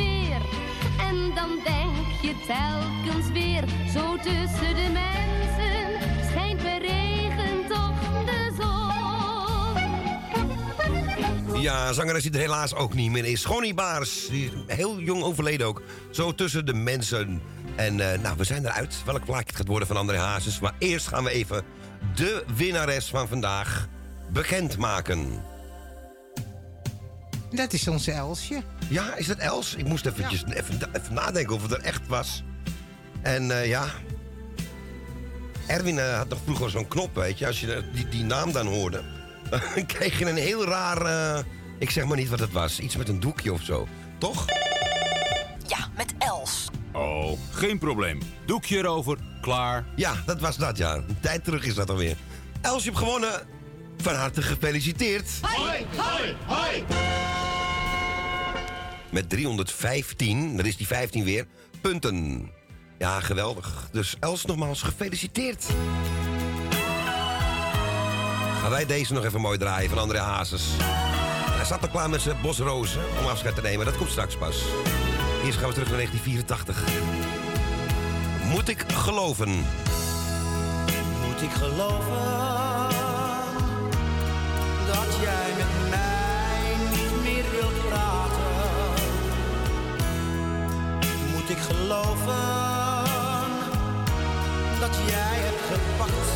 [2.47, 3.63] telkens weer.
[3.93, 8.93] Zo tussen de mensen schijnt bij regen toch de zon.
[11.61, 13.45] Ja, zangeres die er helaas ook niet meer is.
[13.45, 15.81] Gonnie Baars, die is heel jong overleden ook.
[16.11, 17.41] Zo tussen de mensen.
[17.75, 19.01] En eh, nou, we zijn eruit.
[19.05, 20.59] Welk plaatje het gaat worden van André Hazes.
[20.59, 21.63] Maar eerst gaan we even
[22.15, 23.87] de winnares van vandaag
[24.29, 25.43] bekendmaken.
[27.53, 28.63] Dat is onze Elsje.
[28.89, 29.75] Ja, is dat Els?
[29.75, 32.43] Ik moest eventjes, even, even nadenken of het er echt was.
[33.21, 33.85] En eh, ja...
[35.67, 37.47] Erwin eh, had toch vroeger zo'n knop, weet je.
[37.47, 39.01] Als je die, die naam dan hoorde...
[39.75, 41.01] dan kreeg je een heel raar...
[41.01, 41.43] eh,
[41.79, 42.79] ik zeg maar niet wat het was.
[42.79, 43.87] Iets met een doekje of zo.
[44.17, 44.45] Toch?
[45.67, 46.69] Ja, met Els.
[46.91, 48.21] Oh, geen probleem.
[48.45, 49.85] Doekje erover, klaar.
[49.95, 50.95] Ja, dat was dat, ja.
[50.95, 52.17] Een tijd terug is dat alweer.
[52.61, 53.52] Els, je hebt gewonnen.
[54.03, 55.29] Van harte gefeliciteerd.
[55.41, 56.83] Hoi, hoi, hoi.
[59.09, 61.45] Met 315, dat is die 15 weer,
[61.81, 62.49] punten.
[62.97, 63.89] Ja, geweldig.
[63.91, 65.65] Dus Els, nogmaals gefeliciteerd.
[68.61, 70.63] Gaan wij deze nog even mooi draaien van André Hazes.
[71.51, 73.85] Hij zat al klaar met zijn bosrozen om afscheid te nemen.
[73.85, 74.63] Dat komt straks pas.
[75.45, 76.83] Eerst gaan we terug naar 1984.
[78.43, 79.49] Moet ik geloven?
[81.25, 82.72] Moet ik geloven
[84.93, 88.93] dat jij met mij niet meer wilt praten?
[91.33, 93.11] Moet ik geloven
[94.79, 96.29] dat jij hebt gepakt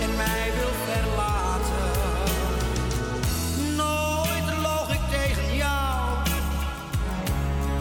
[0.00, 1.90] en mij wil verlaten?
[3.76, 6.18] Nooit loog ik tegen jou,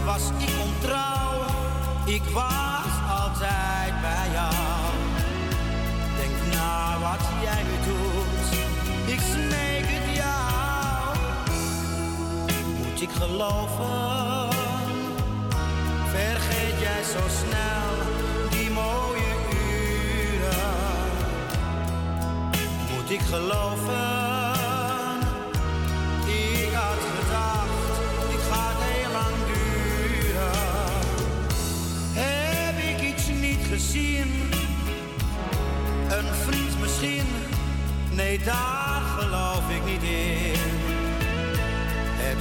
[0.05, 1.33] was ik ontrouw,
[2.05, 2.68] ik was
[13.39, 14.49] geloven,
[16.11, 17.91] vergeet jij zo snel
[18.49, 20.67] die mooie uren?
[22.95, 24.51] Moet ik geloven,
[26.25, 30.51] ik had gedacht, dit gaat heel lang duren.
[32.13, 34.51] Heb ik iets niet gezien?
[36.09, 37.27] Een vriend misschien?
[38.11, 40.48] Nee, daar geloof ik niet in.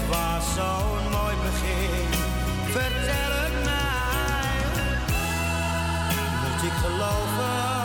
[0.09, 2.09] Was zo'n mooi begin.
[2.71, 4.57] Vertel het mij.
[6.43, 7.78] Moet ik geloven?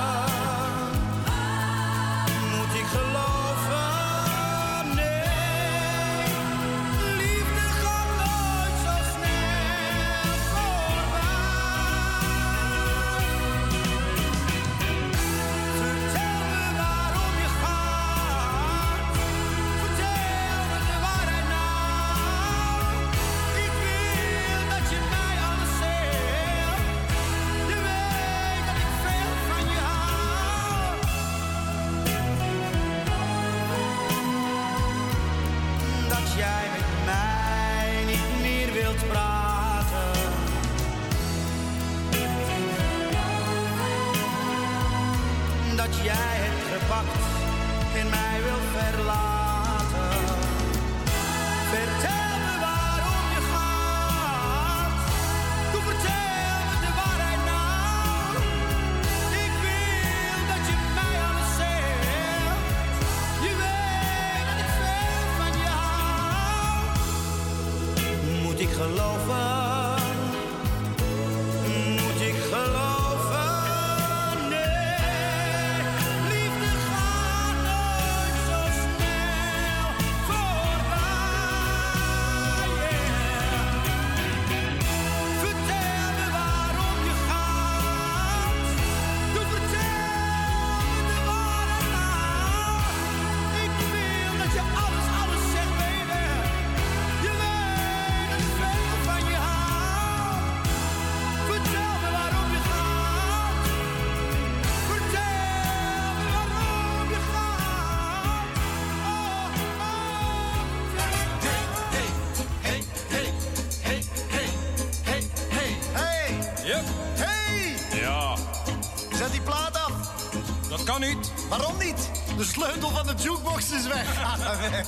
[123.53, 124.85] Jukebox is weg.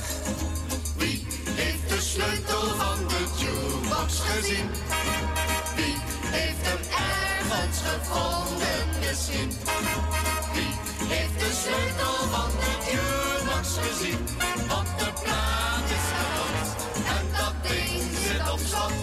[0.98, 4.70] Wie heeft de sleutel van de jukebox gezien?
[5.76, 5.96] Wie
[6.32, 9.52] heeft hem ergens gevonden misschien?
[10.54, 10.74] Wie
[11.08, 14.20] heeft de sleutel van de jukebox gezien?
[14.68, 16.70] Want de plaat is kapot
[17.18, 18.94] en dat ding zit op slot.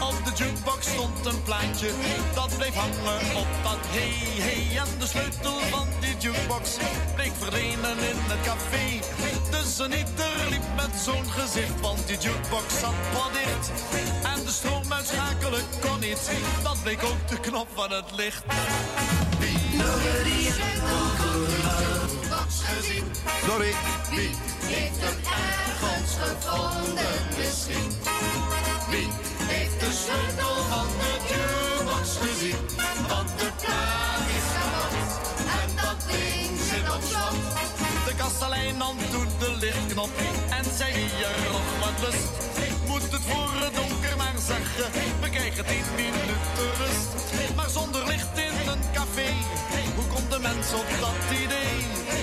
[0.00, 1.90] Op de jukebox stond een plaatje,
[2.34, 4.78] dat bleef hangen op dat hey hey.
[4.78, 6.76] En de sleutel van jukebox
[7.14, 8.86] bleek verdwenen in het café.
[9.50, 13.70] Dus een ieder liep met zo'n gezicht, want die jukebox zat wat dicht.
[14.22, 16.30] En de stroom uitschakelen kon niet,
[16.62, 18.44] dat bleek ook de knop van het licht.
[21.58, 23.04] Jukebox gezien?
[23.46, 23.72] Sorry.
[24.10, 24.30] Wie
[24.62, 27.90] heeft hem ergens gevonden misschien?
[28.90, 29.08] Wie
[29.52, 32.56] heeft de sleutel van de jukebox gezien?
[33.08, 33.47] Want de
[38.28, 40.10] De kastelein nam toen de lichtknop
[40.50, 42.28] en zei wie er nog wat lust.
[42.86, 44.84] Moet het voor het donker maar zeggen,
[45.20, 47.54] we krijgen tien minuten rust.
[47.56, 49.30] Maar zonder licht in een café,
[49.94, 51.76] hoe komt de mens op dat idee?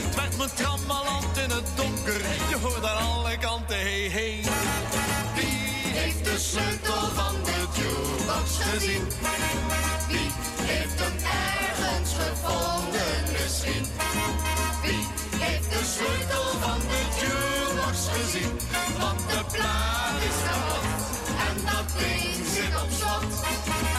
[0.05, 4.43] Het werd me trammeland in het donker, je hoort aan alle kanten hey hey.
[5.35, 9.07] Wie heeft de sleutel van de jukebox gezien?
[10.07, 10.31] Wie
[10.71, 11.15] heeft hem
[12.05, 13.94] gevonden misschien?
[15.85, 18.53] De sleutel van de jukebox gezien?
[18.99, 20.85] Want de plaat is kapot
[21.47, 23.31] en dat ding zit op slot.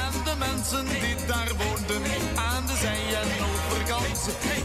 [0.04, 2.02] En de mensen die daar woonden
[2.50, 4.18] aan de zij- en overkant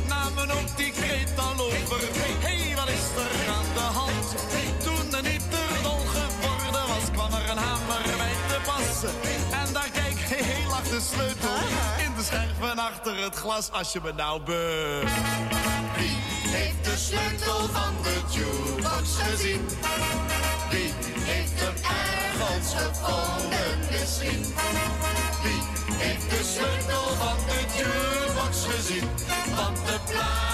[0.08, 2.02] namen ook die kreet al over.
[2.46, 4.28] hey, wat is er aan de hand?
[4.86, 9.14] Toen de nieter dol geworden was, kwam er een hamer bij te passen.
[9.62, 12.01] En daar kijk, heel lag de sleutel
[12.32, 15.02] de scherven achter het glas als je me nou be.
[15.98, 16.18] Wie
[16.52, 19.68] heeft de sleutel van de jukebox gezien?
[20.70, 24.44] Wie heeft hem ergens gevonden misschien?
[25.44, 25.62] Wie
[25.98, 29.10] heeft de sleutel van de jukebox gezien?
[29.56, 30.51] Want de plaat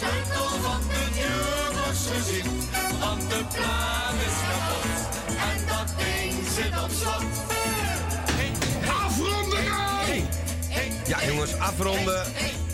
[0.00, 2.50] sleutel van de jukebox gezien?
[3.00, 5.02] Want de plaat is kapot
[5.50, 7.24] en dat ding zit op slot.
[9.04, 9.60] Afronden!
[11.06, 12.22] Ja, jongens, afronden.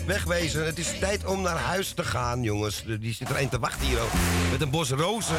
[0.05, 0.65] Wegwezen.
[0.65, 2.83] Het is tijd om naar huis te gaan, jongens.
[2.99, 3.99] Die zit er een te wachten hier.
[4.51, 5.35] Met een bos rozen.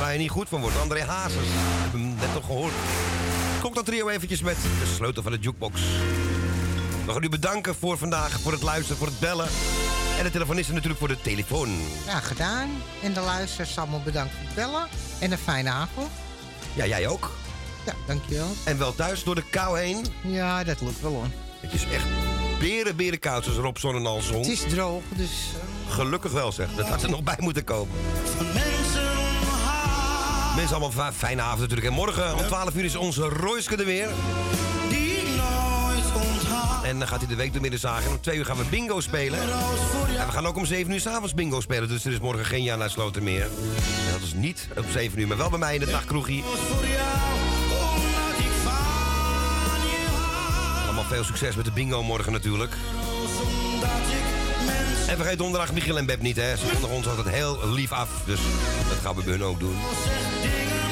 [0.00, 0.78] Waar je niet goed van wordt.
[0.78, 1.46] André Hazes.
[1.46, 2.72] Heb hem net nog gehoord.
[3.60, 5.80] Klok dat trio eventjes met de sleutel van de jukebox.
[7.08, 9.48] We gaan u bedanken voor vandaag, voor het luisteren, voor het bellen.
[10.18, 11.68] En de telefonisten natuurlijk voor de telefoon.
[12.06, 12.68] Ja, gedaan.
[13.02, 14.88] En de luisteraars allemaal bedankt voor het bellen.
[15.18, 16.10] En een fijne avond.
[16.74, 17.30] Ja, jij ook.
[17.86, 18.48] Ja, dankjewel.
[18.64, 20.06] En wel thuis door de kou heen.
[20.22, 21.26] Ja, dat lukt wel hoor.
[21.60, 22.04] Het is echt
[22.58, 24.46] beren, beren koud, zoals Rob Sonnenal zong.
[24.46, 25.30] Het is droog, dus...
[25.88, 26.74] Gelukkig wel, zeg.
[26.74, 27.94] Dat had er nog bij moeten komen.
[30.56, 31.86] Mensen allemaal fijne avond natuurlijk.
[31.86, 34.08] En morgen om 12 uur is onze Royske er weer.
[36.88, 38.04] En dan gaat hij de week door midden zagen.
[38.04, 39.40] En om 2 uur gaan we bingo spelen.
[40.18, 41.88] En we gaan ook om 7 uur s'avonds bingo spelen.
[41.88, 43.42] Dus er is morgen geen jaar naar Sloten meer.
[43.42, 46.44] En dat is niet op 7 uur, maar wel bij mij in het nachtkroegie.
[50.84, 52.72] Allemaal veel succes met de bingo morgen natuurlijk.
[55.08, 56.56] En vergeet donderdag Michiel en Beb niet, hè.
[56.56, 58.08] Ze vonden ons altijd heel lief af.
[58.24, 58.40] Dus
[58.88, 59.76] dat gaan we bij ook doen.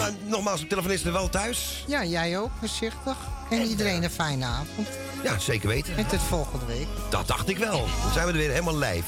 [0.06, 1.84] Maar nogmaals, de telefonisten wel thuis.
[1.86, 3.16] Ja, jij ook, voorzichtig.
[3.50, 4.88] En iedereen een fijne avond.
[5.22, 5.96] Ja, zeker weten.
[5.96, 6.86] En tot volgende week.
[7.10, 7.86] Dat dacht ik wel.
[8.02, 9.04] Dan zijn we er weer helemaal lijf.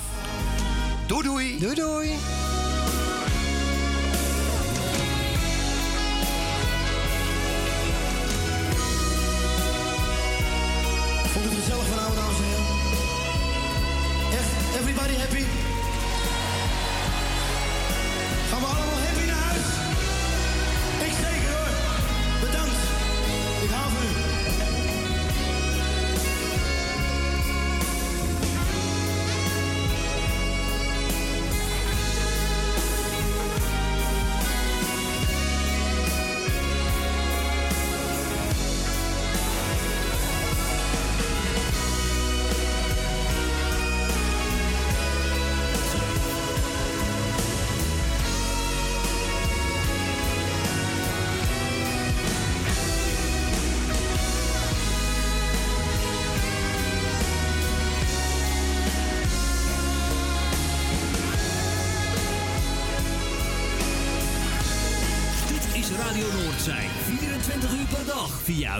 [1.06, 1.58] Doei doei.
[1.58, 2.10] Doei doei.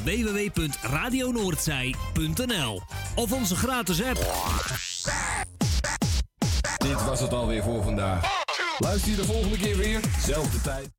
[0.02, 2.80] www.radionoordzij.nl
[3.14, 4.26] Of onze gratis app.
[6.76, 8.44] Dit was het alweer voor vandaag.
[8.78, 10.90] Luister je de volgende keer weer, zelfde tijd.